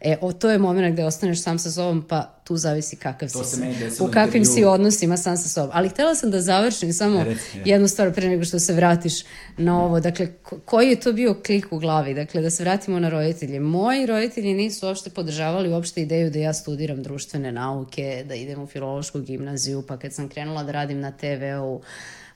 [0.05, 3.45] E, o, to je moment gde ostaneš sam sa sobom, pa tu zavisi kakav to
[3.45, 3.61] si
[4.01, 5.71] u kakvim si odnosima sam sa sobom.
[5.73, 9.15] Ali htela sam da završim samo Reci, jednu stvar pre nego što se vratiš
[9.57, 10.01] na ovo.
[10.01, 10.29] Dakle,
[10.65, 12.15] koji je to bio klik u glavi?
[12.15, 13.61] Dakle, da se vratimo na roditelje.
[13.61, 18.67] Moji roditelji nisu uopšte podržavali uopšte ideju da ja studiram društvene nauke, da idem u
[18.67, 21.81] filološku gimnaziju, pa kad sam krenula da radim na TV-u,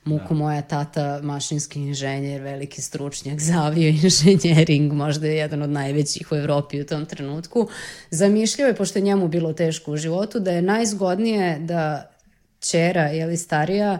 [0.05, 0.35] Muko, da.
[0.35, 6.35] moja tata, mašinski inženjer, veliki stručnjak za avio inženjering, možda je jedan od najvećih u
[6.35, 7.67] Evropi u tom trenutku.
[8.11, 12.11] Zamišljao je, pošto je njemu bilo teško u životu, da je najzgodnije da
[12.59, 13.99] čera, jeli starija,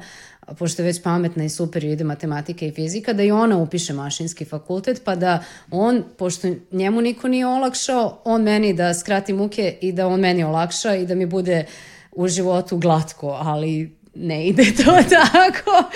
[0.57, 4.45] pošto je već pametna i super ide matematika i fizika, da i ona upiše mašinski
[4.45, 9.91] fakultet, pa da on, pošto njemu niko nije olakšao, on meni da skrati muke i
[9.91, 11.65] da on meni olakša i da mi bude
[12.11, 15.89] u životu glatko, ali ne ide to tako.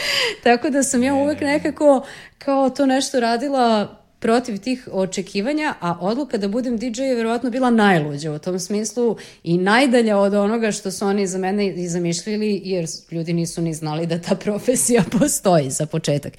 [0.43, 2.05] tako da sam ja uvek nekako
[2.37, 7.69] kao to nešto radila protiv tih očekivanja, a odluka da budem DJ je verovatno bila
[7.69, 12.61] najluđa u tom smislu i najdalja od onoga što su oni za mene i zamišljali,
[12.63, 16.33] jer ljudi nisu ni znali da ta profesija postoji za početak.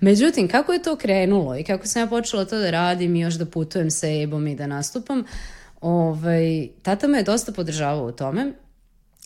[0.00, 3.34] Međutim, kako je to krenulo i kako sam ja počela to da radim i još
[3.34, 5.24] da putujem sa Ebom i da nastupam,
[5.80, 8.52] ovaj, tata me je dosta podržavao u tome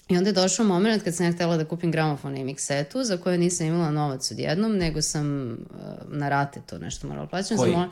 [0.09, 3.16] I onda je došao moment kad sam ja htela da kupim gramofon i miksetu, za
[3.16, 5.56] koje nisam imala novac odjednom, nego sam uh,
[6.09, 7.56] na rate to nešto morala plaćati.
[7.56, 7.72] Koji?
[7.72, 7.90] Sam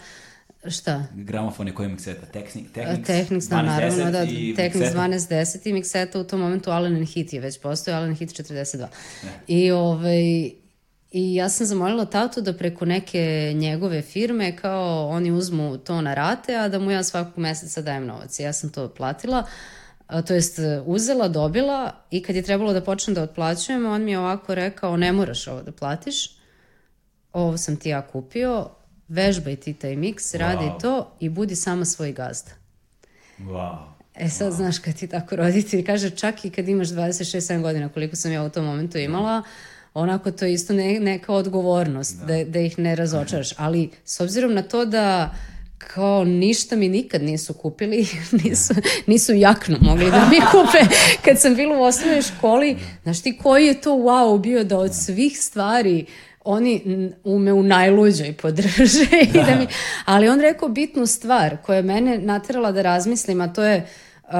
[0.70, 1.05] Šta?
[1.14, 2.26] Gramofon je koji mikseta?
[2.26, 4.26] Technics, Technics, Technics da, naravno, da,
[4.56, 8.86] Technics 1210 i mikseta u tom momentu Allen Hit je već postoje, Allen Hit 42.
[9.22, 9.30] Ne.
[9.47, 10.51] I ovaj,
[11.12, 16.14] I ja sam zamolila tatu da preko neke njegove firme kao oni uzmu to na
[16.14, 18.39] rate, a da mu ja svakog meseca dajem novac.
[18.39, 19.39] I ja sam to platila.
[19.39, 19.47] Uh,
[20.26, 24.18] to jest uzela, dobila i kad je trebalo da počnem da otplaćujem, on mi je
[24.18, 26.36] ovako rekao ne moraš ovo da platiš,
[27.32, 28.68] ovo sam ti ja kupio,
[29.08, 30.80] vežbaj ti taj miks, radi Wow.
[30.80, 32.50] to i budi sama svoj gazda.
[33.38, 33.76] Wow.
[34.14, 38.16] E sad, znaš, kad ti tako roditelj kaže, čak i kad imaš 26-7 godina, koliko
[38.16, 39.42] sam ja u tom momentu imala,
[39.94, 42.44] onako to je isto ne, neka odgovornost, da.
[42.44, 43.52] Da, ih ne razočaraš.
[43.56, 45.34] Ali s obzirom na to da
[45.86, 48.06] kao ništa mi nikad nisu kupili,
[48.44, 48.74] nisu,
[49.06, 50.94] nisu jaknu mogli da mi kupe
[51.24, 52.76] kad sam bila u osnovnoj školi.
[53.02, 56.06] Znaš ti koji je to wow bio da od svih stvari
[56.44, 59.06] oni ume u najluđoj podrže.
[59.34, 59.66] I da mi,
[60.04, 63.86] ali on rekao bitnu stvar koja je mene naterala da razmislim, a to je
[64.24, 64.32] uh,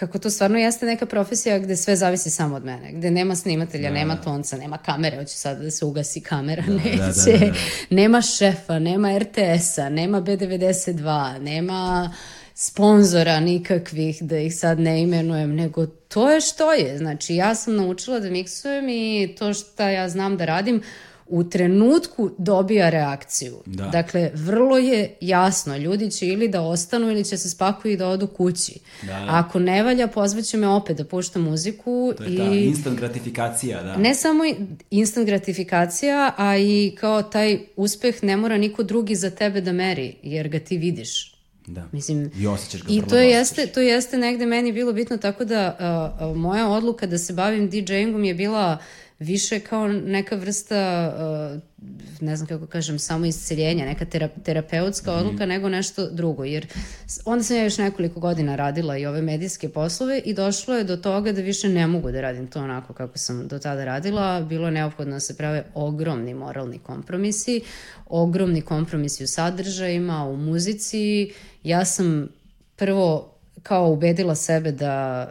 [0.00, 3.90] kako to stvarno jeste neka profesija gde sve zavisi samo od mene, gde nema snimatelja,
[3.90, 7.52] nema tonca, nema kamere, hoće sad da se ugasi kamera, neće, da, da, da.
[7.90, 12.12] nema šefa, nema RTS-a, nema B92, nema
[12.54, 16.98] sponzora nikakvih, da ih sad ne imenujem, nego to je što je.
[16.98, 20.82] Znači, ja sam naučila da miksujem i to što ja znam da radim,
[21.30, 23.56] u trenutku dobija reakciju.
[23.66, 23.86] Da.
[23.86, 28.08] Dakle, vrlo je jasno, ljudi će ili da ostanu ili će se spakuju i da
[28.08, 28.78] odu kući.
[29.02, 29.26] Da, da.
[29.28, 32.36] Ako ne valja, pozvaće me opet da puštam muziku To je i...
[32.36, 33.96] ta instant gratifikacija, da.
[33.96, 34.44] Ne samo
[34.90, 40.16] instant gratifikacija, a i kao taj uspeh ne mora niko drugi za tebe da meri,
[40.22, 41.40] jer ga ti vidiš.
[41.66, 41.88] Da.
[41.92, 45.44] Mislim, I osjećaš ga I to dobro jeste, to jeste negde meni bilo bitno, tako
[45.44, 45.76] da
[46.20, 48.78] uh, uh, moja odluka da se bavim DJ-ingom je bila
[49.20, 51.12] više kao neka vrsta,
[51.54, 51.60] uh,
[52.20, 56.44] ne znam kako kažem, samo isceljenja, neka tera, terapeutska odluka nego nešto drugo.
[56.44, 56.66] Jer
[57.24, 60.96] onda sam ja još nekoliko godina radila i ove medijske poslove i došlo je do
[60.96, 64.40] toga da više ne mogu da radim to onako kako sam do tada radila.
[64.40, 67.60] Bilo je neophodno da se prave ogromni moralni kompromisi,
[68.06, 71.32] ogromni kompromisi u sadržajima, u muzici.
[71.62, 72.28] Ja sam
[72.76, 75.26] prvo kao ubedila sebe da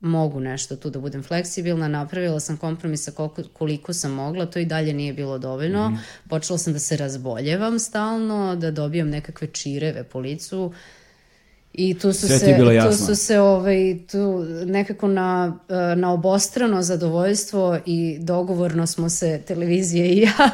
[0.00, 4.64] mogu nešto tu da budem fleksibilna, napravila sam kompromisa koliko, koliko sam mogla, to i
[4.64, 5.90] dalje nije bilo dovoljno.
[5.90, 5.98] Mhm.
[6.28, 10.72] Počela sam da se razboljevam stalno, da dobijam nekakve čireve po licu
[11.78, 13.06] i tu su Sve se, bilo tu jasno.
[13.06, 20.06] su se ovaj, tu nekako na, eh, na obostrano zadovoljstvo i dogovorno smo se televizije
[20.08, 20.50] i ja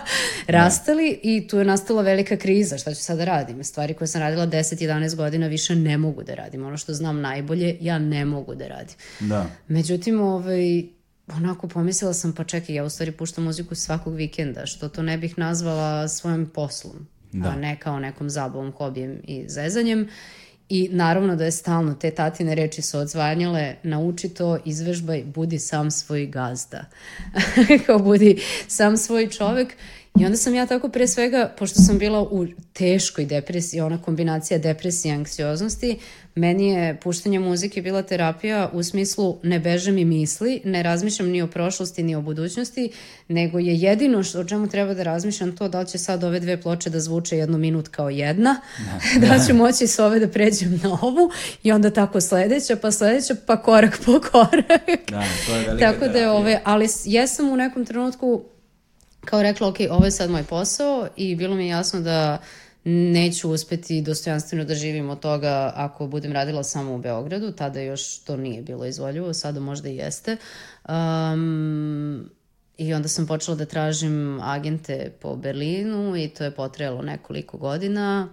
[0.46, 3.64] rastali i tu je nastala velika kriza, šta ću sada da radim?
[3.64, 6.66] Stvari koje sam radila 10-11 godina više ne mogu da radim.
[6.66, 8.96] Ono što znam najbolje, ja ne mogu da radim.
[9.20, 9.46] Da.
[9.68, 10.84] Međutim, ovaj,
[11.28, 15.18] onako pomislila sam, pa čekaj, ja u stvari puštam muziku svakog vikenda, što to ne
[15.18, 17.48] bih nazvala svojim poslom, Da.
[17.48, 20.08] a ne kao nekom zabavom, hobijem i zezanjem.
[20.68, 25.90] I naravno da je stalno, te tatine reči su odzvanjale, nauči to, izvežbaj, budi sam
[25.90, 26.84] svoj gazda.
[27.86, 29.76] kao budi sam svoj čovek.
[30.18, 34.58] I onda sam ja tako pre svega, pošto sam bila u teškoj depresiji, ona kombinacija
[34.58, 35.98] depresije i anksioznosti,
[36.34, 41.42] meni je puštanje muzike bila terapija u smislu ne beže mi misli, ne razmišljam ni
[41.42, 42.90] o prošlosti ni o budućnosti,
[43.28, 46.40] nego je jedino što, o čemu treba da razmišljam to da li će sad ove
[46.40, 48.60] dve ploče da zvuče jednu minut kao jedna,
[49.20, 51.30] da li ću moći s ove da pređem na ovu
[51.62, 55.10] i onda tako sledeća, pa sledeća, pa korak po korak.
[55.10, 58.42] Da, to je velika Tako da je ove, ali jesam u nekom trenutku
[59.24, 62.38] kao rekla, ok, ovo je sad moj posao i bilo mi je jasno da
[62.84, 68.18] neću uspeti dostojanstveno da živim od toga ako budem radila samo u Beogradu, tada još
[68.18, 70.36] to nije bilo izvoljivo, sada možda i jeste.
[70.88, 72.30] Um,
[72.78, 78.28] I onda sam počela da tražim agente po Berlinu i to je potrajalo nekoliko godina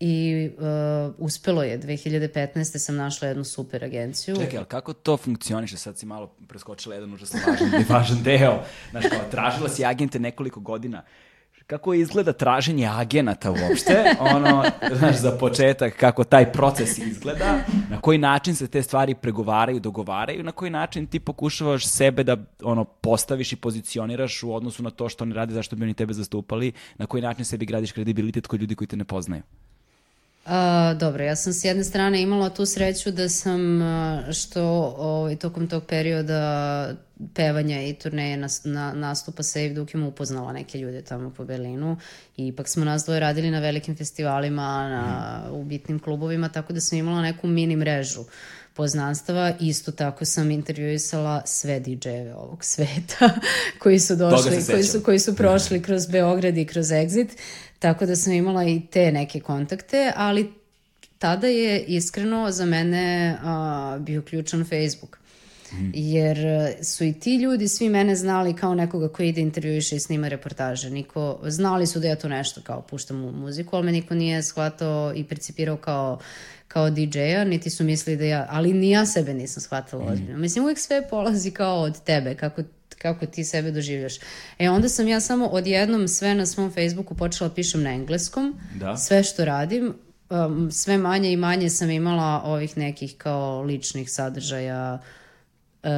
[0.00, 1.80] i uh, uspelo je.
[1.80, 2.78] 2015.
[2.78, 4.36] sam našla jednu super agenciju.
[4.36, 5.76] Čekaj, ali kako to funkcioniše?
[5.76, 8.62] Sad si malo preskočila jedan užasno važan, važan deo.
[8.90, 11.02] Znaš, kao, tražila si agente nekoliko godina.
[11.66, 14.14] Kako izgleda traženje agenata uopšte?
[14.20, 17.58] Ono, znaš, za početak, kako taj proces izgleda,
[17.90, 22.36] na koji način se te stvari pregovaraju, dogovaraju, na koji način ti pokušavaš sebe da
[22.62, 26.12] ono, postaviš i pozicioniraš u odnosu na to što oni rade, zašto bi oni tebe
[26.12, 29.42] zastupali, na koji način sebi gradiš kredibilitet kod ljudi koji te ne poznaju.
[30.46, 33.80] A, dobro, ja sam s jedne strane imala tu sreću da sam
[34.32, 34.62] što
[34.98, 36.94] ovaj, tokom tog perioda
[37.34, 41.96] pevanja i turneje nas, na, nastupa sa Eve Dukem upoznala neke ljude tamo po Berlinu
[42.36, 46.80] i ipak smo nas dvoje radili na velikim festivalima, na, u bitnim klubovima, tako da
[46.80, 48.24] sam imala neku mini mrežu
[48.74, 49.52] poznanstava.
[49.60, 53.30] Isto tako sam intervjuisala sve DJ-eve ovog sveta
[53.78, 57.28] koji su došli, koji su, koji su prošli kroz Beograd i kroz Exit,
[57.86, 60.52] tako da sam imala i te neke kontakte, ali
[61.18, 65.18] tada je iskreno za mene a, bio ključan Facebook.
[65.94, 70.00] Jer e, su i ti ljudi svi mene znali kao nekoga koji ide intervjuiše i
[70.00, 70.90] snima reportaže.
[70.90, 74.42] Niko, znali su da ja to nešto kao puštam u muziku, ali me niko nije
[74.42, 76.18] shvatao i percipirao kao
[76.68, 80.38] kao DJ-a, niti su mislili da ja, ali ni ja sebe nisam shvatala ozbiljno.
[80.38, 82.62] Mislim, uvijek sve polazi kao od tebe, kako
[82.98, 84.14] kako ti sebe doživljaš.
[84.58, 88.96] E onda sam ja samo odjednom sve na svom Facebooku počela pišem na engleskom, Da.
[88.96, 89.94] sve što radim,
[90.30, 94.98] um, sve manje i manje sam imala ovih nekih kao ličnih sadržaja,
[95.82, 95.90] uh,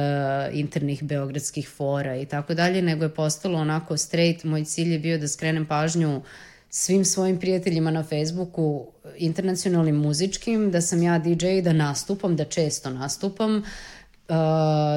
[0.51, 4.43] internih beogradskih fora i tako dalje, nego je postalo onako straight.
[4.43, 6.21] Moj cilj je bio da skrenem pažnju
[6.69, 12.89] svim svojim prijateljima na Facebooku internacionalnim muzičkim, da sam ja DJ da nastupam, da često
[12.89, 13.57] nastupam.
[13.57, 13.63] Uh,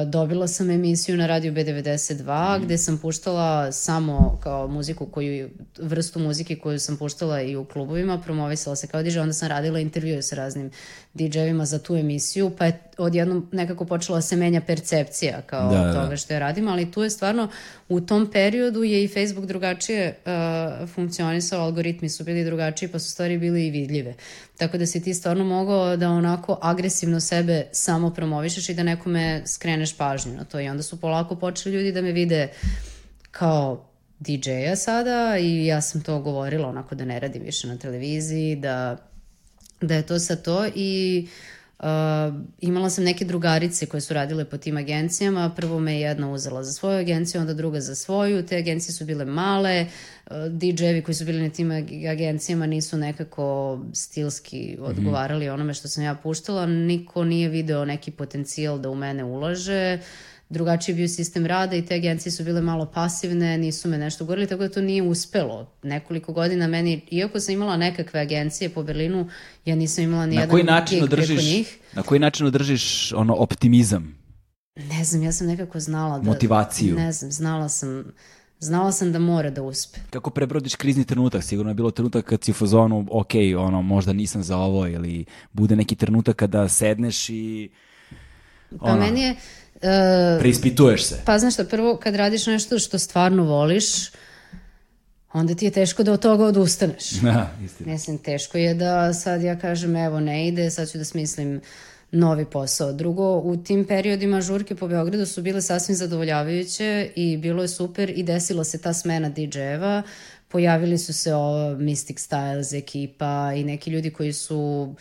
[0.05, 2.63] dobila sam emisiju na radiju B92 mm.
[2.63, 5.49] gde sam puštala samo kao muziku koju,
[5.79, 9.79] vrstu muzike koju sam puštala i u klubovima, promovisala se kao DJ, onda sam radila
[9.79, 10.71] intervjue sa raznim
[11.13, 15.77] DJ-evima za tu emisiju, pa je odjednom nekako počela da se menja percepcija kao Da,
[15.77, 16.03] da, da.
[16.03, 17.47] toga što ja radim, ali tu je stvarno
[17.89, 23.11] u tom periodu je i Facebook drugačije uh, funkcionisao, algoritmi su bili drugačiji pa su
[23.11, 24.13] stvari bili i vidljive.
[24.57, 29.41] Tako da si ti stvarno mogao da onako agresivno sebe samo promovišeš i da nekome
[29.45, 30.59] skreneš pažnju na to.
[30.59, 32.47] I onda su polako počeli ljudi da me vide
[33.31, 33.89] kao
[34.19, 38.97] DJ-a sada i ja sam to govorila onako da ne radim više na televiziji, da,
[39.81, 41.53] da je to sa to i uh,
[42.61, 46.63] imala sam neke drugarice koje su radile po tim agencijama, prvo me je jedna uzela
[46.63, 49.85] za svoju agenciju, onda druga za svoju, te agencije su bile male,
[50.25, 55.87] uh, DJ-evi koji su bili na tim ag- agencijama nisu nekako stilski odgovarali onome što
[55.87, 59.99] sam ja puštala, niko nije video neki potencijal da u mene ulaže,
[60.49, 64.47] drugačiji bio sistem rada i te agencije su bile malo pasivne, nisu me nešto govorili,
[64.47, 65.71] tako da to nije uspelo.
[65.83, 69.29] Nekoliko godina meni, iako sam imala nekakve agencije po Berlinu,
[69.65, 71.77] ja nisam imala ni Na jedan koji način gig preko održiš, njih.
[71.93, 74.23] na koji način održiš ono optimizam?
[74.75, 76.23] Ne znam, ja sam nekako znala da...
[76.23, 76.95] Motivaciju.
[76.95, 78.03] Ne znam, znala sam,
[78.59, 79.99] znala sam da mora da uspe.
[80.09, 81.43] Kako prebrodiš krizni trenutak?
[81.43, 85.25] Sigurno je bilo trenutak kad si u fazonu, ok, ono, možda nisam za ovo, ili
[85.51, 87.69] bude neki trenutak kada sedneš i
[88.79, 88.99] Pa Ono.
[88.99, 89.35] meni je...
[89.83, 91.21] e, preispituješ se.
[91.25, 93.85] Pa znaš šta, prvo kad radiš nešto što stvarno voliš,
[95.33, 97.09] onda ti je teško da od toga odustaneš.
[97.21, 97.91] Da, istina.
[97.91, 101.61] Mislim, teško je da sad ja kažem evo ne ide, sad ću da smislim
[102.13, 102.93] novi posao.
[102.93, 108.09] Drugo, u tim periodima žurke po Beogradu su bile sasvim zadovoljavajuće i bilo je super
[108.09, 110.03] i desila se ta smena DJ-eva.
[110.47, 114.93] Pojavili su se ova Mystic Styles ekipa i neki ljudi koji su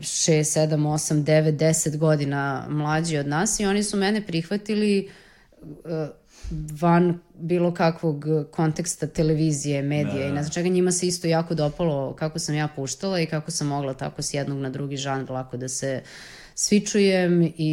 [0.00, 5.10] 6, 7, 8, 9, 10 godina mlađi od nas i oni su mene prihvatili
[5.60, 6.08] uh,
[6.80, 12.16] van bilo kakvog konteksta televizije, medija i ne znam čega, njima se isto jako dopalo
[12.16, 15.56] kako sam ja puštala i kako sam mogla tako s jednog na drugi žanr lako
[15.56, 16.02] da se
[16.60, 17.72] svičujem i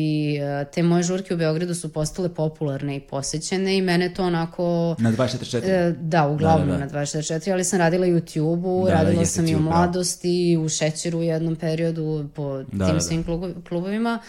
[0.62, 4.96] uh, te moje žurke u Beogradu su postale popularne i posećene i mene to onako
[5.00, 5.62] Na 24.
[5.64, 6.96] E, Da, uglavnom Da, da, da.
[6.96, 9.60] na 24, ali sam radila i u YouTube-u, Da, da, radila jeste sam i u
[9.60, 10.26] mladosti,
[10.58, 13.00] u Šećeru u jednom periodu po Da, tim da, da.
[13.00, 14.20] svim klubo- klubovima.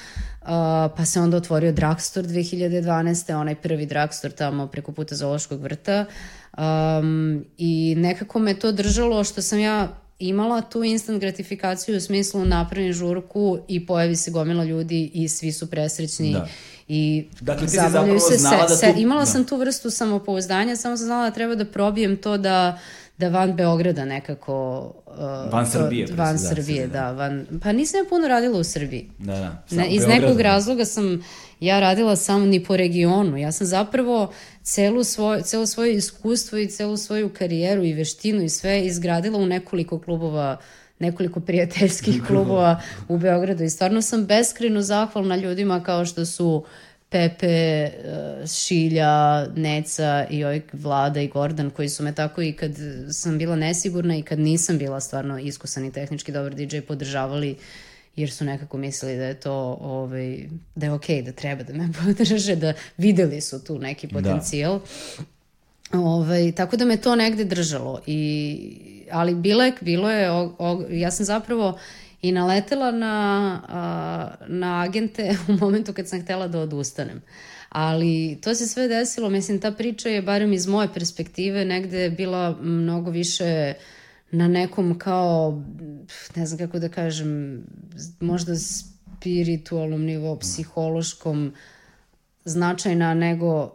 [0.43, 0.49] Uh,
[0.97, 3.35] pa se onda otvorio Drugstore 2012.
[3.35, 6.05] onaj prvi Drugstore tamo preko puta Zološkog vrta.
[6.59, 9.89] Um, I nekako me to držalo što sam ja
[10.19, 15.53] imala tu instant gratifikaciju u smislu napravim žurku i pojavi se gomila ljudi i svi
[15.53, 16.49] su presrećni Da.
[16.89, 19.27] i Dakle, ti si zabavljaju zapravo se, znala se, da se, tu- imala da.
[19.27, 22.79] sam tu vrstu samopouzdanja, samo sam znala da treba da probijem to da
[23.19, 24.81] da van Beograda nekako...
[25.07, 26.93] Uh, Van to- Srbije, Van svega, Srbije, da.
[26.93, 27.13] da.
[27.13, 29.11] Van, pa nisam ja puno radila u Srbiji.
[29.19, 29.49] Da, da.
[29.49, 30.23] Ne, Samo iz Beogradu.
[30.27, 31.23] nekog razloga sam
[31.61, 33.37] ja radila samo ni po regionu.
[33.37, 34.33] Ja sam zapravo
[34.63, 39.47] celu svoj, celo svoje iskustvo i celu svoju karijeru i veštinu i sve izgradila u
[39.47, 40.57] nekoliko klubova
[40.99, 46.65] nekoliko prijateljskih klubova u Beogradu i stvarno sam beskreno zahvalna ljudima kao što su
[47.11, 52.73] Pepe, eh, Šilja, Neca i ovaj Vlada i Gordan koji su me tako i kad
[53.11, 57.57] sam bila nesigurna i kad nisam bila stvarno iskusan i tehnički dobar DJ podržavali
[58.17, 61.89] jer su nekako mislili da je to ovaj, da je okej, da treba da me
[62.05, 64.81] podrže, da videli su tu neki potencijal.
[65.93, 68.01] Ovaj, tako da me to negde držalo.
[68.07, 71.79] I, ali bilo je, bilo je o, o, ja sam zapravo
[72.23, 77.23] i naletela na, na agente u momentu kad sam htela da odustanem.
[77.69, 82.57] Ali to se sve desilo, mislim, ta priča je, barem iz moje perspektive, negde bila
[82.61, 83.75] mnogo više
[84.31, 85.63] na nekom kao,
[86.37, 87.63] ne znam kako da kažem,
[88.21, 91.53] možda spiritualnom nivou, psihološkom,
[92.45, 93.73] značajna nego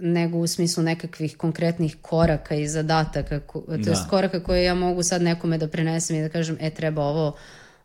[0.00, 3.90] nego u smislu nekakvih konkretnih koraka i zadataka, to Da.
[3.90, 7.36] jest koraka koje ja mogu sad nekome da prenesem i da kažem, e, treba ovo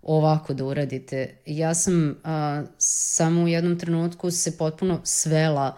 [0.02, 1.36] ovako da uradite.
[1.46, 5.78] Ja sam a, samo u jednom trenutku se potpuno svela,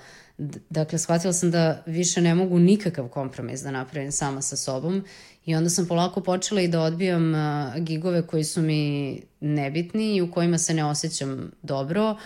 [0.70, 5.04] dakle, shvatila sam da više ne mogu nikakav kompromis da napravim sama sa sobom
[5.46, 10.22] i onda sam polako počela i da odbijam a, gigove koji su mi nebitni i
[10.22, 12.18] u kojima se ne osjećam dobro,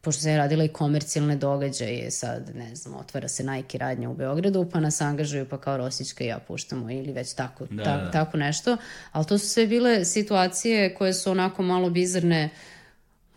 [0.00, 4.70] pošto sam radila i komercijalne događaje, sad, ne znam, otvara se Nike radnja u Beogradu,
[4.72, 8.10] pa nas angažuju, pa kao Rosićka i ja puštamo, ili već tako, da, ta, da.
[8.10, 8.76] tako nešto.
[9.12, 12.50] Ali to su sve bile situacije koje su onako malo bizarne,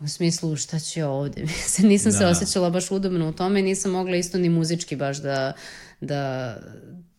[0.04, 1.46] u smislu šta ja ovde.
[1.82, 2.18] nisam da.
[2.18, 5.52] se osjećala baš udobno u tome nisam mogla isto ni muzički baš da,
[6.00, 6.54] da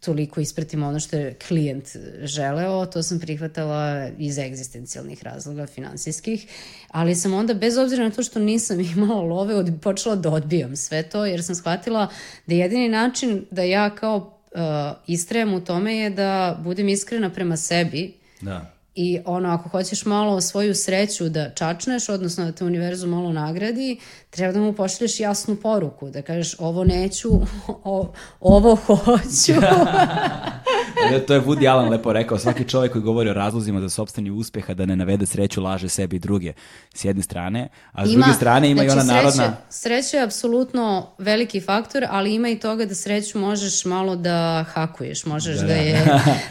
[0.06, 1.88] toliko ispratim ono što je klijent
[2.24, 6.48] želeo, to sam prihvatala iz egzistencijalnih razloga, finansijskih,
[6.88, 10.76] ali sam onda, bez obzira na to što nisam imala love, od, počela da odbijam
[10.76, 12.08] sve to, jer sam shvatila
[12.48, 14.60] da jedini način da ja kao uh,
[15.08, 18.75] istrajem u tome je da budem iskrena prema sebi da.
[18.96, 24.00] I ono, ako hoćeš malo svoju sreću da čačneš, odnosno da te univerzum malo nagradi,
[24.36, 27.30] treba da mu pošlješ jasnu poruku, da kažeš ovo neću,
[27.68, 29.54] o, ovo hoću.
[31.28, 34.74] to je Woody Allen lepo rekao, svaki čovjek koji govori o razlozima za sobstveni uspeha
[34.74, 36.54] da ne navede sreću, laže sebi i druge
[36.94, 39.58] s jedne strane, a s ima, druge strane ima znači, i ona sreće, narodna...
[39.70, 45.26] Sreća je apsolutno veliki faktor, ali ima i toga da sreću možeš malo da hakuješ,
[45.26, 46.06] možeš da, da je,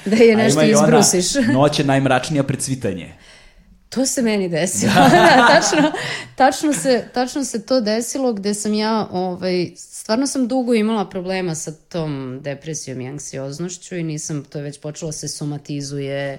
[0.05, 1.35] da je nešto izbrusiš.
[1.53, 3.15] Noć je najmračnija pred cvitanje.
[3.89, 4.93] To se meni desilo.
[5.11, 5.93] da, tačno,
[6.37, 11.55] tačno, se, tačno se to desilo gde sam ja, ovaj, stvarno sam dugo imala problema
[11.55, 16.39] sa tom depresijom i anksioznošću i nisam, to je već počelo da se somatizuje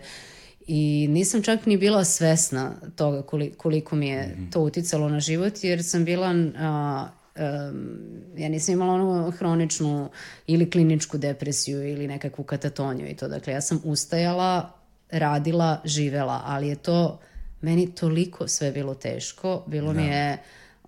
[0.67, 3.23] i nisam čak ni bila svesna toga
[3.57, 4.49] koliko mi je mhm.
[4.49, 7.99] to uticalo na život jer sam bila a, um,
[8.37, 10.09] ja nisam imala onu hroničnu
[10.47, 13.27] ili kliničku depresiju ili nekakvu katatoniju i to.
[13.27, 14.71] Dakle, ja sam ustajala,
[15.11, 17.19] radila, živela, ali je to
[17.65, 19.99] meni toliko sve bilo teško, bilo da.
[19.99, 20.37] mi je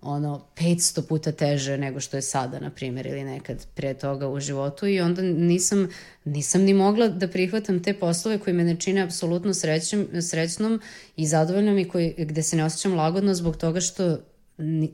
[0.02, 4.40] ono 500 puta teže nego što je sada, na primjer, ili nekad pre toga u
[4.40, 5.88] životu i onda nisam,
[6.24, 10.80] nisam ni mogla da prihvatam te poslove koji me ne čine apsolutno srećem, srećnom
[11.16, 14.18] i zadovoljnom i koji, gde se ne osjećam lagodno zbog toga što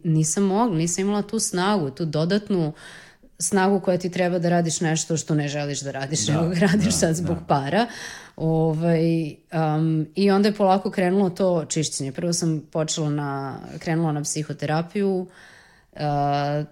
[0.05, 2.73] nisam mogla, nisam imala tu snagu, tu dodatnu
[3.39, 6.85] snagu koja ti treba da radiš nešto što ne želiš da radiš, da, nego radiš
[6.85, 7.45] da, sad zbog da.
[7.47, 7.87] para.
[8.37, 9.35] Ovaj,
[9.77, 12.13] um, I onda je polako krenulo to čišćenje.
[12.13, 15.29] Prvo sam počela na, krenula na psihoterapiju, Uh,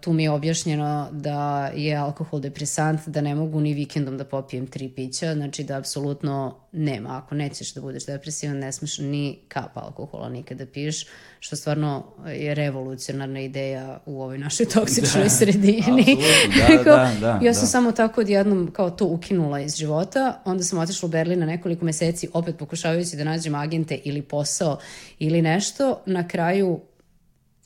[0.00, 4.66] tu mi je objašnjeno da je alkohol depresant, da ne mogu ni vikendom da popijem
[4.66, 7.16] tri pića, znači da apsolutno nema.
[7.16, 11.06] Ako nećeš da budeš depresivan, ne smeš ni kap alkohola nikada da piješ,
[11.40, 16.16] što stvarno je revolucionarna ideja u ovoj našoj toksičnoj da, sredini.
[16.58, 17.66] da, da, da, ja sam da.
[17.66, 21.84] samo tako odjednom kao to ukinula iz života, onda sam otišla u Berlin na nekoliko
[21.84, 24.78] meseci, opet pokušavajući da nađem agente ili posao
[25.18, 26.02] ili nešto.
[26.06, 26.80] Na kraju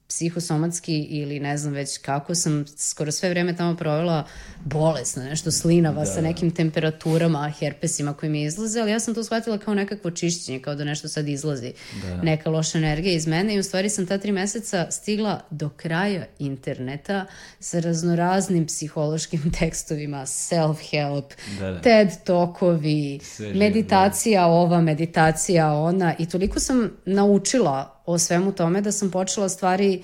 [0.08, 4.24] psihosomatski ili ne znam već kako sam skoro sve vreme tamo provela
[4.64, 6.06] bolesna, nešto slinava da.
[6.06, 10.60] sa nekim temperaturama, herpesima koji mi izlaze, ali ja sam to shvatila kao nekakvo čišćenje,
[10.60, 11.72] kao da nešto sad izlazi,
[12.02, 12.22] da.
[12.22, 16.24] neka loša energija iz mene i u stvari sam ta tri meseca stigla do kraja
[16.38, 17.26] interneta
[17.60, 21.80] sa raznoraznim psihološkim tekstovima, self-help, da, da.
[21.80, 24.46] TED tokovi, Sve meditacija da.
[24.46, 30.02] ova, meditacija ona i toliko sam naučila o svemu tome da sam počela stvari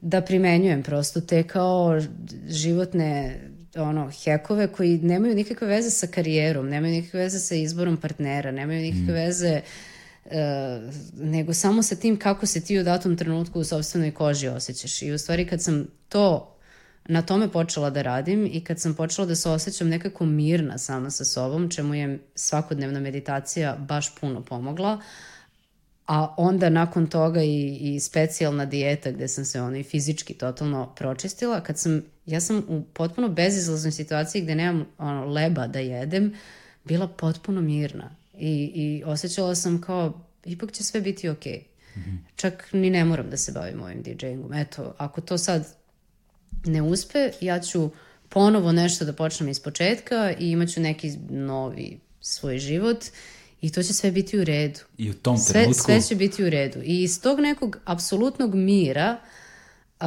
[0.00, 2.00] da primenjujem prosto te kao
[2.48, 3.40] životne
[3.76, 8.80] ono, hekove koji nemaju nikakve veze sa karijerom, nemaju nikakve veze sa izborom partnera, nemaju
[8.80, 9.16] nikakve mm.
[9.16, 9.60] veze
[10.24, 10.32] uh,
[11.16, 15.02] nego samo sa tim kako se ti u datom trenutku u sobstvenoj koži osjećaš.
[15.02, 16.54] I u stvari kad sam to
[17.04, 21.10] na tome počela da radim i kad sam počela da se osjećam nekako mirna sama
[21.10, 25.02] sa sobom, čemu je svakodnevna meditacija baš puno pomogla, uh,
[26.08, 30.94] a onda nakon toga i, i specijalna dijeta gde sam se ono i fizički totalno
[30.96, 36.34] pročistila, kad sam, ja sam u potpuno bezizlaznoj situaciji gde nemam ono, leba da jedem,
[36.84, 41.52] bila potpuno mirna i, i osjećala sam kao ipak će sve biti okej.
[41.52, 41.98] Okay.
[41.98, 42.18] Mm -hmm.
[42.36, 44.60] Čak ni ne moram da se bavim ovim DJ-ingom.
[44.62, 45.74] Eto, ako to sad
[46.64, 47.90] ne uspe, ja ću
[48.28, 53.04] ponovo nešto da počnem iz početka i imaću neki novi svoj život
[53.60, 54.80] I to će sve biti u redu.
[54.98, 55.84] I u tom sve, trenutku...
[55.84, 56.78] Sve će biti u redu.
[56.84, 59.16] I iz tog nekog apsolutnog mira
[60.00, 60.06] uh,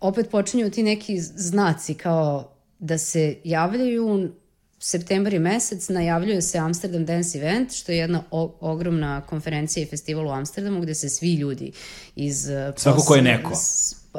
[0.00, 4.30] opet počinju ti neki znaci kao da se javljaju
[4.78, 9.86] septembar i mesec najavljuje se Amsterdam Dance Event, što je jedna o, ogromna konferencija i
[9.86, 11.72] festival u Amsterdamu gde se svi ljudi
[12.16, 12.48] iz...
[12.76, 13.52] Svako ko je neko.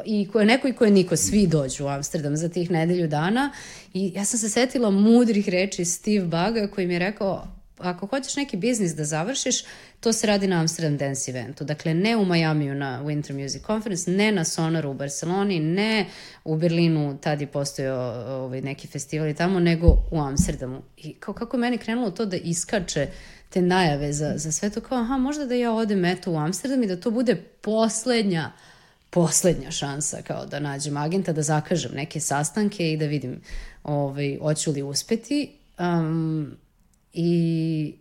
[0.04, 3.08] I ko je neko i ko je niko, svi dođu u Amsterdam za tih nedelju
[3.08, 3.52] dana.
[3.94, 7.46] I ja sam se setila mudrih reči Steve Baga koji mi je rekao,
[7.78, 9.64] ako hoćeš neki biznis da završiš,
[10.00, 11.64] to se radi na Amsterdam Dance eventu.
[11.64, 16.06] Dakle, ne u Majamiju na Winter Music Conference, ne na Sonaru u Barceloni, ne
[16.44, 20.82] u Berlinu, tad je postojao ovaj, neki festival i tamo, nego u Amsterdamu.
[20.96, 23.06] I kao kako je meni krenulo to da iskače
[23.50, 26.82] te najave za, za sve to, kao aha, možda da ja odem eto u Amsterdam
[26.82, 28.52] i da to bude poslednja
[29.10, 33.40] poslednja šansa kao da nađem agenta, da zakažem neke sastanke i da vidim
[33.84, 35.52] ovaj, hoću li uspeti.
[35.78, 36.56] Um,
[37.12, 37.94] I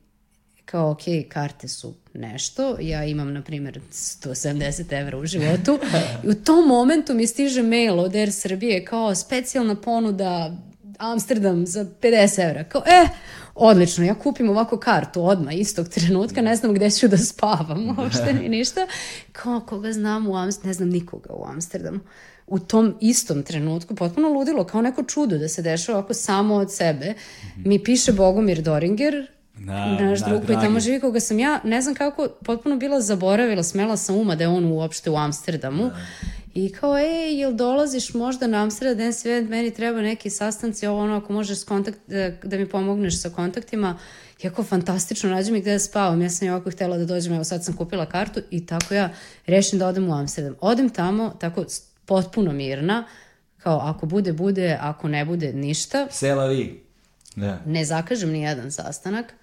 [0.65, 5.79] kao, ok, karte su nešto, ja imam, na primjer, 170 evra u životu
[6.23, 10.57] i u tom momentu mi stiže mail od Air Srbije kao specijalna ponuda
[10.97, 12.63] Amsterdam za 50 evra.
[12.63, 13.07] Kao, e,
[13.55, 18.33] odlično, ja kupim ovako kartu odmah, istog trenutka, ne znam gde ću da spavam, uopšte
[18.33, 18.87] ni ništa.
[19.31, 21.99] Kao, koga znam u Amsterdamu, ne znam nikoga u Amsterdamu.
[22.47, 26.73] U tom istom trenutku, potpuno ludilo, kao neko čudo da se dešava ovako samo od
[26.73, 27.13] sebe.
[27.57, 29.27] Mi piše Bogomir Doringer,
[29.59, 33.01] Da, naš da, drug koji tamo živi koga sam ja, ne znam kako, potpuno bila
[33.01, 35.91] zaboravila, smela sam uma da je on uopšte u Amsterdamu.
[36.53, 41.17] I kao, ej, jel dolaziš možda na Amsterdam Event, meni treba neki sastanci, ovo ono,
[41.17, 43.97] ako možeš kontakt, da, da mi pomogneš sa kontaktima.
[44.43, 46.21] Jako fantastično, nađi mi gde da spavam.
[46.21, 49.09] Ja sam i ovako htela da dođem, evo sad sam kupila kartu i tako ja
[49.45, 50.55] rešim da odem u Amsterdam.
[50.61, 51.65] Odem tamo, tako
[52.07, 53.05] potpuno mirna,
[53.57, 56.83] kao ako bude, bude, ako ne bude, ništa Sela vi.
[57.35, 57.59] Da.
[57.65, 59.33] ne zakažem ni jedan sastanak.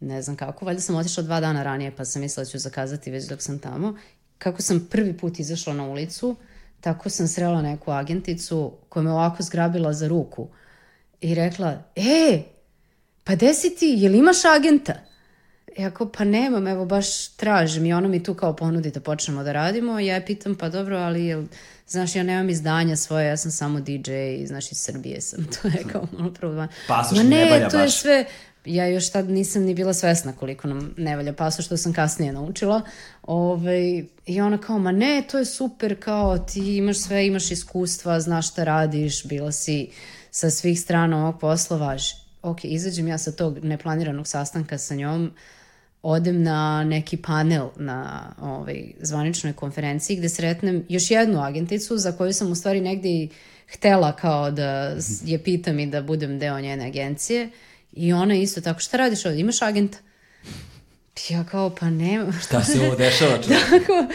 [0.00, 3.10] Ne znam kako, valjda sam otišla dva dana ranije pa sam mislila da ću zakazati
[3.10, 3.96] već dok sam tamo.
[4.38, 6.36] Kako sam prvi put izašla na ulicu,
[6.80, 10.48] tako sam srela neku agenticu koja me ovako zgrabila za ruku
[11.20, 12.42] i rekla, e,
[13.24, 14.94] pa gde si ti, jel imaš agenta?
[15.78, 19.42] Ja kao, pa nemam, evo baš tražim i ona mi tu kao ponudi da počnemo
[19.42, 20.00] da radimo.
[20.00, 21.44] Ja je pitam, pa dobro, ali jel,
[21.86, 24.10] znaš, ja nemam izdanja svoje, ja sam samo DJ,
[24.46, 25.46] znaš, iz Srbije sam.
[25.62, 26.68] To je kao malo problem.
[26.88, 28.00] Pasoš Ma ne ne, valja to je baš.
[28.00, 28.24] sve,
[28.64, 32.32] ja još tad nisam ni bila svesna koliko nam ne valja pasoš, što sam kasnije
[32.32, 32.82] naučila.
[33.22, 38.20] Ove, I ona kao, ma ne, to je super, kao ti imaš sve, imaš iskustva,
[38.20, 39.90] znaš šta radiš, bila si
[40.30, 42.14] sa svih strana ovog posla, važi.
[42.42, 45.32] Ok, izađem ja sa tog neplaniranog sastanka sa njom,
[46.02, 52.32] odem na neki panel na ovaj, zvaničnoj konferenciji gde sretnem još jednu agenticu za koju
[52.32, 53.28] sam u stvari negde i
[53.66, 57.50] htela kao da je pitam i da budem deo njene agencije
[57.92, 59.98] i ona isto tako, šta radiš ovdje, imaš agenta?
[61.28, 62.32] Ja kao, pa nema.
[62.32, 63.38] Šta se ovo dešava?
[63.70, 64.06] Tako,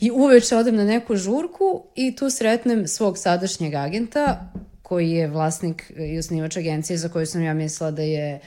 [0.00, 4.52] I uveče odem na neku žurku i tu sretnem svog sadašnjeg agenta
[4.82, 8.40] koji je vlasnik i osnivač agencije za koju sam ja mislila da je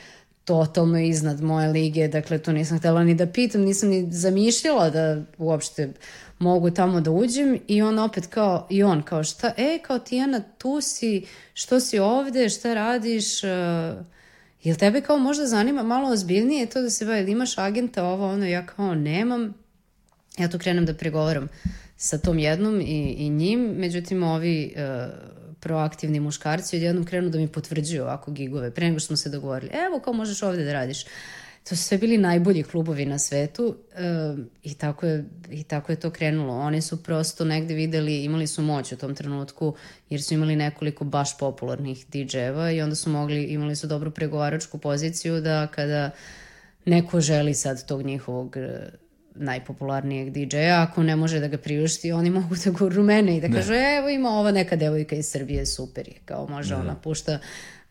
[0.46, 5.22] totalno iznad moje lige, dakle to nisam htjela ni da pitam, nisam ni zamišljala da
[5.38, 5.94] uopšte
[6.40, 10.42] mogu tamo da uđem i on opet kao, i on kao šta, e kao Tijana
[10.58, 13.50] tu si, što si ovde, šta radiš, uh,
[14.64, 18.46] jel tebe kao možda zanima malo ozbiljnije to da se bavi, imaš agenta ovo, ono,
[18.46, 19.54] ja kao nemam,
[20.38, 21.48] ja tu krenem da pregovaram
[21.98, 25.08] sa tom jednom i, i njim, međutim ovi e,
[25.66, 29.72] proaktivni muškarci odjednom krenu da mi potvrđuju ovako gigove, pre nego što smo se dogovorili,
[29.88, 31.06] evo kao možeš ovde da radiš.
[31.64, 34.04] To su sve bili najbolji klubovi na svetu e,
[34.64, 36.54] i, tako je, i tako je to krenulo.
[36.54, 39.76] Oni su prosto negde videli, imali su moć u tom trenutku
[40.10, 44.78] jer su imali nekoliko baš popularnih DJ-eva i onda su mogli, imali su dobru pregovaračku
[44.78, 46.12] poziciju da kada
[46.86, 48.58] neko želi sad tog njihovog
[49.36, 53.50] najpopularnijeg DJ-a, ako ne može da ga priušti, oni mogu da gurnu mene i da
[53.50, 57.40] kažu, evo ima ova neka devojka iz Srbije, super je, kao može ona pušta,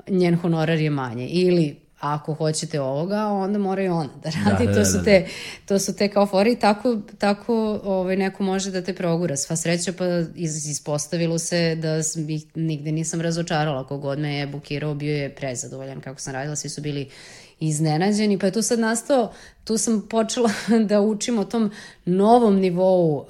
[0.09, 1.29] njen honorar je manje.
[1.29, 4.67] Ili ako hoćete ovoga, onda mora i ona da radi.
[4.67, 5.05] Da, da, to, da, su da.
[5.05, 5.27] te,
[5.67, 9.37] to su te kao fore i tako, tako ovaj, neko može da te progura.
[9.37, 10.05] Sva sreća pa
[10.35, 11.99] iz, ispostavilo se da
[12.29, 13.87] ih nigde nisam razočarala.
[13.87, 16.57] Kogod me je bukirao bio je prezadovoljan kako sam radila.
[16.57, 17.09] Svi su bili
[17.61, 19.33] iznenađeni, pa je tu sad nastao,
[19.65, 20.51] tu sam počela
[20.89, 21.71] da učim o tom
[22.05, 23.27] novom nivou uh,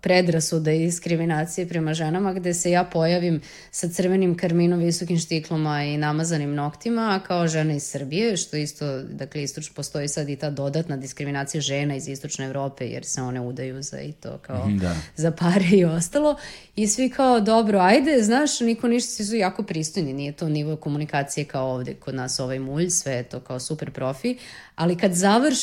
[0.00, 3.40] predrasuda i diskriminacije prema ženama, gde se ja pojavim
[3.70, 9.02] sa crvenim karminom, visokim štiklama i namazanim noktima, a kao žena iz Srbije, što isto,
[9.02, 13.40] dakle, istočno postoji sad i ta dodatna diskriminacija žena iz istočne Evrope, jer se one
[13.40, 14.96] udaju za i to kao Da.
[15.16, 16.36] za pare i ostalo.
[16.76, 20.76] I svi kao, dobro, ajde, znaš, niko ništa, svi su jako pristojni, nije to nivo
[20.76, 24.36] komunikacije kao ovde kod nas ovaj mulj, sve je to kao super profi,
[24.74, 25.14] ali kad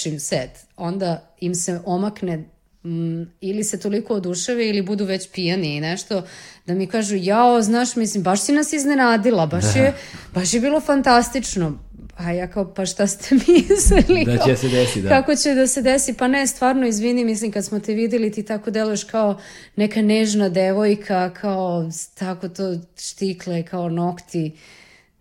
[0.05, 2.37] završim set, onda im se omakne
[2.83, 6.23] mm, ili se toliko oduševe ili budu već pijani i nešto,
[6.65, 9.93] da mi kažu, jao, znaš, mislim, baš si nas iznenadila, baš, je,
[10.33, 11.79] baš je bilo fantastično.
[12.17, 14.25] A ja kao, pa šta ste mislili?
[14.25, 15.09] Da će se desi, da.
[15.09, 16.13] Kako će da se desi?
[16.13, 19.39] Pa ne, stvarno, izvini, mislim, kad smo te videli, ti tako deluješ kao
[19.75, 24.51] neka nežna devojka, kao tako to štikle, kao nokti.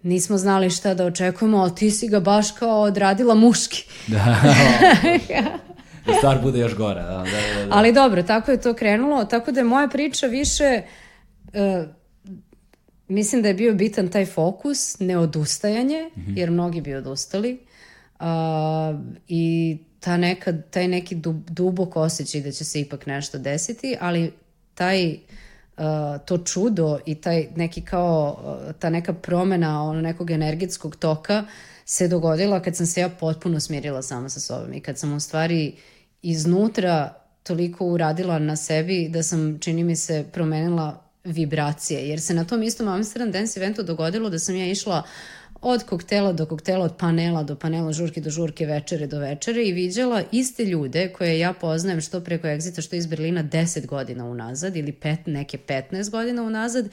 [0.05, 3.85] Nismo znali šta da očekujemo, ali ti si ga baš kao odradila muški.
[6.07, 6.13] Da.
[6.13, 7.03] da stvar bude još gora.
[7.03, 7.77] Da, da, da, da.
[7.77, 10.83] Ali dobro, tako je to krenulo, tako da je moja priča više,
[11.53, 11.85] e,
[13.09, 17.59] mislim da je bio bitan taj fokus, neodustajanje, jer mnogi bi odustali,
[18.19, 18.99] a,
[19.29, 24.33] i ta neka, taj neki dub, dubok osjećaj da će se ipak nešto desiti, ali
[24.75, 25.19] taj uh,
[26.25, 31.45] to čudo i taj neki kao uh, ta neka promena ono nekog energetskog toka
[31.85, 35.21] se dogodila kad sam se ja potpuno smirila sama sa sobom i kad sam u
[35.21, 35.75] stvari
[36.23, 42.45] iznutra toliko uradila na sebi da sam, čini mi se, promenila vibracije, jer se na
[42.45, 45.03] tom istom Amsterdam Dance eventu dogodilo da sam ja išla
[45.65, 49.73] od koktela do koktela, od panela do panela, žurke do žurke, večere do večere i
[49.73, 54.77] viđala iste ljude koje ja poznajem što preko Exita, što iz Berlina 10 godina unazad
[54.77, 56.89] ili pet, neke 15 godina unazad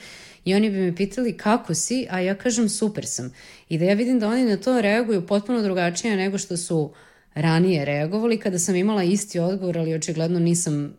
[0.46, 3.34] i oni bi me pitali kako si, a ja kažem super sam.
[3.70, 6.94] I da ja vidim da oni na to reaguju potpuno drugačije nego što su
[7.34, 10.98] ranije reagovali kada sam imala isti odgovor, ali očigledno nisam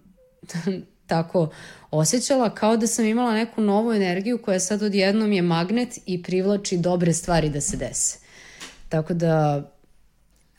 [1.07, 1.51] tako
[1.93, 6.77] osjećala kao da sam imala neku novu energiju koja sad odjednom je magnet i privlači
[6.77, 8.19] dobre stvari da se dese.
[8.89, 9.63] Tako da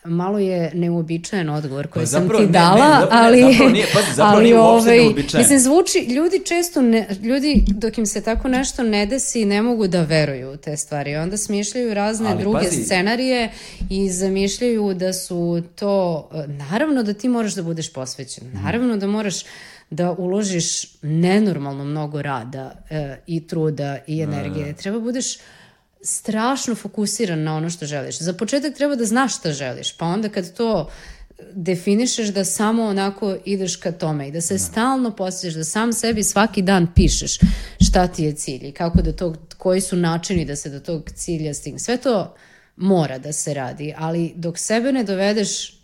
[0.05, 3.99] malo je neuobičajen odgovor koji pa sam ti dala, ne, ne, ali zapravo nije, pa,
[4.15, 4.99] zapravo ali, nije ovaj,
[5.33, 9.87] mislim zvuči ljudi često ne, ljudi dok im se tako nešto ne desi ne mogu
[9.87, 11.15] da veruju u te stvari.
[11.15, 12.83] Onda smišljaju razne ali, druge pazi.
[12.83, 13.51] scenarije
[13.89, 18.51] i zamišljaju da su to naravno da ti moraš da budeš posvećen.
[18.63, 19.43] Naravno da moraš
[19.89, 24.65] da uložiš nenormalno mnogo rada e, i truda i energije.
[24.65, 24.73] Da.
[24.73, 25.37] Treba budeš
[26.01, 28.19] strašno fokusiran na ono što želiš.
[28.19, 30.89] Za početak treba da znaš šta želiš, pa onda kad to
[31.53, 34.59] definišeš da samo onako ideš ka tome i da se da.
[34.59, 37.37] stalno posjećaš, da sam sebi svaki dan pišeš
[37.81, 41.09] šta ti je cilj i kako da to, koji su načini da se do tog
[41.15, 41.79] cilja stigne.
[41.79, 42.35] Sve to
[42.75, 45.82] mora da se radi, ali dok sebe ne dovedeš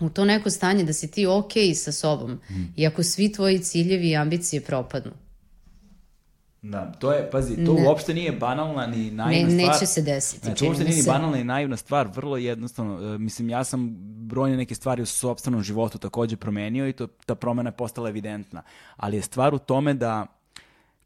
[0.00, 2.72] u to neko stanje da si ti okay sa sobom mm.
[2.76, 5.12] i ako svi tvoji ciljevi i ambicije propadnu.
[6.62, 7.88] Da, to je, pazi, to ne.
[7.88, 9.74] uopšte nije banalna ni naivna ne, stvar.
[9.74, 10.48] Neće se desiti.
[10.48, 13.14] Ne, to uopšte nije ni banalna ni naivna stvar, vrlo jednostavno.
[13.14, 13.96] E, mislim, ja sam
[14.26, 18.62] brojne neke stvari u sobstvenom životu takođe promenio i to, ta promena je postala evidentna.
[18.96, 20.26] Ali je stvar u tome da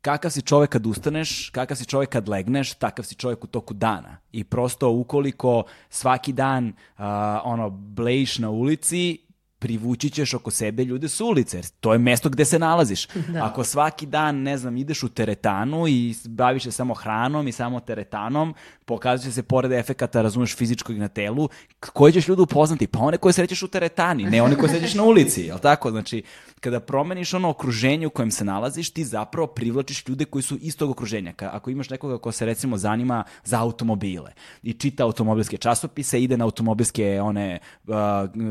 [0.02, 3.74] kakav si čovek kad ustaneš, kakav si čovek kad legneš, takav si čovek u toku
[3.74, 4.18] dana.
[4.32, 7.04] I prosto ukoliko svaki dan uh,
[7.44, 9.27] ono blejiš na ulici,
[9.58, 13.06] privući ćeš oko sebe ljude s ulice, jer to je mesto gde se nalaziš.
[13.28, 13.44] Da.
[13.44, 17.80] Ako svaki dan, ne znam, ideš u teretanu i baviš se samo hranom i samo
[17.80, 18.54] teretanom,
[18.84, 21.48] pokazat će se pored efekata, razumeš, fizičkog na telu,
[21.80, 22.86] koje ćeš ljude upoznati?
[22.86, 25.90] Pa one koje srećeš u teretani, ne one koje srećeš na ulici, jel tako?
[25.90, 26.22] Znači,
[26.60, 30.90] kada promeniš ono okruženje u kojem se nalaziš, ti zapravo privlačiš ljude koji su istog
[30.90, 31.34] okruženja.
[31.38, 34.32] Ako imaš nekoga ko se recimo zanima za automobile
[34.62, 37.58] i čita automobilske časopise, ide na automobilske one,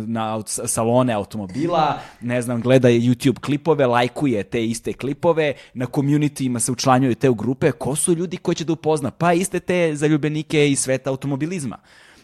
[0.08, 6.72] na salone automobila, ne znam, gleda YouTube klipove, lajkuje te iste klipove, na communityima se
[6.72, 9.12] učlanjuju te u grupe, ko su ljudi koji će da upozna?
[9.12, 11.78] Pa iste te zaljubenike iz sveta automobilizma.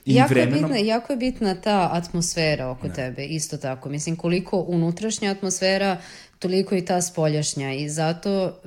[0.05, 0.55] I jako, vremenom...
[0.55, 2.93] je bitna, jako je bitna ta atmosfera oko da.
[2.93, 3.89] tebe, isto tako.
[3.89, 5.97] Mislim, koliko unutrašnja atmosfera,
[6.44, 8.60] toliko i ta spoljašnja i zato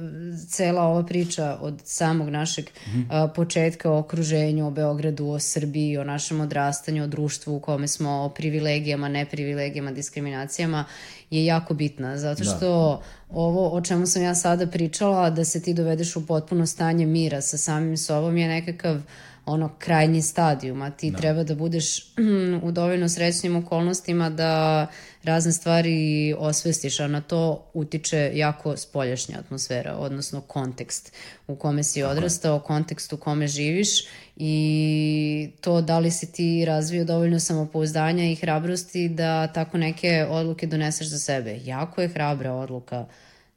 [0.48, 3.06] cela ova priča od samog našeg mm -hmm.
[3.10, 7.88] a, početka o okruženju, o Beogradu, o Srbiji, o našem odrastanju, o društvu u kome
[7.88, 10.84] smo, o privilegijama, neprivilegijama, diskriminacijama
[11.30, 12.50] je jako bitna, zato da.
[12.50, 13.00] što da.
[13.30, 17.40] ovo o čemu sam ja sada pričala, da se ti dovedeš u potpuno stanje mira
[17.40, 19.00] sa samim sobom je nekakav
[19.46, 21.18] ono krajnji stadijum, a ti da.
[21.18, 22.14] treba da budeš
[22.62, 24.86] u dovoljno srećnim okolnostima da
[25.22, 31.12] razne stvari osvestiš, a na to utiče jako spoljašnja atmosfera, odnosno kontekst
[31.46, 33.88] u kome si odrastao, kontekst u kome živiš
[34.36, 40.66] i to da li si ti razvio dovoljno samopouzdanja i hrabrosti da tako neke odluke
[40.66, 41.60] doneseš za sebe.
[41.64, 43.06] Jako je hrabra odluka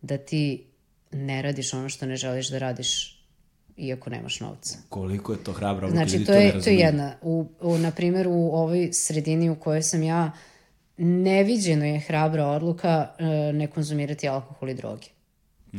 [0.02, 0.64] da ti
[1.12, 3.19] ne radiš ono što ne želiš da radiš
[3.80, 4.78] iako nemaš novca.
[4.90, 5.90] Koliko je to hrabro?
[5.90, 7.16] Znači, to, je, to je jedna.
[7.22, 10.32] U, u, na primjer, u ovoj sredini u kojoj sam ja,
[10.98, 15.08] neviđeno je hrabra odluka uh, ne konzumirati alkohol i droge.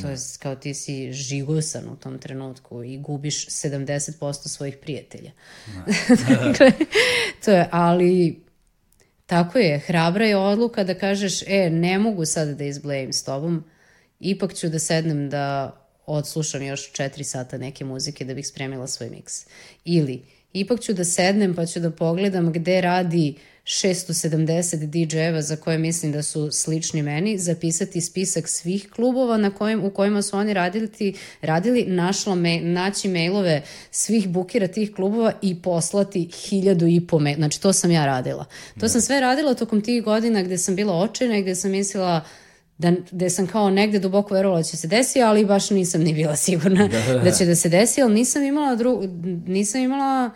[0.01, 5.31] To je kao ti si žigosan u tom trenutku i gubiš 70% svojih prijatelja.
[6.29, 6.73] dakle,
[7.45, 8.43] to je, ali
[9.27, 13.65] tako je, hrabra je odluka da kažeš, e, ne mogu sada da izblejim s tobom,
[14.21, 15.77] ipak ću da sednem da
[16.15, 19.47] odslušam još 4 sata neke muzike da bih spremila svoj miks.
[19.85, 20.23] Ili,
[20.53, 23.35] ipak ću da sednem pa ću da pogledam gde radi
[23.65, 29.85] 670 DJ-eva za koje mislim da su slični meni, zapisati spisak svih klubova na kojim,
[29.85, 35.63] u kojima su oni radili, radili našla me, naći mailove svih bukira tih klubova i
[35.63, 37.37] poslati hiljadu i po mail.
[37.37, 38.45] Znači, to sam ja radila.
[38.75, 38.89] To da.
[38.89, 42.25] sam sve radila tokom tih godina gde sam bila očajna i gde sam mislila
[42.81, 46.15] da, da sam kao negde duboko verovala da će se desi, ali baš nisam ni
[46.15, 47.19] bila sigurna da, da, da.
[47.19, 49.03] da će da se desi, ali nisam imala, dru,
[49.47, 50.31] nisam imala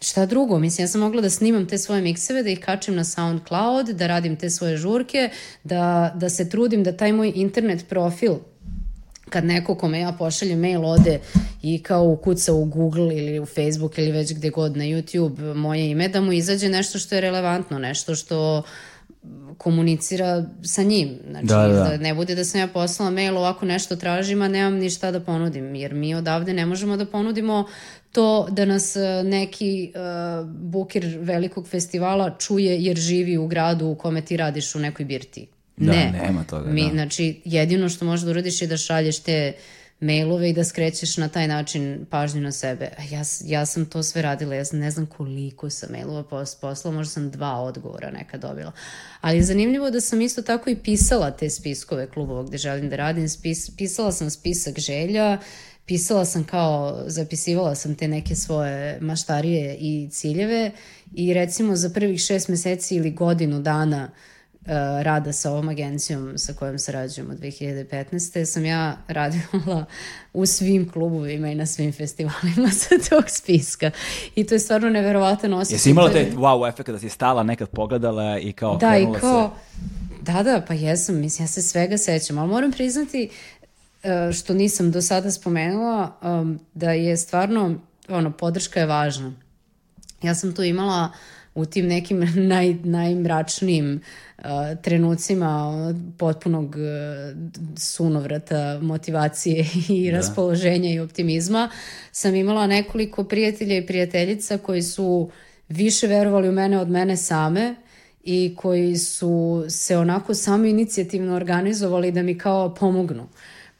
[0.00, 0.58] šta drugo.
[0.58, 4.06] Mislim, ja sam mogla da snimam te svoje mikseve, da ih kačem na SoundCloud, da
[4.06, 5.30] radim te svoje žurke,
[5.64, 8.34] da, da se trudim da taj moj internet profil
[9.30, 11.20] kad neko kome ja pošaljem mail ode
[11.62, 15.90] i kao ukuca u Google ili u Facebook ili već gde god na YouTube moje
[15.90, 18.62] ime, da mu izađe nešto što je relevantno, nešto što
[19.58, 21.18] komunicira sa njim.
[21.30, 21.72] Znači, Da, da.
[21.72, 25.20] da ne bude da sam ja poslala mail ovako nešto tražim, a nemam ništa da
[25.20, 27.64] ponudim, jer mi odavde ne možemo da ponudimo
[28.12, 33.94] to da nas e, neki uh, bukir velikog festivala čuje jer živi u gradu u
[33.94, 35.46] kome ti radiš u nekoj birti.
[35.76, 36.20] Da, ne.
[36.22, 36.90] nema toga, Mi, da.
[36.90, 39.52] Znači, jedino što možeš da uradiš je da šalješ te
[40.00, 42.90] mailove i da skrećeš na taj način pažnju na sebe.
[43.10, 47.10] Ja, ja sam to sve radila, ja ne znam koliko sam mailova pos, poslala, možda
[47.10, 48.72] sam dva odgovora neka dobila.
[49.20, 52.96] Ali je zanimljivo da sam isto tako i pisala te spiskove klubova gde želim da
[52.96, 53.28] radim.
[53.28, 55.38] Spis, pisala sam spisak želja,
[55.86, 60.70] pisala sam kao, zapisivala sam te neke svoje maštarije i ciljeve
[61.14, 64.18] i recimo za prvih šest meseci ili godinu dana uh,
[65.02, 68.44] rada sa ovom agencijom sa kojom sarađujem od 2015.
[68.44, 69.84] sam ja radila
[70.32, 73.90] u svim klubovima i na svim festivalima sa tog spiska.
[74.34, 75.74] I to je stvarno neverovatan osjećaj.
[75.74, 79.18] Jesi imala te wow efekt da si stala nekad pogledala i kao da, i krenula
[79.20, 79.54] kao,
[80.22, 83.30] da, da, pa jesam, mislim, ja se svega sećam, ali moram priznati
[84.02, 86.12] e, što nisam do sada spomenula,
[86.74, 87.74] da je stvarno,
[88.08, 89.32] ono, podrška je važna.
[90.22, 91.10] Ja sam tu imala
[91.54, 94.00] u tim nekim naj, najmračnijim
[94.38, 94.44] uh,
[94.82, 96.82] trenucima ono, potpunog uh,
[97.76, 99.66] sunovrata, motivacije
[99.98, 101.70] i raspoloženja i optimizma,
[102.12, 105.30] sam imala nekoliko prijatelja i prijateljica koji su
[105.68, 107.74] više verovali u mene od mene same
[108.24, 113.28] i koji su se onako sami inicijativno organizovali da mi kao pomognu.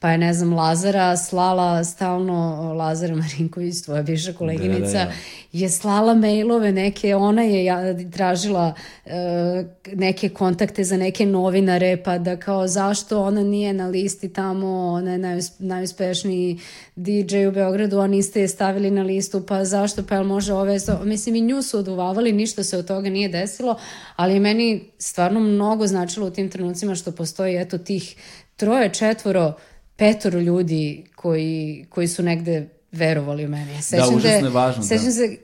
[0.03, 5.13] Pa je, ne znam, Lazara slala stalno, Lazara Marinković, tvoja bivša koleginica, Da, da, da.
[5.53, 7.79] je slala mailove neke, ona je ja,
[8.11, 8.75] tražila
[9.07, 14.93] e, neke kontakte za neke novinare, pa da kao zašto ona nije na listi tamo,
[14.93, 16.59] ona je najus, najuspešniji
[16.97, 20.79] DJ u Beogradu, a niste je stavili na listu, pa zašto, pa jel može ove,
[21.05, 23.77] mislim i nju su oduvavali, ništa se od toga nije desilo,
[24.17, 28.17] ali je meni stvarno mnogo značilo u tim trenucima što postoji eto tih
[28.57, 29.53] troje, četvoro,
[30.01, 33.75] petoro ljudi koji, koji su negde verovali u mene.
[33.75, 34.87] Ja sećam užasno je- važno, da.
[34.89, 35.37] Sećam se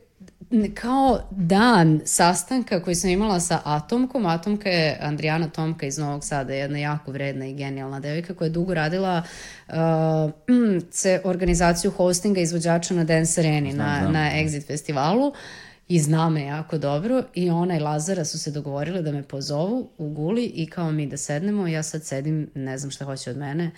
[0.50, 4.26] n- kao dan sastanka koji sam imala sa Atomkom.
[4.26, 8.50] Atomka je Andrijana Tomka iz Novog Sada, jedna jako vredna i genijalna devojka koja je
[8.50, 9.22] dugo radila
[9.68, 9.74] uh,
[10.90, 14.12] ce organizaciju hostinga izvođača na Dance Areni, na, znam.
[14.12, 15.32] na Exit festivalu
[15.88, 19.90] i zna me jako dobro i ona i Lazara su se dogovorile da me pozovu
[19.98, 23.36] u Guli i kao mi da sednemo, ja sad sedim, ne znam šta hoće od
[23.36, 23.70] mene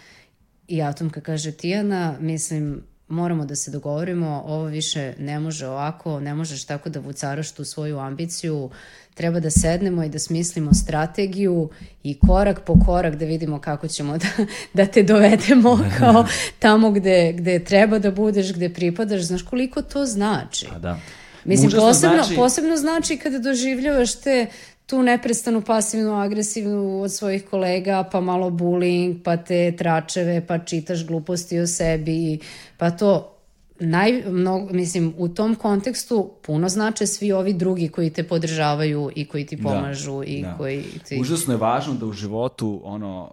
[0.69, 6.35] i Atomka kaže Tijana, mislim, moramo da se dogovorimo, ovo više ne može ovako, ne
[6.35, 8.71] možeš tako da vucaraš tu svoju ambiciju,
[9.15, 11.71] treba da sednemo i da smislimo strategiju
[12.03, 14.29] i korak po korak da vidimo kako ćemo da,
[14.75, 16.27] da te dovedemo kao
[16.59, 20.67] tamo gde, gde treba da budeš, gde pripadaš, znaš koliko to znači.
[20.73, 21.01] Pa da.
[21.45, 24.47] Mislim, Užasno posebno, znači- posebno znači kada doživljavaš te
[24.89, 31.07] tu neprestanu pasivnu, agresivnu od svojih kolega, pa malo bullying, pa te tračeve, pa čitaš
[31.07, 32.39] gluposti o sebi,
[32.77, 33.35] pa to
[33.81, 39.25] naj, mnogo, mislim, u tom kontekstu puno znače svi ovi drugi koji te podržavaju i
[39.25, 40.57] koji ti pomažu i da.
[40.57, 41.19] koji ti...
[41.21, 43.33] Užasno je važno da u životu ono,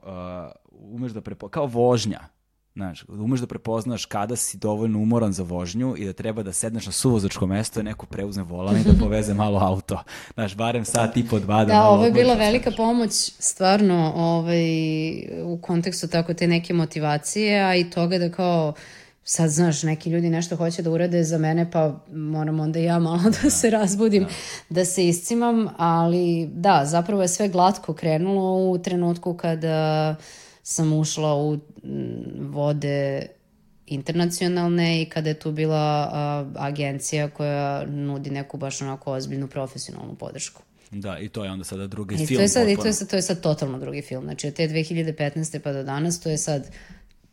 [0.82, 1.48] uh, umeš da prepo...
[1.48, 2.20] kao vožnja.
[2.76, 6.54] Znaš, da umeš da prepoznaš kada si dovoljno umoran za vožnju i da treba da
[6.54, 10.04] sedneš na suvozačko mesto i neko preuzme volan i da poveze malo auto.
[10.34, 14.14] Znaš, barem sat i po dva da, Da, malo ovo je bila velika pomoć stvarno
[14.16, 14.66] ovaj,
[15.44, 18.74] u kontekstu tako te neke motivacije, a i toga da kao
[19.24, 23.24] sad znaš, neki ljudi nešto hoće da urade za mene, pa moram onda ja malo
[23.44, 24.26] da se razbudim,
[24.70, 24.86] da.
[24.86, 30.16] se iscimam, ali da, zapravo je sve glatko krenulo u trenutku kada
[30.68, 31.60] sam ušla u
[32.40, 33.28] vode
[33.88, 40.16] internacionalne i kada je tu bila a, agencija koja nudi neku baš onako ozbiljnu profesionalnu
[40.16, 40.62] podršku.
[40.92, 42.38] Da, i to je onda sada drugi I film.
[42.38, 42.90] to je sad, i to potpuno.
[42.90, 44.24] je sad, to je sad totalno drugi film.
[44.24, 45.60] Znači od te 2015.
[45.60, 46.72] pa do danas to je sad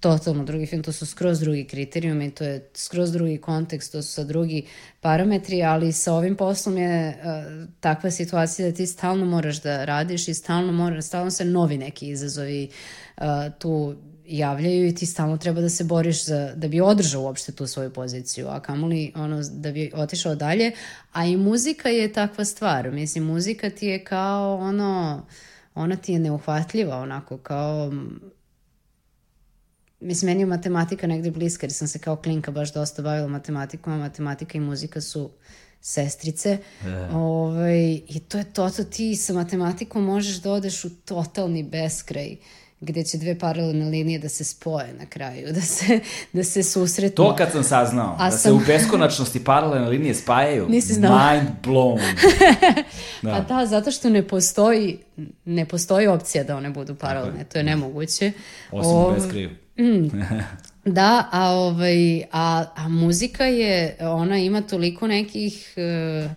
[0.02, 4.12] totalno drugi film, to su skroz drugi kriterijumi, to je skroz drugi kontekst, to su
[4.12, 4.66] sad drugi
[5.00, 10.28] parametri, ali sa ovim poslom je uh, takva situacija da ti stalno moraš da radiš
[10.28, 12.68] i stalno, mora, stalno se novi neki izazovi
[13.16, 13.24] uh,
[13.58, 13.94] tu
[14.26, 17.92] javljaju i ti stalno treba da se boriš za, da bi održao uopšte tu svoju
[17.92, 20.72] poziciju, a kamoli ono, da bi otišao dalje,
[21.12, 25.22] a i muzika je takva stvar, mislim, muzika ti je kao ono,
[25.74, 27.92] ona ti je neuhvatljiva, onako, kao
[30.02, 33.92] Mislim, meni je matematika negde bliska, jer sam se kao klinka baš dosta bavila matematikom,
[33.92, 35.30] a matematika i muzika su
[35.80, 36.58] sestrice.
[37.12, 42.36] Ovaj, I to je to, to ti sa matematikom možeš da odeš u totalni beskraj
[42.80, 46.00] gde će dve paralelne linije da se spoje na kraju, da se,
[46.32, 47.16] da se susretnu.
[47.16, 51.32] To kad sam saznao, A da se sam- u beskonačnosti paralelne linije spajaju, Nisi znala.
[51.32, 52.00] mind blown.
[53.22, 54.98] Pa da, zato što ne postoji,
[55.44, 58.32] ne postoji opcija da one budu paralelne, to je nemoguće.
[58.70, 59.50] Osim Ov- u beskriju.
[60.84, 66.28] Da, a, ovaj, a, a muzika je, ona ima toliko nekih e,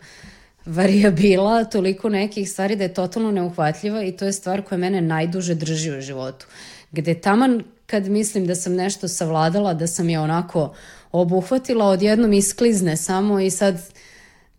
[0.66, 5.56] varijabila, toliko nekih stvari da je totalno neuhvatljiva i to je stvar koja mene najduže
[5.56, 6.46] drži u životu.
[6.92, 10.76] Gde taman kad mislim da sam nešto savladala, da sam je onako
[11.12, 13.82] obuhvatila, odjednom isklizne samo i sad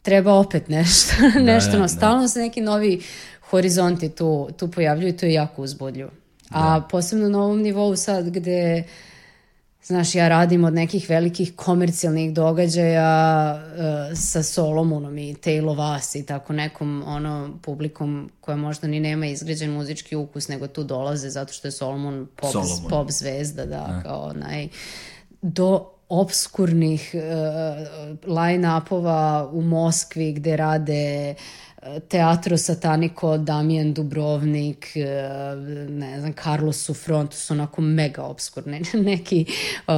[0.02, 1.88] treba opet nešto, nešto, da, no, da.
[1.88, 3.02] stalno se neki novi
[3.50, 6.10] horizonti tu, tu pojavljuju i to je jako uzbudljivo.
[6.50, 8.84] A posebno na ovom nivou sad gde
[9.86, 16.26] Znaš, ja radim od nekih velikih komercijalnih događaja uh, sa Solomonom i Taylor Vas i
[16.26, 21.52] tako nekom ono publikom koja možda ni nema izgrađen muzički ukus, nego tu dolaze zato
[21.52, 22.90] što je Solomon pop, Solomon.
[22.90, 24.68] pop zvezda, da, kao naj...
[25.42, 31.65] Do obskurnih uh, line-upova u Moskvi gde rade uh,
[32.08, 35.02] Teatro Sataniko, Damien Dubrovnik, uh,
[35.90, 38.80] ne znam, Carlos Sufron, to su onako mega obskurne,
[39.10, 39.44] neki
[39.86, 39.94] uh,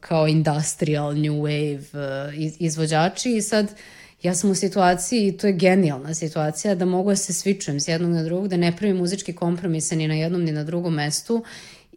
[0.00, 3.36] kao industrial, new wave uh, iz- izvođači.
[3.36, 3.74] I sad
[4.22, 7.88] ja sam u situaciji, i to je genijalna situacija, da mogu da se svičujem s
[7.88, 11.44] jednog na drugog, da ne pravim muzičke kompromise ni na jednom ni na drugom mestu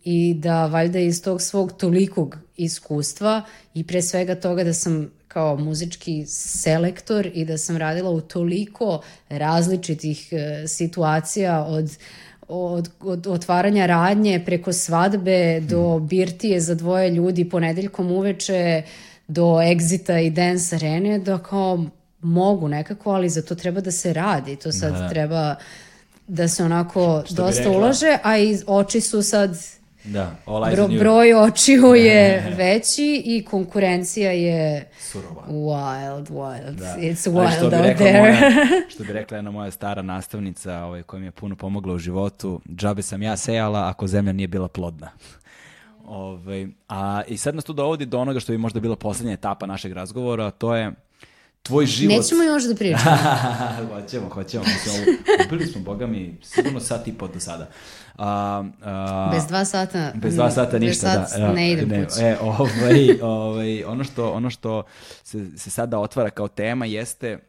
[0.09, 3.41] i da valjda iz tog svog tolikog iskustva
[3.73, 9.01] i pre svega toga da sam kao muzički selektor i da sam radila u toliko
[9.29, 11.97] različitih e, situacija od
[12.47, 18.84] od, od otvaranja radnje preko svadbe do birtije za dvoje ljudi ponedeljkom uveče
[19.27, 21.85] do exita i dance arene da kao
[22.21, 24.55] mogu nekako, ali za to treba da se radi.
[24.55, 25.55] To sad Da, treba
[26.27, 27.77] da se onako dosta rekla?
[27.77, 29.77] ulaže, a i oči su sad
[30.07, 35.43] Da, all eyes bro, broj očiju je veći i konkurencija je Surova.
[35.47, 36.71] wild, wild.
[36.71, 36.95] Da.
[36.99, 38.19] It's što wild bi out there.
[38.19, 38.39] Moja,
[38.93, 42.61] što bi rekla jedna moja stara nastavnica ovaj, koja mi je puno pomogla u životu,
[42.75, 45.09] džabe sam ja sejala ako zemlja nije bila plodna.
[46.05, 49.65] Ovaj, a, I sad nas tu dovodi do onoga što bi možda bila poslednja etapa
[49.65, 50.91] našeg razgovora, to je
[51.63, 52.17] tvoj život.
[52.17, 53.17] Nećemo još da pričamo.
[53.93, 54.63] hoćemo, hoćemo.
[54.63, 57.69] Mislim, ubili smo, boga mi, sigurno sat i po do sada.
[58.17, 60.11] A, a, Bez dva sata.
[60.15, 61.53] Bez dva sata bez ništa, sat da.
[61.53, 62.23] ne idem kući.
[62.23, 64.84] E, ovaj, ovaj, ono što, ono što
[65.23, 67.39] se, se sada otvara kao tema jeste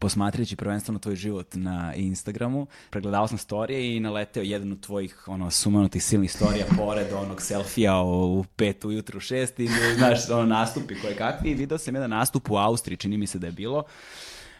[0.00, 5.50] posmatrajući prvenstveno tvoj život na Instagramu, pregledao sam storije i naleteo jedan od tvojih ono,
[5.50, 11.16] sumanutih silnih storija pored onog selfija u, pet ujutru, šest i znaš, ono, nastupi koje
[11.16, 13.82] kakvi i video sam jedan nastup u Austriji, čini mi se da je bilo,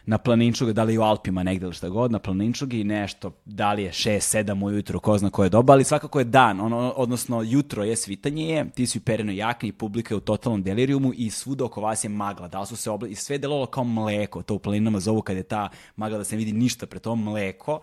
[0.05, 3.83] na planinčugu, da li u Alpima negde ili šta god, na planinčugi nešto, da li
[3.83, 7.83] je 6, 7 ujutru, ko zna koje doba, ali svakako je dan, ono, odnosno jutro
[7.83, 11.65] je, svitanje je, ti si u perenoj jakni, publika je u totalnom delirijumu i svuda
[11.65, 13.07] oko vas je magla, da su se obla...
[13.07, 16.23] i sve je delovalo kao mleko, to u planinama zovu kad je ta magla da
[16.23, 17.79] se vidi ništa pre to mleko,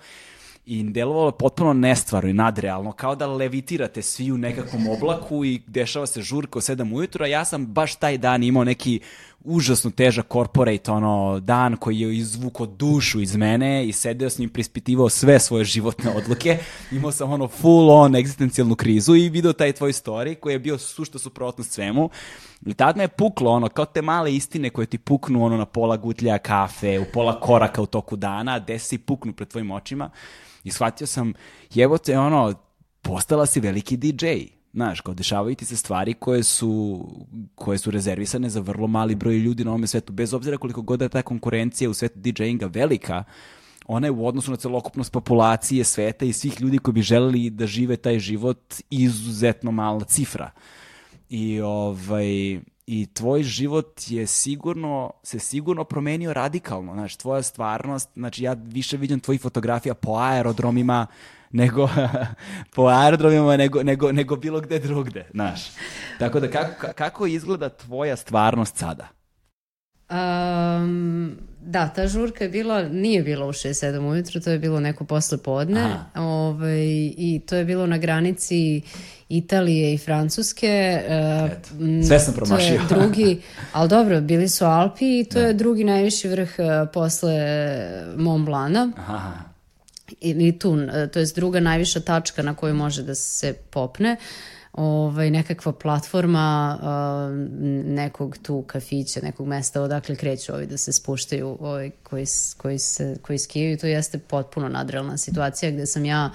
[0.66, 5.62] i delovalo je potpuno nestvarno i nadrealno, kao da levitirate svi u nekakvom oblaku i
[5.66, 9.00] dešava se žurka o 7 ujutru, a ja sam baš taj dan imao neki
[9.46, 14.50] užasno težak corporate ono, dan koji je izvukao dušu iz mene i sedeo s njim
[14.50, 16.58] prispitivao sve svoje životne odluke.
[16.92, 20.78] Imao sam ono full on egzistencijalnu krizu i video taj tvoj story koji je bio
[20.78, 22.10] sušta suprotnost svemu.
[22.66, 25.66] I tad me je puklo ono, kao te male istine koje ti puknu ono na
[25.66, 29.70] pola gutlja kafe, u pola koraka u toku dana, gde se i puknu pred tvojim
[29.70, 30.10] očima.
[30.64, 31.32] I shvatio sam,
[31.74, 32.54] jebote, ono,
[33.02, 34.55] postala si veliki DJ.
[34.76, 37.06] Znaš, kao dešavaju ti se stvari koje su,
[37.54, 40.12] koje su rezervisane za vrlo mali broj ljudi na ovome svetu.
[40.12, 43.24] Bez obzira koliko god da je ta konkurencija u svetu DJ-inga velika,
[43.86, 47.66] ona je u odnosu na celokupnost populacije sveta i svih ljudi koji bi želeli da
[47.66, 50.50] žive taj život izuzetno mala cifra.
[51.28, 58.42] I ovaj i tvoj život je sigurno se sigurno promenio radikalno, znači tvoja stvarnost, znači
[58.42, 61.06] ja više vidim tvojih fotografija po aerodromima
[61.52, 61.88] nego
[62.74, 65.60] po aerodromima nego, nego, nego bilo gde drugde, znaš.
[66.18, 69.08] Tako da kako, kako izgleda tvoja stvarnost sada?
[70.10, 75.04] Um, da, ta žurka je bila, nije bila u 6-7 ujutru, to je bilo neko
[75.04, 76.84] posle podne ovaj,
[77.16, 78.82] i to je bilo na granici
[79.28, 81.02] Italije i Francuske.
[81.44, 81.68] uh, Eto,
[82.08, 82.74] sve sam To promašio.
[82.74, 83.42] je drugi,
[83.72, 87.34] ali dobro, bili su Alpi i to je drugi najviši vrh uh, posle
[88.16, 88.92] Mont Blana.
[88.96, 89.32] Aha,
[90.20, 94.16] ili tu, e, to je druga najviša tačka na koju može da se popne,
[94.76, 97.36] ovaj, nekakva platforma uh,
[97.86, 102.26] nekog tu kafića, nekog mesta odakle kreću ovi da se spuštaju ovaj, koji,
[102.56, 103.78] koji, se, koji skijaju.
[103.78, 106.30] To jeste potpuno nadrealna situacija gde sam ja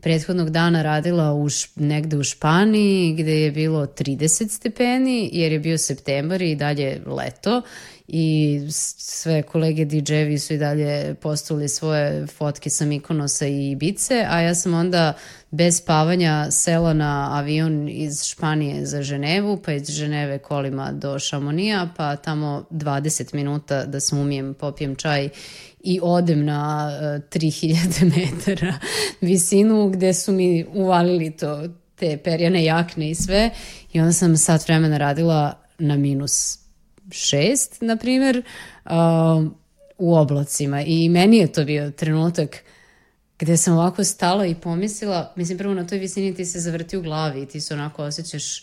[0.00, 5.58] prethodnog dana radila u š, negde u Španiji gde je bilo 30 stepeni jer je
[5.58, 7.62] bio septembar i dalje leto
[8.08, 14.40] i sve kolege DJ-evi su i dalje postavili svoje fotke sa Mikonosa i Ibice, a
[14.40, 15.12] ja sam onda
[15.50, 21.88] bez spavanja sela na avion iz Španije za Ženevu, pa iz Ženeve kolima do Šamonija,
[21.96, 25.28] pa tamo 20 minuta da se umijem, popijem čaj
[25.80, 28.74] i odem na uh, 3000 metara
[29.20, 33.50] visinu gde su mi uvalili to, te perjane jakne i sve.
[33.92, 36.63] I onda sam sat vremena radila na minus
[37.14, 38.42] šest, na primjer,
[38.84, 38.92] uh,
[39.98, 40.82] u oblacima.
[40.82, 42.64] I meni je to bio trenutak
[43.38, 47.02] gde sam ovako stala i pomislila, mislim prvo na toj visini ti se zavrti u
[47.02, 48.60] glavi i ti se onako osjećaš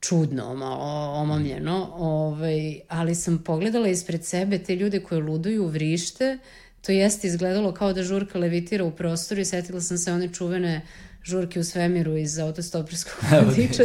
[0.00, 6.38] čudno, malo omamljeno, ovaj, ali sam pogledala ispred sebe te ljude koje luduju, vrište,
[6.80, 10.86] to jeste izgledalo kao da žurka levitira u prostoru i setila sam se one čuvene
[11.24, 13.82] žurke u svemiru iz autostoperskog vodiča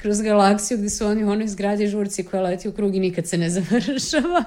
[0.00, 3.26] kroz galaksiju gde su oni u onoj zgradi žurci koja leti u krug i nikad
[3.26, 4.44] se ne završava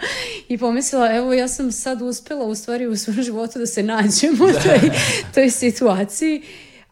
[0.48, 4.34] i pomislila evo ja sam sad uspela u stvari u svom životu da se nađem
[4.34, 4.92] u toj,
[5.34, 6.42] toj situaciji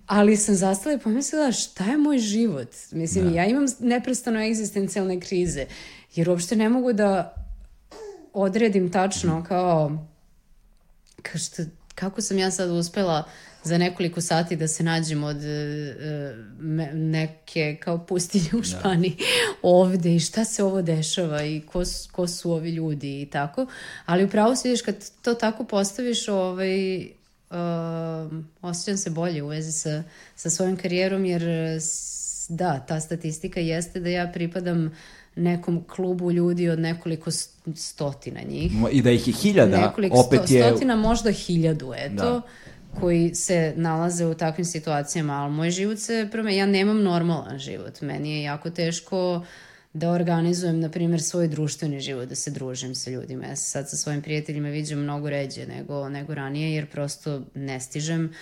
[0.05, 2.75] ali sam zastala i pomislila šta je moj život?
[2.91, 3.35] Mislim, da.
[3.35, 5.65] ja imam neprestano egzistencijalne krize,
[6.15, 7.33] jer uopšte ne mogu da
[8.33, 10.07] odredim tačno kao,
[11.21, 11.63] kao što,
[11.95, 13.23] kako sam ja sad uspela
[13.63, 15.43] za nekoliko sati da se nađem od uh,
[16.93, 18.63] neke kao pustinje u da.
[18.63, 19.23] Španiji da.
[19.61, 23.65] ovde i šta se ovo dešava i ko, ko su ovi ljudi i tako.
[24.05, 27.57] Ali upravo se vidiš kad to tako postaviš ovaj, uh,
[28.61, 30.03] osjećam se bolje u vezi sa,
[30.35, 31.43] sa svojom karijerom jer
[32.49, 34.91] da, ta statistika jeste da ja pripadam
[35.35, 37.31] nekom klubu ljudi od nekoliko
[37.75, 38.71] stotina njih.
[38.91, 40.63] I da ih je hiljada, nekoliko opet sto, je...
[40.63, 42.23] Stotina, možda hiljadu, eto.
[42.23, 42.41] Da
[42.99, 48.01] koji se nalaze u takvim situacijama, ali moj život se prome, ja nemam normalan život.
[48.01, 49.45] Meni je jako teško
[49.93, 53.45] da organizujem, na primjer, svoj društveni život, da se družim sa ljudima.
[53.45, 57.79] Ja se sad sa svojim prijateljima viđam mnogo ređe nego, nego ranije, jer prosto ne
[57.79, 58.33] stižem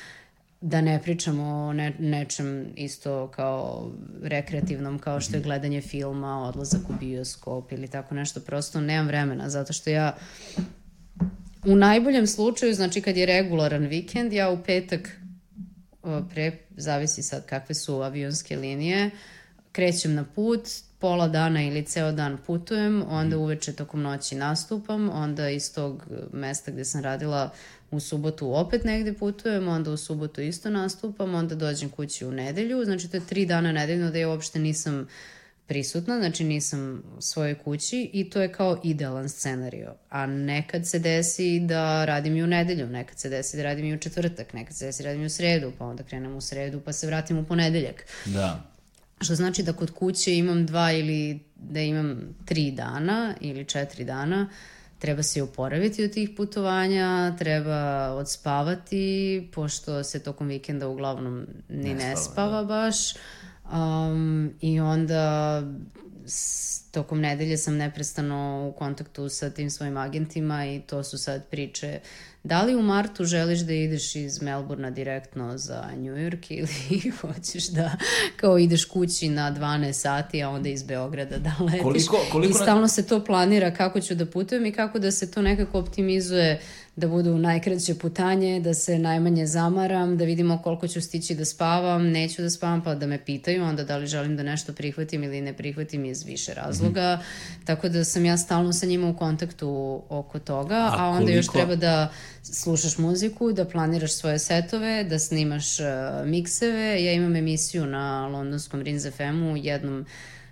[0.62, 3.92] da ne pričamo o ne, nečem isto kao
[4.24, 8.40] rekreativnom kao što je gledanje filma, odlazak u bioskop ili tako nešto.
[8.40, 10.18] Prosto nemam vremena, zato što ja
[11.68, 15.10] u najboljem slučaju, znači kad je regularan vikend, ja u petak
[16.30, 19.10] pre, zavisi sad kakve su avionske linije,
[19.72, 20.62] krećem na put,
[21.00, 23.44] pola dana ili ceo dan putujem, onda mhm.
[23.44, 26.04] uveče tokom noći nastupam, onda iz tog
[26.34, 27.50] mesta gde sam radila
[27.92, 32.86] u subotu opet negde putujem, onda u subotu isto nastupam, onda dođem kući u nedelju,
[32.86, 35.08] znači to je tri dana nedeljno da ja uopšte nisam uh,
[35.68, 39.94] prisutna, znači nisam u svojoj kući i to je kao idealan scenario.
[40.10, 43.94] A nekad se desi da radim i u nedelju, nekad se desi da radim i
[43.94, 46.82] u četvrtak, nekad se desi da radim i u sredu, pa onda krenem u sredu
[46.86, 48.06] pa se vratim u ponedeljak.
[48.26, 48.64] Da.
[49.22, 54.50] Što znači da kod kuće imam dva ili da imam tri dana ili četiri dana,
[55.00, 62.10] treba se oporaviti od tih putovanja, treba odspavati, pošto se tokom vikenda uglavnom ni ne,
[62.10, 62.68] ne spava da.
[62.68, 63.14] baš.
[63.72, 65.64] Um, I onda
[66.26, 71.50] s, tokom nedelje sam neprestano u kontaktu sa tim svojim agentima i to su sad
[71.50, 72.00] priče
[72.44, 77.68] da li u martu želiš da ideš iz Melburna direktno za New York ili hoćeš
[77.68, 77.92] da
[78.36, 81.82] kao ideš kući na 12 sati, a onda iz Beograda da letiš.
[81.84, 82.88] Koliko, koliko I stalno na...
[82.88, 86.62] se to planira kako ću da putujem i kako da se to nekako optimizuje
[86.98, 92.12] da budu najkraće putanje, da se najmanje zamaram, da vidimo koliko ću stići da spavam,
[92.12, 95.42] neću da spavam, pa da me pitaju onda da li želim da nešto prihvatim ili
[95.42, 97.16] ne prihvatim iz više razloga.
[97.16, 97.66] Mm -hmm.
[97.66, 101.38] Tako da sam ja stalno sa njima u kontaktu oko toga, a, a onda koliko...
[101.38, 102.12] još treba da
[102.44, 105.86] slušaš muziku, da planiraš svoje setove, da snimaš uh,
[106.26, 107.04] mikseve.
[107.04, 110.06] Ja imam emisiju na londonskom Rinz FM-u jednom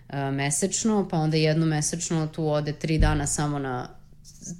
[0.10, 4.05] uh, mesečno, pa onda jednom mesečno tu ode tri dana samo na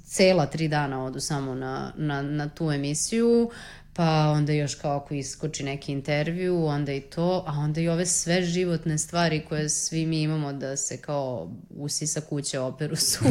[0.06, 3.50] cela tri dana odu samo na, na, na tu emisiju,
[3.92, 8.06] pa onda još kao ako iskoči neki intervju, onda i to, a onda i ove
[8.06, 13.24] sve životne stvari koje svi mi imamo da se kao usisa kuće operu su.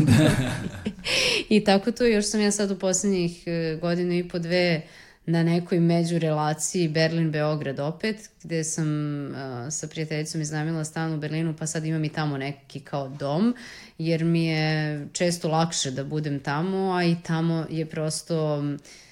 [1.49, 4.82] I tako to još sam ja sad u poslednjih e, godinu i po dve
[5.26, 8.88] na nekoj među relaciji Berlin-Beograd opet, gde sam
[9.26, 9.35] uh,
[9.69, 13.56] sa prijateljicom iznamila stan u Berlinu, pa sad imam i tamo neki kao dom,
[13.97, 18.64] jer mi je često lakše da budem tamo, a i tamo je prosto...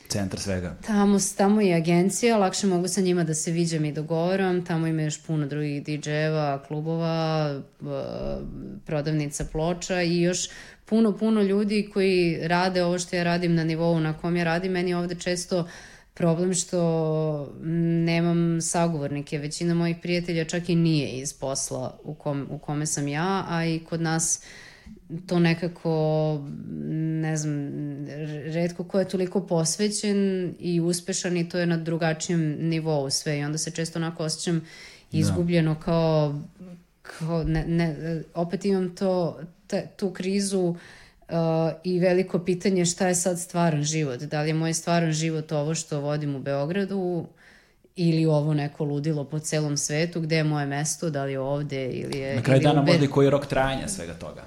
[0.07, 0.77] Centar svega.
[0.88, 5.02] Tamo, tamo je agencija, lakše mogu sa njima da se viđam i dogovoram, tamo ima
[5.02, 7.88] još puno drugih DJ-eva, klubova, uh,
[8.85, 10.49] prodavnica ploča i još
[10.85, 14.72] puno, puno ljudi koji rade ovo što ja radim na nivou na kom ja radim.
[14.72, 15.65] Meni ovde često uh,
[16.14, 17.53] problem što
[18.06, 19.38] nemam sagovornike.
[19.38, 23.65] Većina mojih prijatelja čak i nije iz posla u, kom, u kome sam ja, a
[23.65, 24.44] i kod nas
[25.27, 26.40] to nekako,
[27.22, 27.69] ne znam,
[28.45, 33.44] redko ko je toliko posvećen i uspešan i to je na drugačijem nivou sve i
[33.44, 35.18] onda se često onako osjećam da.
[35.18, 35.80] izgubljeno da.
[35.80, 36.41] kao,
[37.02, 40.77] kao ne, ne, opet imam to, te, tu krizu uh,
[41.83, 44.19] i veliko pitanje šta je sad stvaran život.
[44.19, 47.25] Da li je moj stvaran život ovo što vodim u Beogradu
[47.95, 51.85] ili ovo neko ludilo po celom svetu, gde je moje mesto, da li je ovde
[51.85, 52.35] ili je...
[52.35, 54.43] Na kraju dana možda i koji je rok trajanja svega toga.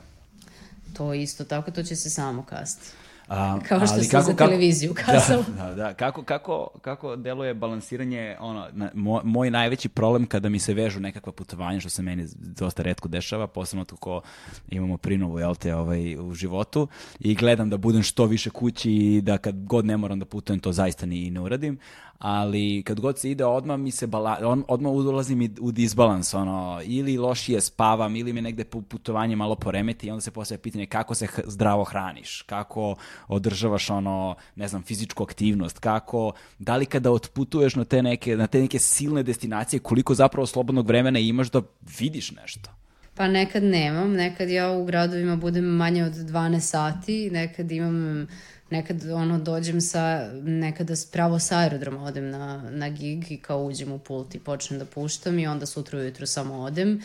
[0.97, 2.87] To isto tako, to će se samo kasti.
[3.29, 5.45] A, Kao što se kako, za televiziju kazalo.
[5.59, 5.95] Da, da, da.
[5.95, 11.01] Kako, kako, kako deluje balansiranje, ono, na, moj, moj najveći problem kada mi se vežu
[11.01, 14.21] nekakva putovanja, što se meni dosta redko dešava, posebno ko
[14.69, 16.89] imamo prinovu, jel te, ovaj, u životu,
[17.21, 20.61] i gledam da budem što više kući i da kad god ne moram da putujem,
[20.61, 21.79] to zaista ni ne uradim,
[22.19, 27.19] ali kad god se ide odmah mi se bala, odmah ulazim u disbalans, ono, ili
[27.19, 31.27] lošije spavam, ili me negde putovanje malo poremeti i onda se postavlja pitanje kako se
[31.47, 32.95] zdravo hraniš, kako
[33.29, 38.47] održavaš ono, ne znam, fizičku aktivnost, kako, da li kada otputuješ na te neke, na
[38.47, 41.63] te neke silne destinacije, koliko zapravo slobodnog vremena imaš da
[41.99, 42.71] vidiš nešto?
[43.17, 48.27] Pa nekad nemam, nekad ja u gradovima budem manje od 12 sati, nekad imam
[48.71, 53.93] nekad ono dođem sa, nekada pravo sa aerodroma odem na, na gig i kao uđem
[53.93, 57.01] u pult i počnem da puštam i onda sutra ujutru samo odem.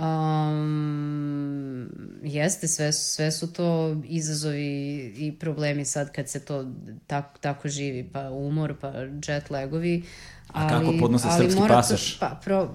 [0.00, 1.88] Um,
[2.22, 6.66] jeste, sve, sve su to izazovi i problemi sad kad se to
[7.06, 8.92] tako, tako živi, pa umor, pa
[9.28, 10.04] jet lagovi.
[10.52, 12.18] Ali, A kako podnose srpski pasoš?
[12.18, 12.74] pa, pro,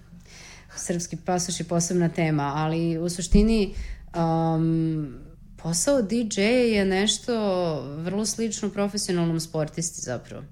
[0.86, 3.74] srpski pasoš je posebna tema, ali u suštini
[4.16, 5.25] um,
[5.66, 7.34] posao DJ je nešto
[7.80, 10.44] vrlo slično profesionalnom sportisti zapravo.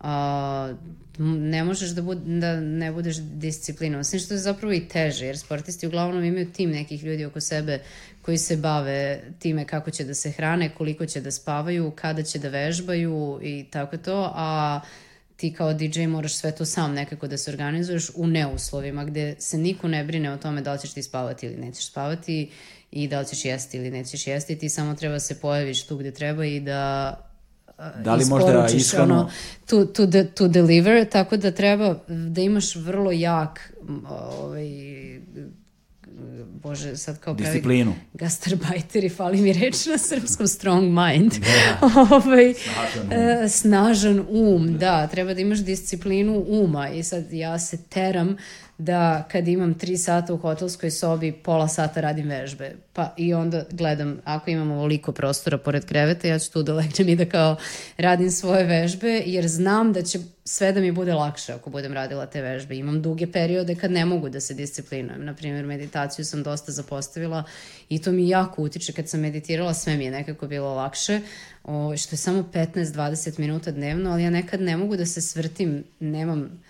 [0.00, 0.74] A,
[1.18, 4.04] ne možeš da, bud, da ne budeš disciplinovan.
[4.04, 7.80] Sve što je zapravo i teže, jer sportisti uglavnom imaju tim nekih ljudi oko sebe
[8.22, 12.38] koji se bave time kako će da se hrane, koliko će da spavaju, kada će
[12.38, 14.80] da vežbaju i tako to, a
[15.36, 19.58] ti kao DJ moraš sve to sam nekako da se organizuješ u neuslovima gde se
[19.58, 22.50] niko ne brine o tome da li ćeš ti spavati ili nećeš spavati
[22.92, 26.10] i da li ćeš jesti ili nećeš jesti, ti samo treba se pojaviš tu gde
[26.10, 27.14] treba i da
[28.04, 29.30] da li možda ishranu ono,
[29.66, 33.72] to, to, de, to deliver, tako da treba da imaš vrlo jak
[34.08, 34.68] ovaj,
[36.62, 37.94] bože, sad kao Disciplinu.
[38.14, 41.32] gastarbajteri, fali mi reč na srpskom strong mind.
[41.32, 41.88] Da.
[42.16, 43.12] ovaj, snažan um.
[43.12, 48.36] E, snažan um, da, treba da imaš disciplinu uma i sad ja se teram
[48.78, 52.76] da kad imam tri sata u hotelskoj sobi, pola sata radim vežbe.
[52.92, 57.08] Pa i onda gledam, ako imam ovoliko prostora pored kreveta, ja ću tu da legnem
[57.08, 57.56] i da kao
[57.96, 62.26] radim svoje vežbe, jer znam da će sve da mi bude lakše ako budem radila
[62.26, 62.76] te vežbe.
[62.76, 65.24] Imam duge periode kad ne mogu da se disciplinujem.
[65.24, 67.44] Naprimjer, meditaciju sam dosta zapostavila
[67.88, 68.92] i to mi jako utiče.
[68.92, 71.20] Kad sam meditirala, sve mi je nekako bilo lakše,
[71.64, 75.84] o, što je samo 15-20 minuta dnevno, ali ja nekad ne mogu da se svrtim,
[76.00, 76.62] nemam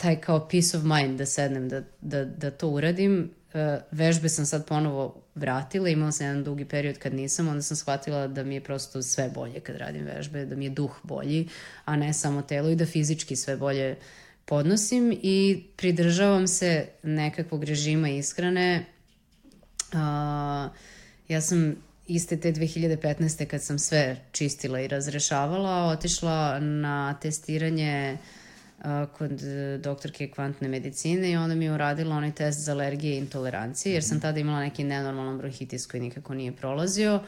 [0.00, 3.30] taj kao peace of mind da sednem da, da, da to uradim.
[3.54, 7.76] Uh, vežbe sam sad ponovo vratila, imala sam jedan dugi period kad nisam, onda sam
[7.76, 11.48] shvatila da mi je prosto sve bolje kad radim vežbe, da mi je duh bolji,
[11.84, 13.96] a ne samo telo i da fizički sve bolje
[14.44, 18.84] podnosim i pridržavam se nekakvog režima ishrane.
[19.92, 19.98] Uh,
[21.28, 23.46] ja sam iste te 2015.
[23.46, 28.39] kad sam sve čistila i razrešavala, otišla na testiranje uh,
[29.18, 33.18] kod e, doktorke kvantne medicine i onda mi je uradila onaj test za alergije i
[33.18, 34.22] intolerancije, jer sam mhm.
[34.22, 37.20] tada imala neki nenormalan bronhitis koji nikako nije prolazio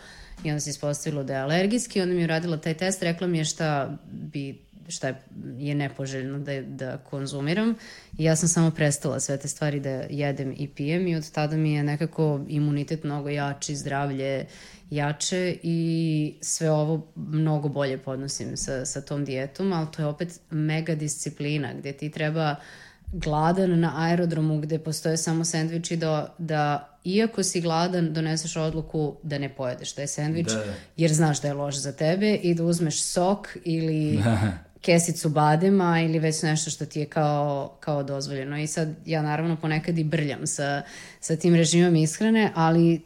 [0.44, 3.38] i onda se ispostavilo da je alergijski, onda mi je uradila taj test, rekla mi
[3.38, 4.58] je šta bi
[4.88, 5.22] šta je,
[5.58, 7.74] je nepoželjno da, da konzumiram
[8.18, 11.56] i ja sam samo prestala sve te stvari da jedem i pijem i od tada
[11.56, 14.46] mi je nekako imunitet mnogo jači, zdravlje
[14.94, 20.40] jače i sve ovo mnogo bolje podnosim sa, sa tom dijetom, ali to je opet
[20.50, 22.56] mega disciplina gdje ti treba
[23.12, 29.38] gladan na aerodromu gde postoje samo sendviči da, da iako si gladan doneseš odluku da
[29.38, 30.64] ne pojedeš taj sendvič da.
[30.96, 34.22] jer znaš da je loš za tebe i da uzmeš sok ili
[34.84, 38.58] kesicu badema ili već nešto što ti je kao, kao dozvoljeno.
[38.58, 40.82] I sad ja naravno ponekad i brljam sa,
[41.20, 43.02] sa tim režimom ishrane, ali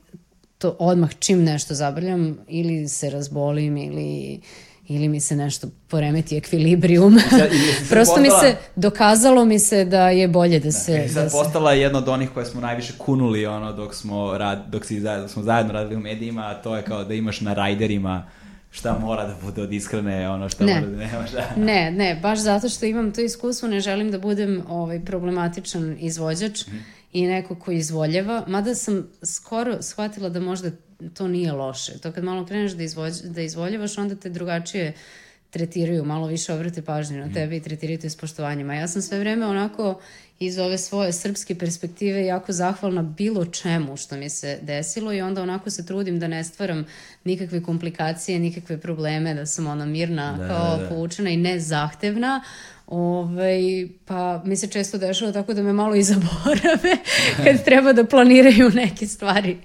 [0.59, 4.41] to odmah čim nešto zabrljam ili se razbolim ili
[4.89, 7.19] ili mi se nešto poremeti ekvilibrijum.
[7.91, 10.99] Prosto mi se, dokazalo mi se da je bolje da se...
[10.99, 14.39] Da, sad da postala je jedna od onih koje smo najviše kunuli ono dok smo,
[14.39, 17.41] rad, dok, si, dok smo zajedno radili u medijima, a to je kao da imaš
[17.41, 18.27] na rajderima
[18.70, 20.74] šta mora da bude od ishrane, ono šta Ne.
[20.74, 21.45] mora da nema šta.
[21.57, 26.66] Ne, ne, baš zato što imam to iskustvo, ne želim da budem ovaj, problematičan izvođač
[26.66, 26.77] Mhm.
[27.17, 30.71] I neko ko izvoljeva, mada sam skoro shvatila da možda
[31.15, 31.99] to nije loše.
[31.99, 34.93] To kad malo kreneš da, izvođ, da izvoljevaš, onda te drugačije
[35.51, 37.29] tretiraju, malo više obrate pažnju Mhm.
[37.29, 38.71] na tebe i tretiraju te s poštovanjem.
[38.71, 40.01] A ja sam sve vreme onako
[40.39, 45.43] iz ove svoje srpske perspektive jako zahvalna bilo čemu što mi se desilo i onda
[45.43, 46.87] onako se trudim da ne stvaram
[47.25, 50.89] nikakve komplikacije, nikakve probleme, da sam ona mirna, Da, kao da, da.
[50.89, 52.43] povučena i nezahtevna.
[52.87, 56.97] Ovaj, pa mi se često dešava tako da me malo i zaborave
[57.45, 59.59] kad treba da planiraju neke stvari.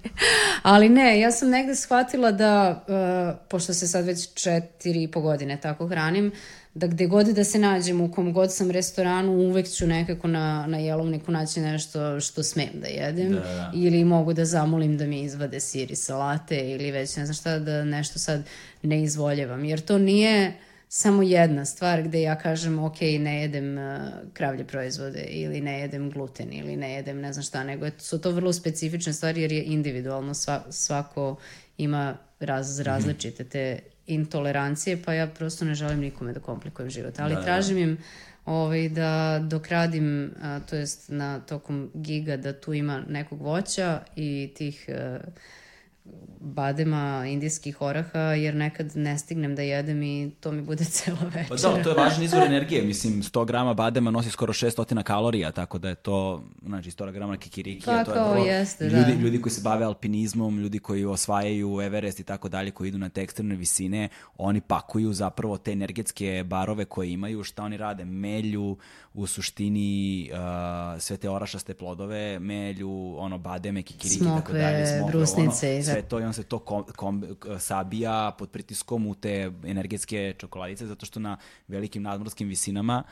[0.61, 5.21] Ali ne, ja sam negde shvatila da, uh, pošto se sad već četiri i po
[5.21, 6.31] godine tako hranim,
[6.73, 10.67] da gde god da se nađem, u kom god sam restoranu, uvek ću nekako na,
[10.67, 13.31] na jelovniku naći nešto što smem da jedem.
[13.31, 13.71] Da, da.
[13.75, 17.59] Ili mogu da zamolim da mi izvade sir i salate ili već ne znam šta,
[17.59, 18.43] da nešto sad
[18.81, 19.65] ne izvoljevam.
[19.65, 20.53] Jer to nije
[20.89, 23.83] samo jedna stvar gde ja kažem ok, ne jedem uh,
[24.33, 28.21] kravlje proizvode ili ne jedem gluten ili ne jedem ne znam šta, nego je- su
[28.21, 31.35] to vrlo specifične stvari jer je individualno, sva, svako
[31.77, 33.79] ima raz, različite te
[34.13, 37.19] intolerancije, pa ja prosto ne želim nikome da komplikujem život.
[37.19, 37.45] Ali Da, da.
[37.45, 37.97] tražim im
[38.45, 43.99] ovaj, da dok radim, a, to jest na tokom giga, da tu ima nekog voća
[44.15, 45.19] i tih e,
[46.39, 51.45] badema, indijskih oraha, jer nekad ne stignem da jedem i to mi bude cela večera.
[51.49, 55.51] Pa da, to je važan izvor energije, mislim, 100 grama badema nosi skoro 600 kalorija,
[55.51, 58.45] tako da je to, znači, 100 grama kikirikija, Pa, to je vrlo...
[58.45, 58.97] jeste, da.
[58.97, 62.97] ljudi, ljudi koji se bave alpinizmom, ljudi koji osvajaju Everest i tako dalje, koji idu
[62.97, 68.05] na te ekstremne visine, oni pakuju zapravo te energetske barove koje imaju, šta oni rade?
[68.05, 68.77] Melju
[69.13, 74.85] u suštini uh, sve te orašaste plodove, melju, ono, bademe, kikiriki i tako Smokve, dalje,
[74.87, 76.07] smokve, brusnice ono, sve tako.
[76.09, 77.23] to i on se to kom, kom,
[77.59, 83.03] sabija pod pritiskom u te energetske čokoladice zato što na velikim nadmorskim visinama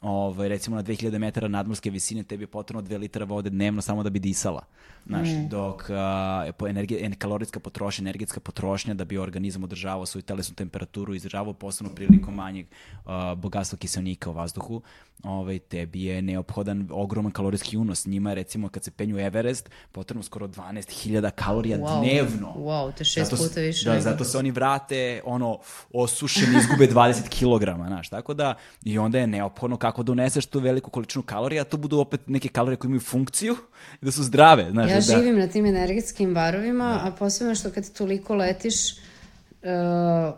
[0.00, 4.02] ovaj, recimo na 2000 metara nadmorske visine tebi je potrebno 2 litra vode dnevno samo
[4.02, 4.62] da bi disala.
[5.06, 10.22] Znaš, dok a, po energe, en, kalorijska potrošnja, energetska potrošnja da bi organizam održavao svoju
[10.22, 12.66] telesnu temperaturu, izdržavao posebno prilikom manjeg
[13.04, 14.82] a, bogatstva kiselnika u vazduhu,
[15.22, 18.06] ovaj, tebi je neophodan ogroman kalorijski unos.
[18.06, 22.00] Njima je recimo kad se penju Everest potrebno skoro 12.000 kalorija Wow.
[22.00, 22.54] dnevno.
[22.56, 25.58] Wow, to je šest Zato puta više Da, nego- zato se oni vrate, ono,
[25.92, 28.54] osušeni, izgube 20 kilograma, znaš, tako da,
[28.84, 32.20] i onda je neophodno kako da uneseš tu veliku količinu kalorija, a to budu opet
[32.26, 33.56] neke kalorije koje imaju funkciju
[34.02, 34.90] i da su zdrave, znaš.
[34.90, 40.34] Ja da, živim na tim energetskim barovima, a posebno što kad toliko letiš, uh,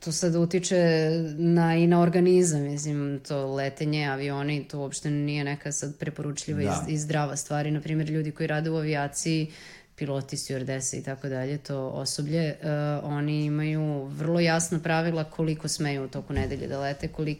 [0.00, 5.72] to sad utiče na, i na organizam, mislim, to letenje, avioni, to uopšte nije neka
[5.72, 6.84] sad preporučljiva Da.
[6.88, 7.66] i, i zdrava stvar.
[7.66, 9.50] I, na primjer, ljudi koji rade u avijaciji,
[9.96, 12.68] piloti, stewardese i tako dalje, to osoblje, uh,
[13.04, 17.38] oni imaju vrlo jasna pravila koliko smeju u toku nedelje da lete, kolik,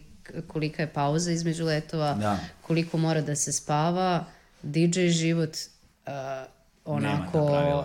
[0.49, 2.39] kolika je pauza između letova, Da.
[2.63, 4.25] koliko mora da se spava,
[4.63, 5.57] DJ život
[6.07, 6.13] uh,
[6.85, 7.85] onako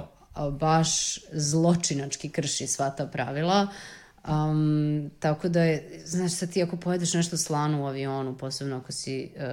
[0.51, 3.67] baš zločinački krši sva ta pravila.
[4.27, 8.91] Um, tako da je, znaš sad ti ako pojedeš nešto slano u avionu, posebno ako
[8.91, 9.43] si, uh,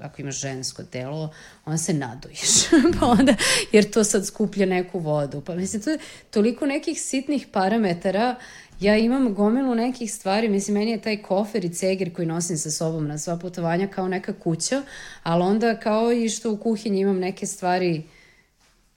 [0.00, 1.32] ako imaš žensko telo,
[1.64, 2.68] onda se nadojiš,
[3.00, 3.34] pa onda,
[3.72, 5.40] jer to sad skuplja neku vodu.
[5.40, 5.98] Pa mislim, to je
[6.30, 8.36] toliko nekih sitnih parametara,
[8.80, 12.70] ja imam gomilu nekih stvari, mislim, meni je taj kofer i ceger koji nosim sa
[12.70, 14.82] sobom na sva putovanja kao neka kuća,
[15.22, 18.02] ali onda kao i što u kuhinji imam neke stvari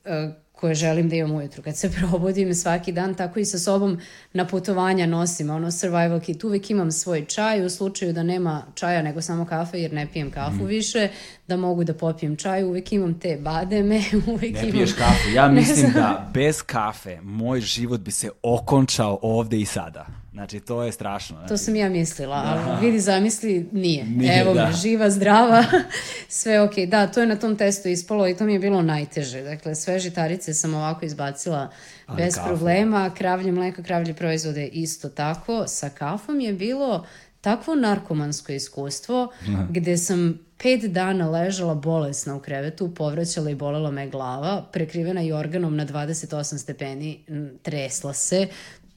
[0.05, 0.29] e,
[0.59, 1.63] koje želim da imam ujutru.
[1.63, 3.99] Kad se probudim svaki dan, tako i sa sobom
[4.33, 6.43] na putovanja nosim ono survival kit.
[6.43, 10.31] Uvek imam svoj čaj u slučaju da nema čaja nego samo kafe jer ne pijem
[10.31, 11.09] kafu više,
[11.47, 12.63] da mogu da popijem čaj.
[12.63, 14.01] Uvek imam te bademe,
[14.33, 14.71] uvek Ne imam...
[14.71, 15.29] piješ kafu.
[15.35, 20.18] Ja Ne mislim da bez kafe moj život bi se okončao ovde i sada.
[20.31, 21.35] Znači, to je strašno.
[21.35, 24.03] Znači, To sam ja mislila, ali vidi, zamisli, nije.
[24.17, 24.65] Nije, Evo da.
[24.65, 25.63] me, živa, zdrava,
[26.29, 26.73] sve ok.
[26.87, 29.41] Da, to je na tom testu ispalo i to mi je bilo najteže.
[29.41, 31.69] Dakle, sve žitarice sam ovako izbacila
[32.05, 32.47] Ali bez kafu.
[32.47, 35.67] problema, kravlje mleko, kravlje proizvode isto tako.
[35.67, 37.05] Sa kafom je bilo
[37.41, 39.31] takvo narkomansko iskustvo
[39.69, 45.75] gde sam pet dana ležala bolesna u krevetu, povraćala i bolela me glava, prekrivena jorganom
[45.75, 47.19] na 28 stepeni,
[47.61, 48.47] tresla se,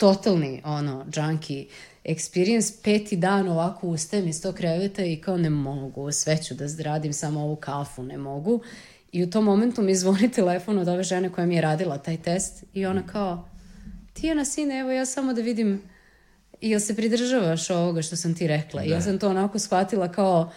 [0.03, 1.67] totalni ono junkie
[2.05, 6.69] experience, peti dan ovako ustajem iz tog kreveta i kao ne mogu, sve ću da
[6.69, 8.61] zradim, samo ovu kafu ne mogu.
[9.13, 12.17] I u tom momentu mi zvoni telefon od ove žene koja mi je radila taj
[12.17, 13.49] test i ona kao,
[14.13, 15.83] Tijana sine, evo ja samo da vidim
[16.61, 18.85] jel se pridržavaš ovoga što sam ti rekla?
[18.85, 20.51] I Ja sam to onako shvatila kao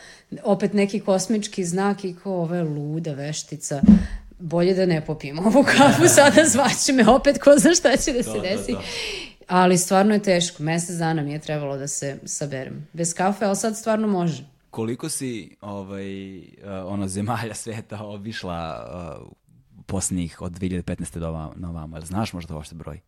[0.44, 3.82] opet neki kosmički znak i kao ova je luda veštica.
[4.40, 8.24] Bolje da ne popijem ovu kafu sada, zvaće me opet, ko zna šta će da
[8.24, 8.72] se To, to, desi.
[8.72, 8.82] to.
[9.48, 10.64] Ali stvarno je teško.
[10.64, 12.88] Mesec dana mi je trebalo da se saberem.
[12.94, 14.46] Bez kafe, ali sad stvarno može.
[14.70, 16.46] Koliko si ovaj, uh,
[16.86, 18.88] ono, zemalja sveta obišla
[19.22, 19.32] uh,
[19.86, 21.20] posljednjih od 2015.
[21.20, 21.98] do ovamo, na ovamo?
[21.98, 23.00] Jel znaš možda uopšte broj?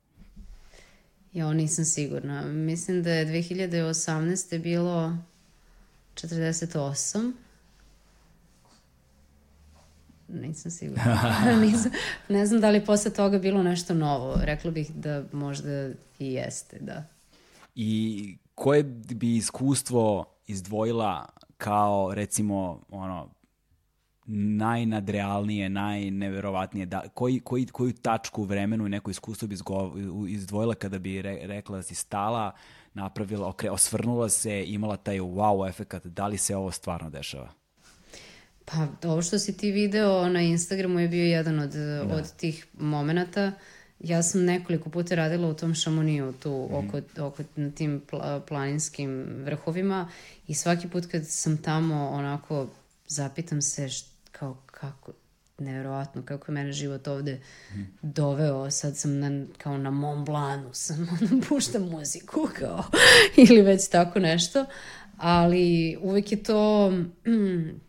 [1.33, 2.41] Ja, nisam sigurna.
[2.41, 4.59] Mislim da je 2018.
[4.61, 5.17] bilo
[6.13, 7.31] 48.
[10.27, 11.35] Nisam sigurna.
[12.29, 14.35] Ne znam da li posle toga bilo nešto novo.
[14.43, 15.89] Rekla bih da možda
[16.19, 17.03] i jeste, da.
[17.75, 18.83] I koje
[19.13, 21.25] bi iskustvo izdvojila
[21.57, 23.29] kao recimo ono
[24.29, 29.55] najnadrealnije, najneverovatnije, da, koji, koji, koju tačku u vremenu i neko iskustvo bi
[30.29, 32.51] izdvojila kada bi re, rekla da si stala,
[32.93, 37.49] napravila, okre, osvrnula se, imala taj wow efekat, da li se ovo stvarno dešava?
[38.71, 42.15] Pa ovo što si ti video na Instagramu je bio jedan od, da.
[42.15, 43.51] od tih momenta.
[43.99, 48.41] Ja sam nekoliko puta radila u tom šamoniju tu mm oko, oko na tim pla,
[48.47, 50.09] planinskim vrhovima
[50.47, 52.67] i svaki put kad sam tamo onako
[53.07, 55.11] zapitam se št, kao kako
[55.57, 57.41] nevjerovatno kako je mene život ovde
[57.75, 57.81] mm.
[58.01, 58.71] doveo.
[58.71, 61.07] Sad sam na, kao na Mont Blancu, sam
[61.49, 62.83] puštam muziku kao,
[63.49, 64.65] ili već tako nešto.
[65.17, 67.81] Ali uvek je to, mm,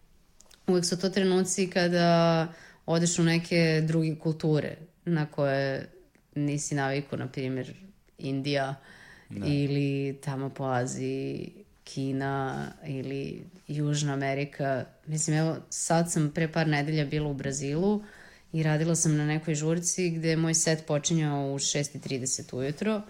[0.68, 2.48] uvek su to trenuci kada
[2.86, 5.88] odeš u neke druge kulture na koje
[6.34, 7.74] nisi naviku, na primjer
[8.18, 8.74] Indija
[9.28, 9.46] da.
[9.46, 11.52] ili tamo po Aziji,
[11.84, 14.84] Kina ili Južna Amerika.
[15.06, 18.04] Mislim, evo, sad sam pre par nedelja bila u Brazilu
[18.52, 23.02] i radila sam na nekoj žurci gde moj set počinjao u 6.30 ujutro.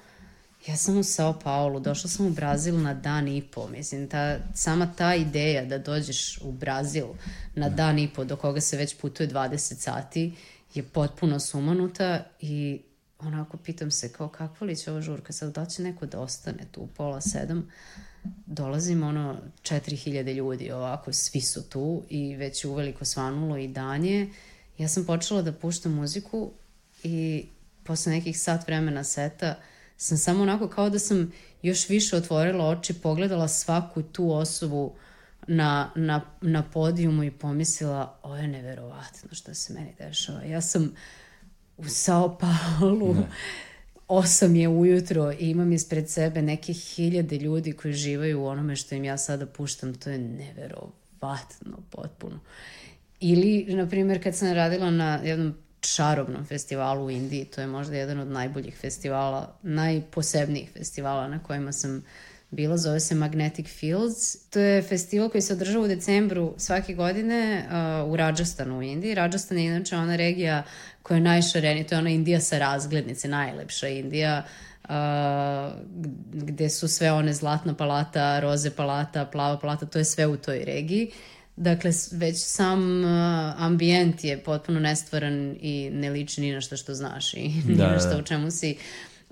[0.68, 3.68] Ja sam u Sao Paulo, došla sam u Brazil na dan i po.
[3.68, 7.06] Mislim, ta, sama ta ideja da dođeš u Brazil
[7.54, 10.34] na dan i po, do koga se već putuje 20 sati,
[10.74, 12.80] je potpuno sumanuta i
[13.18, 16.66] onako pitam se kao kakva li će ova žurka sad, da će neko da ostane
[16.72, 17.70] tu u pola sedam,
[18.46, 24.28] dolazim ono 4000 ljudi ovako, svi su tu i već uveliko svanulo i danje.
[24.78, 26.50] Ja sam počela da puštam muziku
[27.02, 27.46] i
[27.84, 29.54] posle nekih sat vremena seta
[29.98, 34.94] sam samo onako kao da sam još više otvorila oči, pogledala svaku tu osobu
[35.46, 40.42] na, na, na podijumu i pomislila ovo je neverovatno što se meni dešava.
[40.42, 40.94] Ja sam
[41.76, 43.28] u Sao Paulo, ne
[44.08, 48.94] 8 je ujutro i imam ispred sebe neke hiljade ljudi koji živaju u onome što
[48.94, 52.40] im ja sada puštam, to je neverovatno potpuno.
[53.20, 55.54] Ili, na primjer, kad sam radila na jednom
[55.94, 61.72] čarobnom festivalu u Indiji, to je možda jedan od najboljih festivala, najposebnijih festivala na kojima
[61.72, 62.02] sam
[62.50, 64.36] bila, zove se Magnetic Fields.
[64.50, 67.66] To je festival koji se održava u decembru svake godine
[68.04, 69.14] uh, u Rajasthanu u Indiji.
[69.14, 70.62] Rajasthan je inače ona regija
[71.02, 74.44] koja je najšarenija, to je ona Indija sa razglednice, najlepša Indija,
[74.84, 74.90] uh,
[76.32, 80.64] gde su sve one zlatna palata, roze palata, plava palata, to je sve u toj
[80.64, 81.10] regiji.
[81.60, 83.10] Dakle, već sam uh,
[83.56, 87.78] ambijent je potpuno nestvaran i ne liči ni na što što znaš i da, ni
[87.78, 88.18] na da, što da.
[88.18, 88.76] u čemu si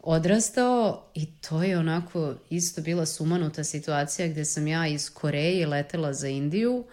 [0.03, 6.12] odrastao i to je onako isto bila sumanuta situacija gde sam ja iz Koreje letela
[6.12, 6.85] za Indiju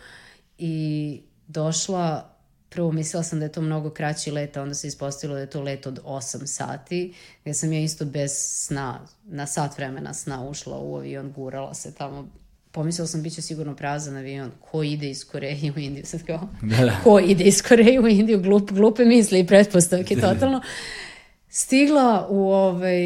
[0.58, 2.34] i došla
[2.70, 5.50] prvo mislila sam da je to mnogo kraći let, a onda se ispostavilo da je
[5.50, 10.44] to let od 8 sati, gde sam ja isto bez sna, na sat vremena sna
[10.44, 12.28] ušla u avion, gurala se tamo,
[12.74, 16.86] pomislila sam biće sigurno prazan avion, ko ide iz Koreje u Indiju, sad kao, da,
[16.86, 17.00] da.
[17.04, 20.62] ko ide iz Koreje u Indiju, Glup, glupe misli i pretpostavke, totalno.
[21.50, 23.02] Stigla u ovaj,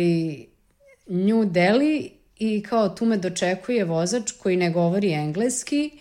[1.08, 5.92] New Delhi i kao tu me dočekuje vozač koji ne govori engleski,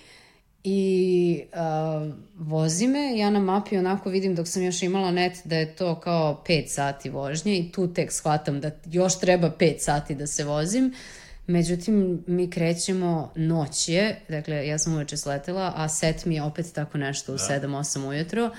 [0.68, 5.56] i uh, vozi me, ja na mapi onako vidim dok sam još imala net da
[5.56, 10.14] je to kao 5 sati vožnje i tu tek shvatam da još treba 5 sati
[10.14, 10.94] da se vozim.
[11.47, 16.73] Međutim, mi krećemo noć je, dakle ja sam uveče sletela, a set mi je opet
[16.74, 17.60] tako nešto u da.
[17.68, 18.51] 7-8 ujutro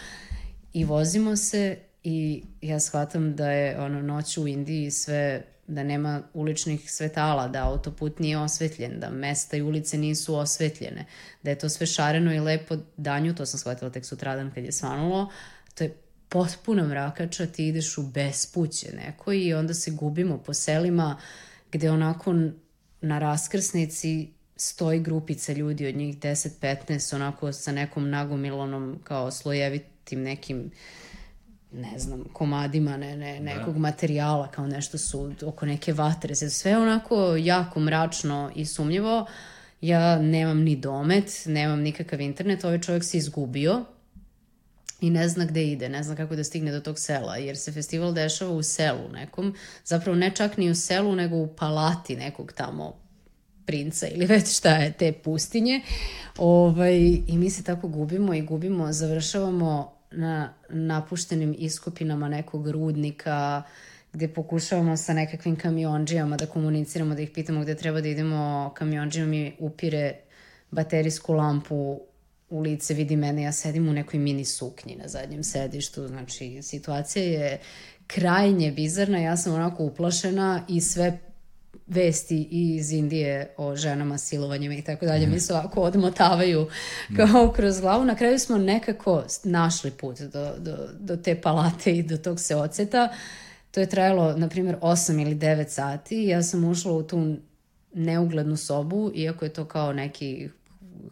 [0.74, 6.22] i vozimo se i ja shvatam da je ono noć u Indiji sve da nema
[6.34, 11.06] uličnih svetala, da autoput nije osvetljen, da mesta i ulice nisu osvetljene,
[11.44, 14.72] da je to sve šareno i lepo danju, to sam shvatila tek sutradan kad je
[14.72, 15.30] svanulo,
[15.76, 15.98] to je
[16.30, 21.18] potpuna mrakača, ti ideš u bespuće neko i onda se gubimo po selima
[21.72, 22.34] gde onako
[23.02, 30.72] na raskrsnici stoji grupica ljudi od njih 10-15 onako sa nekom nagomilonom kao slojevitim nekim
[31.72, 33.40] ne znam, komadima ne, ne, da.
[33.40, 33.80] nekog da.
[33.80, 39.26] materijala, kao nešto su oko neke vatre, sve onako jako mračno i sumnjivo.
[39.82, 43.86] Ja nemam ni domet, nemam nikakav internet, ovaj čovjek se izgubio
[45.02, 47.72] i ne zna gde ide, ne zna kako da stigne do tog sela, jer se
[47.72, 49.56] festival dešava u selu nekom,
[49.86, 52.94] zapravo ne čak ni u selu, nego u palati nekog tamo
[53.66, 55.82] princa ili već šta je, te pustinje.
[56.38, 56.98] Ovaj,
[57.28, 63.64] I mi se tako gubimo i gubimo, završavamo na napuštenim iskopinama nekog rudnika,
[64.14, 69.26] gde pokušavamo sa nekakvim kamionđijama da komuniciramo, da ih pitamo gde treba da idemo, kamionđija
[69.26, 70.14] mi upire
[70.72, 72.02] baterijsku lampu
[72.50, 77.24] u lice, vidi mene, ja sedim u nekoj mini suknji na zadnjem sedištu, znači situacija
[77.24, 77.60] je
[78.08, 81.20] krajnje bizarna, ja sam onako uplašena i sve
[81.88, 86.68] vesti iz Indije o ženama, silovanjima i tako dalje, mi se ovako odmotavaju
[87.18, 88.06] kao kroz glavu.
[88.06, 93.10] Na kraju smo nekako našli put do, do, do te palate i do tog seoceta.
[93.72, 96.24] To je trajalo, na primjer, 8 ili 9 sati.
[96.24, 97.36] Ja sam ušla u tu
[97.94, 100.50] neuglednu sobu, iako je to kao neki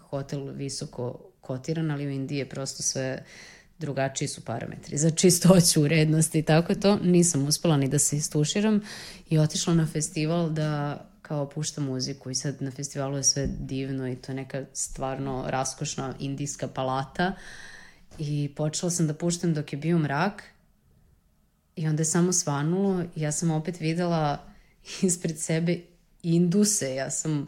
[0.09, 3.23] hotel visoko kotiran, ali u Indiji je prosto sve
[3.79, 4.97] drugačiji su parametri.
[4.97, 6.99] Za čistoću, urednost i tako to.
[7.03, 8.81] Nisam uspela ni da se istuširam
[9.29, 12.29] i otišla na festival da kao pušta muziku.
[12.29, 17.33] I sad na festivalu je sve divno i to je neka stvarno raskošna indijska palata.
[18.19, 20.43] I počela sam da puštam dok je bio mrak
[21.75, 23.03] i onda je samo svanulo.
[23.15, 24.43] I ja sam opet videla
[25.01, 25.79] ispred sebe
[26.23, 27.47] induse, ja sam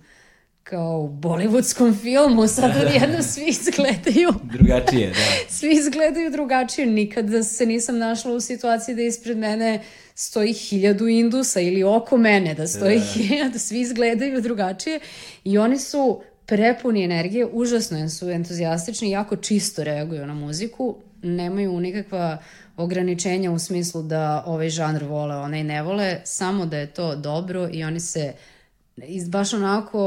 [0.70, 4.30] kao u bollywoodskom filmu, sad odjedno svi izgledaju...
[4.44, 5.16] Drugačije, da.
[5.58, 6.88] svi izgledaju drugačije.
[6.88, 9.84] Nikada se nisam našla u situaciji da ispred mene
[10.16, 13.06] stoji hiljadu indusa ili oko mene da stoji da.
[13.06, 15.00] hiljadu, svi izgledaju drugačije
[15.44, 22.38] i oni su prepuni energije, užasno su entuzijastični, jako čisto reaguju na muziku, nemaju nikakva
[22.78, 27.70] ograničenja u smislu da ovaj žanr vole, onaj ne vole, samo da je to dobro
[27.72, 28.34] i oni se
[29.06, 30.00] iz, baš onako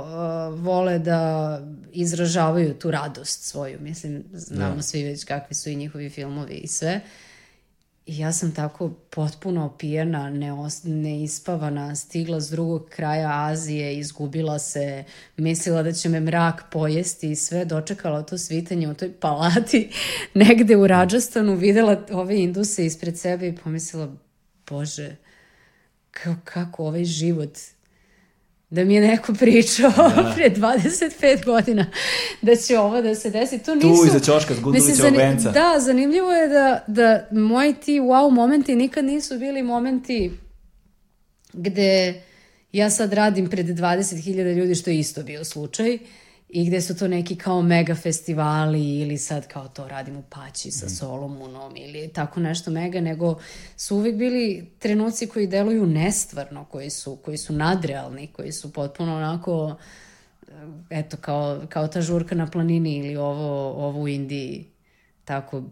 [0.00, 1.60] uh, vole da
[1.92, 3.78] izražavaju tu radost svoju.
[3.80, 4.82] Mislim, znamo da.
[4.82, 7.00] svi već kakvi su i njihovi filmovi i sve.
[8.06, 15.04] I ja sam tako potpuno opijena, neos, neispavana, stigla s drugog kraja Azije, izgubila se,
[15.36, 19.90] mislila da će me mrak pojesti i sve, dočekala to svitanje u toj palati
[20.34, 24.14] negde u Rađastanu, videla ove induse ispred sebe i pomislila,
[24.68, 25.16] bože,
[26.44, 27.58] kako ovaj život
[28.70, 30.32] da mi je neko pričao da.
[30.36, 31.86] pre 25 godina
[32.42, 33.58] da će ovo da se desi.
[33.58, 35.50] To nisu, tu iza ćoška s Gundulićevog venca.
[35.50, 40.32] Da, zanimljivo je da, da moji ti wow momenti nikad nisu bili momenti
[41.52, 42.22] gde
[42.72, 45.94] ja sad radim pred 20.000 ljudi, što je isto bio slučaj.
[45.94, 46.00] Uh,
[46.56, 50.70] i gde su to neki kao mega festivali ili sad kao to radim u Paći
[50.70, 50.88] sa mm.
[50.88, 53.38] Solomunom ili tako nešto mega, nego
[53.76, 59.16] su uvijek bili trenuci koji deluju nestvarno, koji su, koji su nadrealni, koji su potpuno
[59.16, 59.76] onako
[60.90, 64.66] eto kao, kao ta žurka na planini ili ovo, ovo u Indiji
[65.24, 65.62] tako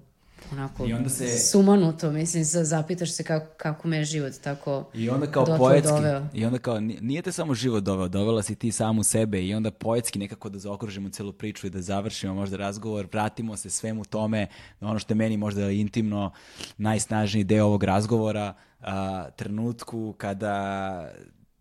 [0.52, 1.38] onako I onda se...
[1.38, 6.26] sumanuto, mislim, zapitaš se kako, kako me je život tako I onda kao poetski, doveo.
[6.32, 9.70] i onda kao, nije te samo život doveo, dovela si ti samu sebe i onda
[9.70, 14.46] poetski nekako da zaokružimo celu priču i da završimo možda razgovor, vratimo se svemu tome,
[14.80, 16.32] ono što je meni možda intimno
[16.76, 21.10] najsnažniji deo ovog razgovora, a, trenutku kada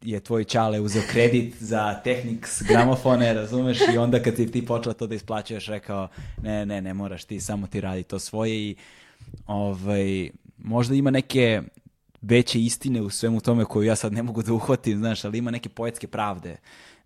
[0.04, 5.08] je tvoj čale uzeo kredit za Technics gramofone, razumeš, i onda kad ti počela to
[5.08, 6.08] da isplaćuješ, rekao,
[6.42, 8.76] ne, ne, ne moraš ti, samo ti radi to svoje i
[9.48, 11.62] ovaj, možda ima neke
[12.22, 15.52] veće istine u svemu tome koju ja sad ne mogu da uhvatim, znaš, ali ima
[15.52, 16.58] neke poetske pravde.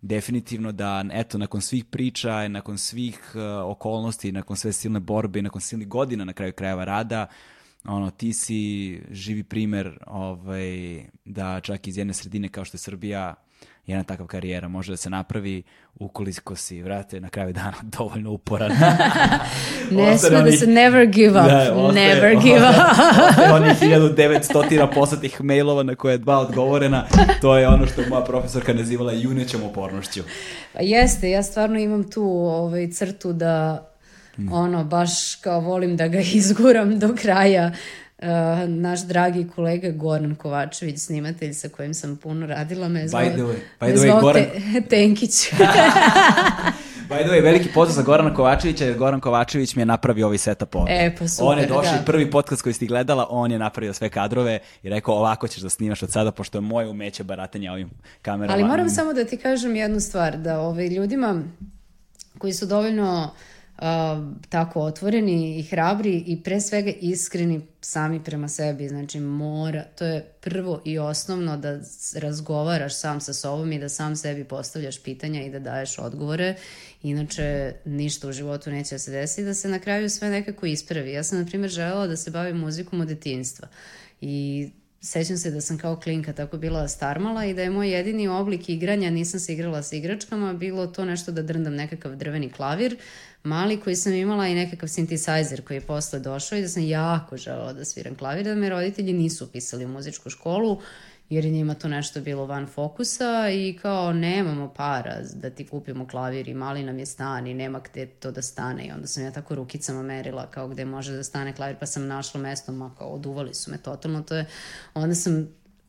[0.02, 5.60] Definitivno da, eto, nakon svih priča, nakon svih uh, okolnosti, nakon sve silne borbe, nakon
[5.60, 7.26] silnih godina na kraju krajeva rada,
[7.84, 13.34] ono, ti si živi primer ovaj, da čak iz jedne sredine kao što je Srbija,
[13.86, 15.62] jedna takav karijera može da se napravi
[15.94, 18.70] ukoliko si, vrate, na kraju dana dovoljno uporan.
[19.90, 23.54] ne sme da se never give up, da, ostaje, never give up.
[23.54, 27.06] onih 1900 poslatih mailova na koje je dva odgovorena,
[27.40, 30.22] to je ono što moja profesorka nazivala junećom opornošću.
[30.72, 33.84] Pa jeste, ja stvarno imam tu ovaj, crtu da
[34.38, 34.52] Mm.
[34.52, 37.72] Ono, baš kao volim da ga izguram do kraja.
[38.18, 38.26] Uh,
[38.68, 43.42] naš dragi kolega Goran Kovačević, snimatelj sa kojim sam puno radila, me zvao, by the
[43.42, 44.44] way, by the way, Goran...
[44.44, 45.50] te, Tenkić.
[47.08, 50.38] By the way, veliki pozdrav za Gorana Kovačevića, jer Goran Kovačević mi je napravio ovaj
[50.38, 50.92] setup ovde.
[50.92, 52.04] E, pa super, On je došao da.
[52.06, 55.68] prvi podcast koji ste gledala, on je napravio sve kadrove i rekao ovako ćeš da
[55.68, 57.90] snimaš od sada, pošto je moje umeće baratanja ovim
[58.22, 58.54] kamerama.
[58.54, 61.42] Ali moram samo da ti kažem jednu stvar, da ovaj, ljudima
[62.38, 63.30] koji su dovoljno
[64.48, 68.88] tako otvoreni i hrabri i pre svega iskreni sami prema sebi.
[68.88, 71.78] Znači mora, to je prvo i osnovno da
[72.16, 76.54] razgovaraš sam sa sobom i da sam sebi postavljaš pitanja i da daješ odgovore.
[77.02, 81.12] Inače ništa u životu neće da se desi da se na kraju sve nekako ispravi.
[81.12, 83.68] Ja sam na primjer želela da se bavim muzikom od detinjstva
[84.20, 84.68] i
[85.00, 88.68] sećam se da sam kao klinka tako bila starmala i da je moj jedini oblik
[88.68, 92.96] igranja, nisam se igrala sa igračkama, bilo to nešto da drndam nekakav drveni klavir,
[93.42, 97.36] mali koji sam imala i nekakav synthesizer koji je posle došao i da sam jako
[97.36, 100.80] želela da sviram klavir, da me roditelji nisu upisali u muzičku školu
[101.30, 106.08] jer je njima to nešto bilo van fokusa i kao nemamo para da ti kupimo
[106.08, 108.86] klavir i mali nam je stan i nema gde to da stane.
[108.86, 112.06] I onda sam ja tako rukicama merila kao gde može da stane klavir pa sam
[112.06, 114.46] našla mesto, ma kao oduvali su me totalno, to je,
[114.94, 115.48] onda sam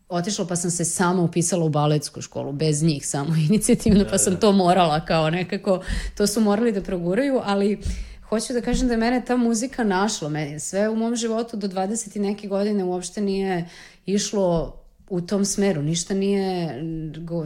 [0.10, 4.40] otišla pa sam se sama upisala u baletsku školu, bez njih samo inicijativno, pa sam
[4.40, 5.84] to morala kao nekako,
[6.18, 7.80] to su morali da proguraju, ali
[8.30, 11.68] hoću da kažem da je mene ta muzika našla, meni sve u mom životu do
[11.68, 13.70] 20 i neke godine uopšte nije
[14.06, 14.76] išlo
[15.10, 16.82] u tom smeru, ništa nije,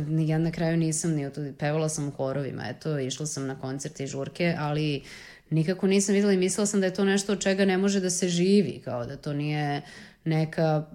[0.08, 4.04] ni ja na kraju nisam ni pevala sam u horovima, eto, išla sam na koncerte
[4.04, 5.04] i žurke, ali
[5.50, 8.10] nikako nisam videla i mislila sam da je to nešto od čega ne može da
[8.10, 9.82] se živi, kao da to nije
[10.26, 10.86] neka,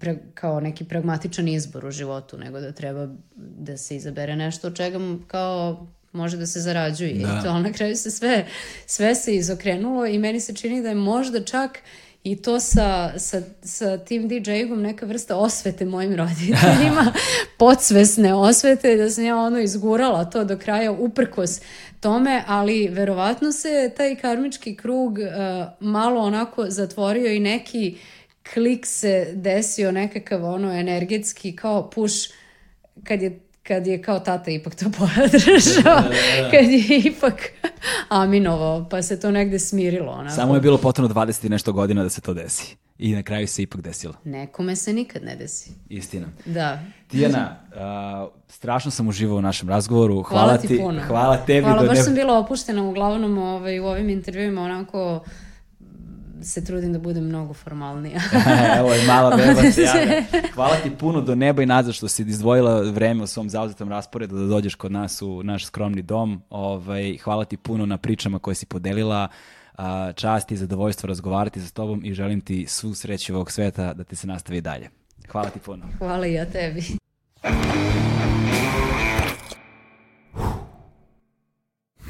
[0.00, 4.76] pre, kao neki pragmatičan izbor u životu, nego da treba da se izabere nešto od
[4.76, 7.14] čega kao može da se zarađuje.
[7.14, 7.38] Da.
[7.40, 8.46] I to, na kraju se sve,
[8.86, 11.78] sve se izokrenulo i meni se čini da je možda čak
[12.24, 17.12] i to sa, sa, sa tim DJ-om neka vrsta osvete mojim roditeljima,
[17.58, 21.60] podsvesne osvete, da sam ja ono izgurala to do kraja uprkos
[22.00, 25.26] tome, ali verovatno se taj karmički krug uh,
[25.80, 27.96] malo onako zatvorio i neki
[28.52, 32.16] klik se desio nekakav ono energetski kao push
[33.04, 36.50] kad je kad je kao tata ipak to podržao, da, da, da.
[36.50, 37.34] kad je ipak
[38.08, 40.12] aminovao, pa se to negde smirilo.
[40.12, 40.34] Onako.
[40.34, 42.76] Samo je bilo potrebno 20 i nešto godina da se to desi.
[42.98, 44.14] I na kraju se ipak desilo.
[44.24, 45.70] Nekome se nikad ne desi.
[45.88, 46.26] Istina.
[46.44, 46.78] Da.
[47.08, 50.22] Tijana, uh, strašno sam uživao u našem razgovoru.
[50.22, 51.02] Hvala, hvala ti, ti puno.
[51.06, 51.60] Hvala tebi.
[51.60, 52.04] Hvala, baš ne...
[52.04, 55.24] sam bila opuštena uglavnom ovaj, u ovim intervjuima onako
[56.44, 58.20] se trudim da budem mnogo formalnija.
[58.78, 60.22] Evo je mala beba se.
[60.54, 64.38] Hvala ti puno do neba i nazad što si izdvojila vreme u svom zauzetom rasporedu
[64.38, 66.42] da dođeš kod nas u naš skromni dom.
[66.50, 69.28] Ovaj, hvala ti puno na pričama koje si podelila
[70.14, 74.16] čast i zadovoljstvo razgovarati sa tobom i želim ti svu sreću ovog sveta da ti
[74.16, 74.90] se nastavi dalje.
[75.28, 75.86] Hvala ti puno.
[75.98, 76.82] Hvala i ja tebi.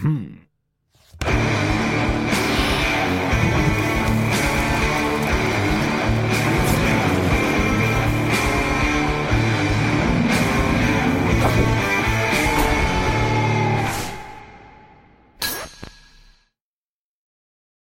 [0.01, 0.45] Hmm.